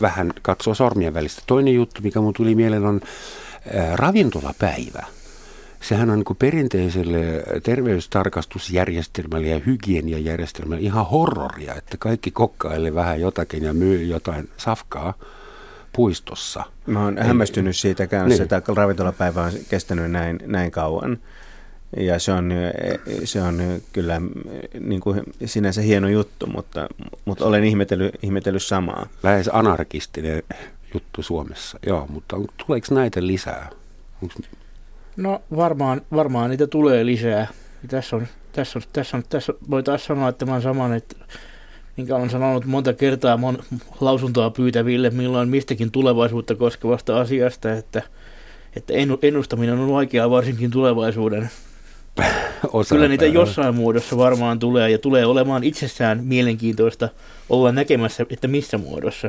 vähän 0.00 0.32
katsoo 0.42 0.74
sormien 0.74 1.14
välistä. 1.14 1.42
Toinen 1.46 1.74
juttu, 1.74 2.02
mikä 2.02 2.20
mun 2.20 2.34
tuli 2.34 2.54
mieleen, 2.54 2.84
on 2.84 3.00
äh, 3.76 3.94
ravintolapäivä 3.94 5.06
sehän 5.80 6.10
on 6.10 6.18
niin 6.18 6.36
perinteiselle 6.36 7.42
terveystarkastusjärjestelmälle 7.62 9.46
ja 9.46 9.60
hygieniajärjestelmälle 9.66 10.82
ihan 10.82 11.06
horroria, 11.06 11.74
että 11.74 11.96
kaikki 11.96 12.30
kokkailee 12.30 12.94
vähän 12.94 13.20
jotakin 13.20 13.64
ja 13.64 13.74
myy 13.74 14.02
jotain 14.02 14.48
safkaa 14.56 15.14
puistossa. 15.92 16.64
Mä 16.86 17.04
oon 17.04 17.18
hämmästynyt 17.18 17.76
siitä 17.76 18.06
kanssa, 18.06 18.28
niin. 18.28 18.42
että 18.42 18.62
ravintolapäivä 18.74 19.44
on 19.44 19.52
kestänyt 19.68 20.10
näin, 20.10 20.38
näin 20.46 20.70
kauan. 20.70 21.18
Ja 21.96 22.18
se 22.18 22.32
on, 22.32 22.52
se 23.24 23.42
on 23.42 23.80
kyllä 23.92 24.20
niin 24.80 25.00
kuin 25.00 25.22
sinänsä 25.44 25.80
hieno 25.80 26.08
juttu, 26.08 26.46
mutta, 26.46 26.88
mutta 27.24 27.44
olen 27.44 27.64
ihmetellyt, 27.64 28.14
ihmetellyt 28.22 28.62
samaa. 28.62 29.06
Lähes 29.22 29.50
anarkistinen 29.52 30.42
juttu 30.94 31.22
Suomessa, 31.22 31.78
joo, 31.86 32.06
mutta 32.06 32.36
on, 32.36 32.46
tuleeko 32.66 32.94
näitä 32.94 33.26
lisää? 33.26 33.70
No 35.18 35.42
varmaan, 35.56 36.02
varmaan 36.12 36.50
niitä 36.50 36.66
tulee 36.66 37.06
lisää. 37.06 37.46
Tässä 37.88 38.16
on, 38.16 38.26
tässä 38.52 38.78
on, 38.78 38.82
tässä 38.92 39.16
on, 39.16 39.22
tässä 39.28 39.52
voi 39.70 39.82
taas 39.82 40.04
sanoa 40.04 40.32
tämän 40.32 40.62
saman, 40.62 40.92
että 40.92 41.16
minkä 41.96 42.16
olen 42.16 42.30
sanonut 42.30 42.64
monta 42.64 42.92
kertaa 42.92 43.36
mon 43.36 43.58
lausuntoa 44.00 44.50
pyytäville, 44.50 45.10
milloin 45.10 45.48
mistäkin 45.48 45.90
tulevaisuutta 45.90 46.54
koskevasta 46.54 47.20
asiasta, 47.20 47.72
että, 47.72 48.02
että 48.76 48.94
ennustaminen 49.22 49.78
on 49.78 49.92
vaikeaa 49.92 50.30
varsinkin 50.30 50.70
tulevaisuuden. 50.70 51.50
Osa 52.72 52.94
Kyllä 52.94 53.08
niitä 53.08 53.26
jossain 53.26 53.74
muodossa 53.74 54.16
varmaan 54.16 54.58
tulee 54.58 54.90
ja 54.90 54.98
tulee 54.98 55.26
olemaan 55.26 55.64
itsessään 55.64 56.24
mielenkiintoista 56.24 57.08
olla 57.48 57.72
näkemässä, 57.72 58.26
että 58.30 58.48
missä 58.48 58.78
muodossa. 58.78 59.28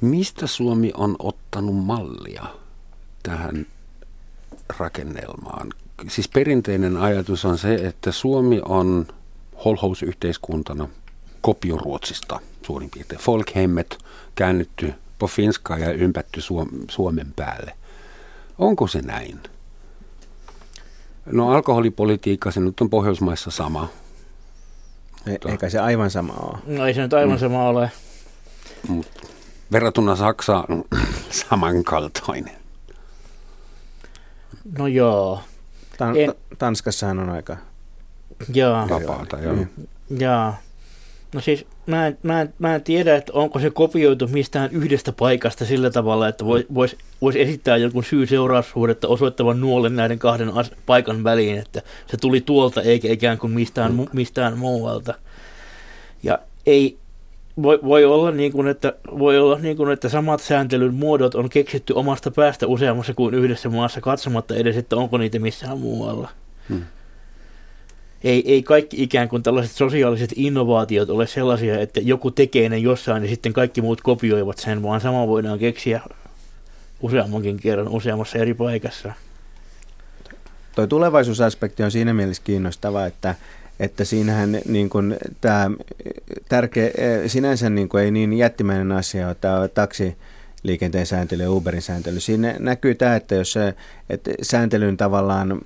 Mistä 0.00 0.46
Suomi 0.46 0.92
on 0.96 1.16
ottanut 1.18 1.76
mallia? 1.76 2.61
Tähän 3.22 3.66
rakennelmaan. 4.78 5.70
Siis 6.08 6.28
perinteinen 6.28 6.96
ajatus 6.96 7.44
on 7.44 7.58
se, 7.58 7.74
että 7.74 8.12
Suomi 8.12 8.60
on 8.64 9.06
holhousyhteiskuntana 9.64 10.88
kopio 11.40 11.76
Ruotsista 11.76 12.40
suurin 12.66 12.90
piirtein. 12.90 13.20
Folkhemmet 13.20 13.98
käännetty 14.34 14.94
på 15.18 15.26
finska 15.26 15.78
ja 15.78 15.92
ympätty 15.92 16.40
Suomen 16.90 17.32
päälle. 17.36 17.72
Onko 18.58 18.86
se 18.86 19.02
näin? 19.02 19.40
No 21.26 21.50
alkoholipolitiikka, 21.50 22.50
se 22.50 22.60
nyt 22.60 22.80
on 22.80 22.90
Pohjoismaissa 22.90 23.50
sama. 23.50 23.88
E- 25.26 25.50
eikä 25.50 25.68
se 25.68 25.78
aivan 25.78 26.10
sama 26.10 26.32
ole. 26.32 26.58
No 26.66 26.86
ei 26.86 26.94
se 26.94 27.02
nyt 27.02 27.12
aivan 27.12 27.36
mm. 27.36 27.40
sama 27.40 27.68
ole. 27.68 27.90
Mut 28.88 29.06
verrattuna 29.72 30.16
Saksaan 30.16 30.84
samankaltainen. 31.48 32.61
No 34.78 34.86
joo. 34.86 35.40
Tan- 35.98 36.16
en... 36.16 36.34
Tanskassahan 36.58 37.18
on 37.18 37.30
aika 37.30 37.56
joo. 38.54 38.88
vapaata. 38.88 39.38
Joo. 39.38 39.54
Mm. 39.56 39.66
Joo. 40.18 40.54
No 41.34 41.40
siis 41.40 41.66
mä 41.86 42.06
en, 42.06 42.18
mä, 42.22 42.40
en, 42.40 42.54
mä 42.58 42.74
en 42.74 42.82
tiedä, 42.82 43.16
että 43.16 43.32
onko 43.32 43.58
se 43.58 43.70
kopioitu 43.70 44.28
mistään 44.28 44.70
yhdestä 44.72 45.12
paikasta 45.12 45.64
sillä 45.64 45.90
tavalla, 45.90 46.28
että 46.28 46.44
voisi 46.44 46.66
vois, 46.74 46.96
vois 47.20 47.36
esittää 47.36 47.76
jonkun 47.76 48.04
syy-seuraussuhdetta 48.04 49.08
osoittavan 49.08 49.60
nuolen 49.60 49.96
näiden 49.96 50.18
kahden 50.18 50.54
as- 50.54 50.72
paikan 50.86 51.24
väliin, 51.24 51.58
että 51.58 51.82
se 52.06 52.16
tuli 52.16 52.40
tuolta 52.40 52.82
eikä 52.82 53.08
ikään 53.12 53.38
kuin 53.38 53.52
mistään, 53.52 54.08
mistään 54.12 54.58
muualta. 54.58 55.14
Ja 56.22 56.38
ei, 56.66 56.98
voi, 57.62 57.78
voi 57.84 58.04
olla, 58.04 58.30
niin 58.30 58.52
kuin, 58.52 58.68
että, 58.68 58.94
voi 59.18 59.38
olla 59.38 59.58
niin 59.58 59.76
kuin, 59.76 59.92
että 59.92 60.08
samat 60.08 60.40
sääntelyn 60.40 60.94
muodot 60.94 61.34
on 61.34 61.48
keksitty 61.48 61.92
omasta 61.92 62.30
päästä 62.30 62.66
useammassa 62.66 63.14
kuin 63.14 63.34
yhdessä 63.34 63.68
maassa 63.68 64.00
katsomatta 64.00 64.56
edes, 64.56 64.76
että 64.76 64.96
onko 64.96 65.18
niitä 65.18 65.38
missään 65.38 65.78
muualla. 65.78 66.28
Hmm. 66.68 66.82
Ei, 68.24 68.52
ei 68.52 68.62
kaikki 68.62 69.02
ikään 69.02 69.28
kuin 69.28 69.42
tällaiset 69.42 69.76
sosiaaliset 69.76 70.30
innovaatiot 70.36 71.10
ole 71.10 71.26
sellaisia, 71.26 71.80
että 71.80 72.00
joku 72.00 72.30
tekee 72.30 72.68
ne 72.68 72.78
jossain 72.78 73.22
ja 73.22 73.28
sitten 73.28 73.52
kaikki 73.52 73.80
muut 73.80 74.00
kopioivat 74.00 74.58
sen, 74.58 74.82
vaan 74.82 75.00
sama 75.00 75.28
voidaan 75.28 75.58
keksiä 75.58 76.00
useammankin 77.00 77.56
kerran 77.56 77.88
useammassa 77.88 78.38
eri 78.38 78.54
paikassa. 78.54 79.12
Tuo 80.74 80.86
tulevaisuusaspekti 80.86 81.82
on 81.82 81.90
siinä 81.90 82.14
mielessä 82.14 82.42
kiinnostava, 82.42 83.06
että 83.06 83.34
että 83.82 84.04
siinähän 84.04 84.58
niin 84.68 84.90
kuin, 84.90 85.16
tämä 85.40 85.70
tärkeä, 86.48 86.90
sinänsä 87.26 87.70
niin 87.70 87.88
kuin, 87.88 88.04
ei 88.04 88.10
niin 88.10 88.32
jättimäinen 88.32 88.92
asia 88.92 89.26
ole 89.26 89.36
tämä 89.40 89.68
taksi 89.68 90.16
liikenteen 90.62 91.06
sääntely 91.06 91.42
ja 91.42 91.50
Uberin 91.50 91.82
sääntely. 91.82 92.20
Siinä 92.20 92.56
näkyy 92.58 92.94
tämä, 92.94 93.16
että 93.16 93.34
jos 93.34 93.52
se, 93.52 93.74
että 94.10 94.30
sääntelyn 94.42 94.96
tavallaan 94.96 95.60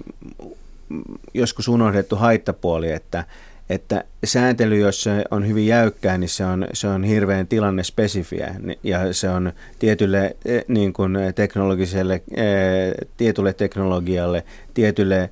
joskus 1.35 1.69
unohdettu 1.69 2.17
haittapuoli, 2.17 2.93
että, 2.93 3.25
että 3.71 4.05
sääntely, 4.25 4.79
jos 4.79 5.03
se 5.03 5.25
on 5.31 5.49
hyvin 5.49 5.67
jäykkää, 5.67 6.19
niin 6.19 6.29
se 6.29 6.45
on, 6.45 6.67
se 6.73 6.89
on 6.89 7.05
hirveän 7.05 7.47
tilanne 7.47 7.85
spesifiä 7.85 8.55
ja 8.83 9.12
se 9.12 9.29
on 9.29 9.53
tietylle 9.79 10.37
niin 10.69 10.93
kuin 10.93 11.17
teknologiselle, 11.35 12.23
tietylle 13.17 13.53
teknologialle, 13.53 14.45
tietylle 14.75 15.31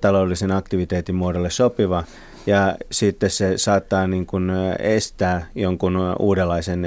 taloudellisen 0.00 0.52
aktiviteetin 0.52 1.14
muodolle 1.14 1.50
sopiva 1.50 2.04
ja 2.46 2.76
sitten 2.90 3.30
se 3.30 3.58
saattaa 3.58 4.06
niin 4.06 4.26
kuin 4.26 4.50
estää 4.78 5.46
jonkun 5.54 5.98
uudenlaisen, 6.18 6.86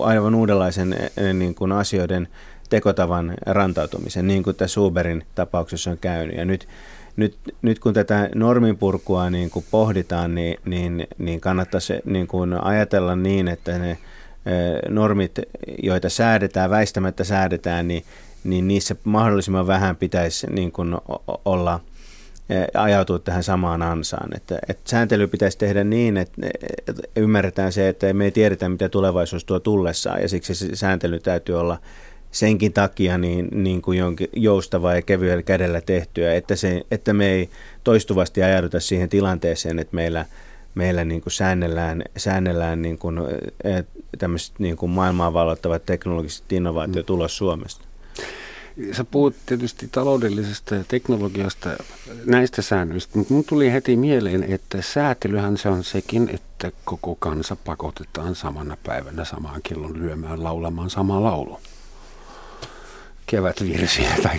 aivan 0.00 0.34
uudenlaisen 0.34 0.96
niin 1.34 1.54
kuin 1.54 1.72
asioiden 1.72 2.28
tekotavan 2.70 3.34
rantautumisen, 3.46 4.26
niin 4.26 4.42
kuin 4.42 4.56
tässä 4.56 4.80
Uberin 4.80 5.24
tapauksessa 5.34 5.90
on 5.90 5.98
käynyt. 5.98 6.36
Ja 6.36 6.44
nyt, 6.44 6.68
nyt, 7.16 7.36
nyt 7.62 7.78
kun 7.78 7.94
tätä 7.94 8.28
norminpurkua 8.34 9.30
niin 9.30 9.50
kuin 9.50 9.64
pohditaan, 9.70 10.34
niin, 10.34 10.56
niin, 10.64 11.06
niin 11.18 11.40
kannattaisi 11.40 11.94
niin 12.04 12.26
kuin 12.26 12.64
ajatella 12.64 13.16
niin, 13.16 13.48
että 13.48 13.78
ne 13.78 13.98
normit, 14.88 15.38
joita 15.82 16.08
säädetään, 16.08 16.70
väistämättä 16.70 17.24
säädetään, 17.24 17.88
niin 17.88 18.04
niin 18.46 18.68
niissä 18.68 18.96
mahdollisimman 19.04 19.66
vähän 19.66 19.96
pitäisi 19.96 20.46
niin 20.46 20.72
kuin 20.72 20.96
olla 21.44 21.80
ajautua 22.74 23.18
tähän 23.18 23.42
samaan 23.42 23.82
ansaan. 23.82 24.36
Että, 24.36 24.58
että 24.68 24.90
sääntely 24.90 25.26
pitäisi 25.26 25.58
tehdä 25.58 25.84
niin, 25.84 26.16
että, 26.16 26.46
että 26.88 27.02
ymmärretään 27.16 27.72
se, 27.72 27.88
että 27.88 28.12
me 28.12 28.24
ei 28.24 28.30
tiedetä, 28.30 28.68
mitä 28.68 28.88
tulevaisuus 28.88 29.44
tuo 29.44 29.60
tullessaan, 29.60 30.22
ja 30.22 30.28
siksi 30.28 30.54
se 30.54 30.76
sääntely 30.76 31.20
täytyy 31.20 31.60
olla 31.60 31.78
senkin 32.30 32.72
takia 32.72 33.18
niin, 33.18 33.48
niin 33.52 33.82
kuin 33.82 33.98
jonkin 33.98 34.28
joustavaa 34.32 34.94
ja 34.94 35.02
kevyellä 35.02 35.42
kädellä 35.42 35.80
tehtyä, 35.80 36.34
että, 36.34 36.56
se, 36.56 36.82
että 36.90 37.12
me 37.12 37.26
ei 37.26 37.50
toistuvasti 37.84 38.42
ajauduta 38.42 38.80
siihen 38.80 39.08
tilanteeseen, 39.08 39.78
että 39.78 39.94
meillä, 39.94 40.26
meillä 40.74 41.04
niin 41.04 41.20
kuin 41.20 41.32
säännellään, 41.32 42.02
säännellään 42.16 42.82
niin 42.82 42.98
kuin, 42.98 43.18
tämmöiset 44.18 44.58
niin 44.58 44.76
kuin 44.76 44.90
maailmaa 44.90 45.32
vallottavat 45.32 45.86
teknologiset 45.86 46.52
innovaatiot 46.52 47.08
mm. 47.08 47.14
ulos 47.14 47.36
Suomesta. 47.36 47.85
Sä 48.92 49.04
puhut 49.04 49.34
tietysti 49.46 49.88
taloudellisesta 49.92 50.74
ja 50.74 50.84
teknologiasta 50.88 51.70
näistä 52.24 52.62
säännöistä, 52.62 53.18
mutta 53.18 53.34
mun 53.34 53.44
tuli 53.44 53.72
heti 53.72 53.96
mieleen, 53.96 54.42
että 54.42 54.82
säätelyhän 54.82 55.56
se 55.56 55.68
on 55.68 55.84
sekin, 55.84 56.30
että 56.34 56.72
koko 56.84 57.14
kansa 57.14 57.56
pakotetaan 57.56 58.34
samana 58.34 58.76
päivänä 58.82 59.24
samaan 59.24 59.60
kellon 59.62 59.98
lyömään 59.98 60.44
laulamaan 60.44 60.90
sama 60.90 61.22
laulu. 61.22 61.60
Kevätvirsiä 63.26 64.10
tai 64.22 64.38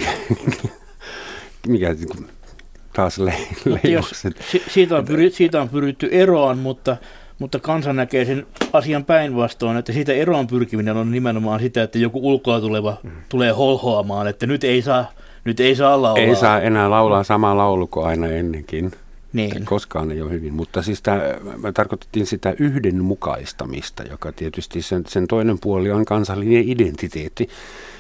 mikä 1.68 1.96
taas 2.94 3.18
le- 3.18 3.48
leimukset. 3.66 4.46
siitä, 4.74 4.98
on 4.98 5.06
pyritty, 5.06 5.38
siitä 5.38 5.62
on 5.62 5.70
pyritty 5.70 6.10
eroon, 6.12 6.58
mutta 6.58 6.98
mutta 7.40 7.60
kansa 7.60 7.94
näkee 7.94 8.26
sen 8.26 8.48
asian 8.74 9.06
päinvastoin, 9.06 9.78
että 9.78 9.94
siitä 9.94 10.14
eroon 10.14 10.48
pyrkiminen 10.48 10.98
on 10.98 11.12
nimenomaan 11.12 11.60
sitä, 11.60 11.84
että 11.84 12.00
joku 12.00 12.20
ulkoa 12.30 12.62
tuleva 12.62 12.98
mm. 13.04 13.12
tulee 13.30 13.52
holhoamaan, 13.52 14.28
että 14.28 14.48
nyt 14.48 14.64
ei 14.64 14.82
saa, 14.82 15.12
nyt 15.44 15.60
ei 15.60 15.76
saa 15.76 16.02
laulaa. 16.02 16.24
Ei 16.24 16.36
saa 16.36 16.62
enää 16.62 16.90
laulaa 16.90 17.24
sama 17.24 17.58
laulu 17.58 17.88
kuin 17.88 18.08
aina 18.08 18.28
ennenkin. 18.28 18.92
Niin. 19.34 19.66
Koskaan 19.66 20.12
ei 20.12 20.22
ole 20.22 20.32
hyvin, 20.32 20.54
mutta 20.54 20.82
siis 20.82 21.02
tämä, 21.02 21.22
me 21.58 21.72
tarkoitettiin 21.72 22.26
sitä 22.26 22.56
yhdenmukaistamista, 22.60 24.04
joka 24.04 24.32
tietysti 24.32 24.82
sen, 24.82 25.04
sen 25.08 25.28
toinen 25.28 25.60
puoli 25.60 25.92
on 25.92 26.06
kansallinen 26.06 26.70
identiteetti 26.70 27.50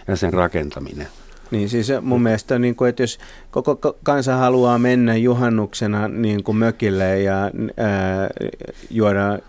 ja 0.08 0.16
sen 0.16 0.34
rakentaminen. 0.34 1.08
Niin 1.52 1.70
siis 1.70 1.88
mun 2.02 2.24
mielestä, 2.24 2.60
niin 2.60 2.76
kuin, 2.76 2.89
että 2.89 3.04
jos 3.04 3.20
koko 3.52 3.98
kansa 4.04 4.36
haluaa 4.36 4.80
mennä 4.80 5.16
juhannuksena 5.16 6.08
niin 6.08 6.43
kuin 6.43 6.58
mökille 6.58 7.22
ja 7.22 7.41
ää, 7.41 7.52
juoda 8.89 9.26
ää, 9.28 9.39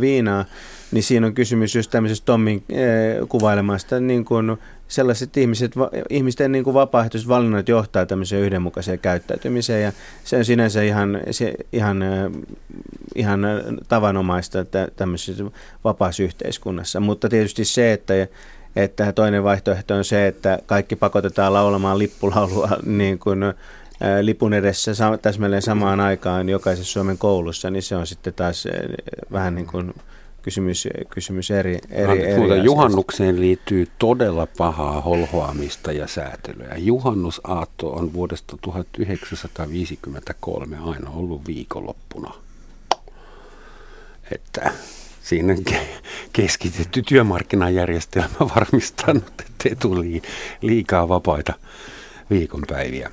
viinaa, 0.00 0.44
niin 0.92 1.02
siinä 1.02 1.26
on 1.26 1.34
kysymys 1.34 1.74
just 1.74 1.90
tämmöisestä 1.90 2.24
Tommin 2.24 2.64
ää, 2.72 3.26
kuvailemasta 3.28 4.00
niin 4.00 4.24
kuin 4.24 4.58
sellaiset 4.88 5.36
ihmiset, 5.36 5.72
ihmisten 6.10 6.52
niin 6.52 6.74
vapaaehtoiset 6.74 7.28
valinnat 7.28 7.68
johtaa 7.68 8.06
tämmöiseen 8.06 8.42
yhdenmukaiseen 8.42 8.98
käyttäytymiseen 8.98 9.82
ja 9.82 9.92
se 10.24 10.36
on 10.36 10.44
sinänsä 10.44 10.82
ihan, 10.82 11.20
se, 11.30 11.54
ihan, 11.72 12.04
ihan 13.14 13.40
tavanomaista 13.88 14.58
tämmöisessä 14.96 15.44
vapaassa 15.84 16.22
yhteiskunnassa, 16.22 17.00
mutta 17.00 17.28
tietysti 17.28 17.64
se, 17.64 17.92
että 17.92 18.14
että 18.84 19.12
toinen 19.12 19.44
vaihtoehto 19.44 19.94
on 19.94 20.04
se, 20.04 20.26
että 20.26 20.58
kaikki 20.66 20.96
pakotetaan 20.96 21.52
laulamaan 21.52 21.98
lippulaulua 21.98 22.68
niin 22.86 23.18
kuin 23.18 23.40
lipun 24.22 24.54
edessä 24.54 24.92
täsmälleen 25.22 25.62
samaan 25.62 26.00
aikaan 26.00 26.48
jokaisessa 26.48 26.92
Suomen 26.92 27.18
koulussa, 27.18 27.70
niin 27.70 27.82
se 27.82 27.96
on 27.96 28.06
sitten 28.06 28.34
taas 28.34 28.64
vähän 29.32 29.54
niin 29.54 29.66
kuin 29.66 29.94
kysymys, 30.42 30.88
kysymys 31.10 31.50
eri, 31.50 31.78
eri, 31.90 32.26
eri 32.26 32.64
Juhannukseen 32.64 33.40
liittyy 33.40 33.88
todella 33.98 34.46
pahaa 34.58 35.00
holhoamista 35.00 35.92
ja 35.92 36.06
säätelyä. 36.06 36.74
Juhannusaatto 36.76 37.90
on 37.90 38.12
vuodesta 38.12 38.56
1953 38.60 40.76
aina 40.84 41.10
ollut 41.10 41.46
viikonloppuna. 41.46 42.34
Että 44.32 44.72
siinä 45.22 45.56
keskitetty 46.32 47.02
työmarkkinajärjestelmä 47.02 48.28
varmistanut, 48.54 49.32
ettei 49.40 49.76
tuli 49.76 50.22
liikaa 50.62 51.08
vapaita 51.08 51.54
viikonpäiviä. 52.30 53.10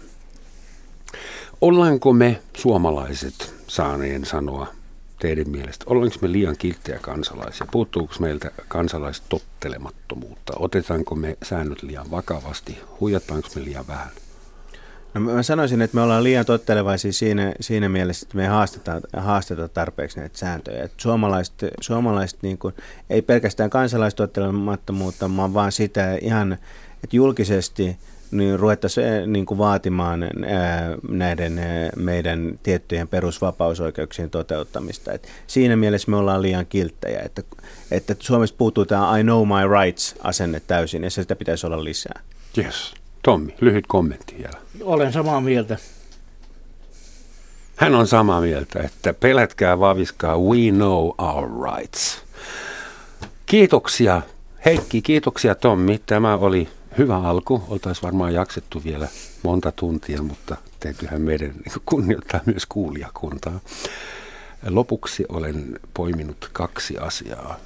Ollaanko 1.62 2.14
me 2.14 2.42
suomalaiset 2.58 3.54
saaneen 3.68 4.26
sanoa 4.26 4.68
teidän 5.20 5.50
mielestä, 5.50 5.86
ollaanko 5.88 6.16
me 6.22 6.32
liian 6.32 6.56
kilttejä 6.58 7.00
kansalaisia? 7.00 7.68
Puuttuuko 7.72 8.14
meiltä 8.20 8.52
kansalaistottelemattomuutta? 8.68 10.54
Otetaanko 10.60 11.16
me 11.16 11.38
säännöt 11.44 11.84
liian 11.84 12.12
vakavasti? 12.12 12.78
Huijataanko 13.00 13.50
me 13.56 13.64
liian 13.64 13.88
vähän? 13.88 14.25
No 15.16 15.22
mä 15.22 15.44
sanoisin, 15.44 15.82
että 15.82 15.96
me 15.96 16.02
ollaan 16.02 16.24
liian 16.24 16.46
tottelevaisia 16.46 17.14
siinä, 17.14 17.54
siinä 17.62 17.90
mielessä, 17.90 18.26
että 18.26 18.38
me 18.38 18.44
ei 18.44 18.50
haasteta, 18.50 19.02
haasteta 19.18 19.68
tarpeeksi 19.68 20.20
näitä 20.20 20.38
sääntöjä. 20.38 20.84
Että 20.84 21.02
suomalaiset, 21.02 21.54
suomalaiset 21.82 22.40
niin 22.42 22.58
kuin, 22.58 22.74
ei 23.10 23.22
pelkästään 23.22 23.70
kansalaistottelemattomuutta, 23.70 25.30
vaan 25.54 25.72
sitä 25.72 26.16
ihan, 26.22 26.54
että 27.04 27.16
julkisesti 27.16 27.98
niin 28.32 28.60
ruvettaisiin 28.60 29.08
eh, 29.08 29.28
niin 29.28 29.46
kuin 29.46 29.58
vaatimaan 29.58 30.24
eh, 30.24 30.30
näiden 31.10 31.60
eh, 31.60 31.90
meidän 31.96 32.60
tiettyjen 32.64 33.08
perusvapausoikeuksien 33.08 34.30
toteuttamista. 34.30 35.12
Et 35.14 35.30
siinä 35.48 35.76
mielessä 35.76 36.12
me 36.12 36.18
ollaan 36.18 36.42
liian 36.42 36.66
kilttejä, 36.66 37.22
että, 37.26 37.42
että 37.92 38.16
Suomessa 38.20 38.56
puuttuu 38.58 38.86
tämä 38.86 39.18
I 39.18 39.24
know 39.24 39.48
my 39.48 39.68
rights-asenne 39.82 40.62
täysin, 40.68 41.04
ja 41.04 41.10
sitä 41.10 41.36
pitäisi 41.36 41.68
olla 41.68 41.84
lisää. 41.84 42.22
Yes. 42.58 43.05
Tommi, 43.26 43.56
lyhyt 43.62 43.88
kommentti 43.88 44.36
vielä. 44.38 44.60
Olen 44.82 45.14
samaa 45.14 45.42
mieltä. 45.42 45.78
Hän 47.76 47.96
on 47.96 48.08
samaa 48.08 48.42
mieltä, 48.42 48.80
että 48.84 49.14
pelätkää, 49.14 49.80
vaviskaa, 49.80 50.38
we 50.38 50.72
know 50.72 51.10
our 51.18 51.50
rights. 51.64 52.24
Kiitoksia 53.46 54.22
Heikki, 54.66 55.02
kiitoksia 55.02 55.56
Tommi. 55.56 56.02
Tämä 56.06 56.36
oli 56.36 56.70
hyvä 56.98 57.18
alku. 57.18 57.64
Oltaisiin 57.68 58.04
varmaan 58.04 58.34
jaksettu 58.34 58.82
vielä 58.84 59.08
monta 59.44 59.72
tuntia, 59.72 60.22
mutta 60.22 60.58
täytyyhän 60.80 61.22
meidän 61.22 61.54
kunnioittaa 61.86 62.40
myös 62.46 62.66
kuulijakuntaa. 62.66 63.60
Lopuksi 64.70 65.26
olen 65.30 65.80
poiminut 65.94 66.50
kaksi 66.54 66.98
asiaa 66.98 67.60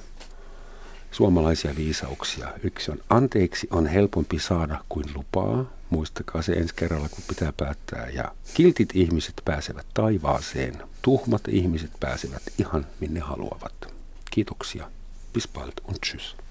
suomalaisia 1.10 1.76
viisauksia. 1.76 2.48
Yksi 2.62 2.90
on 2.90 2.98
anteeksi 3.10 3.68
on 3.70 3.86
helpompi 3.86 4.38
saada 4.38 4.84
kuin 4.88 5.06
lupaa. 5.14 5.64
Muistakaa 5.90 6.42
se 6.42 6.52
ensi 6.52 6.74
kerralla, 6.74 7.08
kun 7.08 7.24
pitää 7.28 7.52
päättää. 7.56 8.08
Ja 8.08 8.32
kiltit 8.54 8.88
ihmiset 8.94 9.34
pääsevät 9.44 9.86
taivaaseen. 9.94 10.82
Tuhmat 11.02 11.42
ihmiset 11.48 11.90
pääsevät 12.00 12.42
ihan 12.58 12.86
minne 13.00 13.20
haluavat. 13.20 13.94
Kiitoksia. 14.30 14.90
Bis 15.32 15.48
bald 15.48 15.72
und 15.88 15.96
tschüss. 16.06 16.49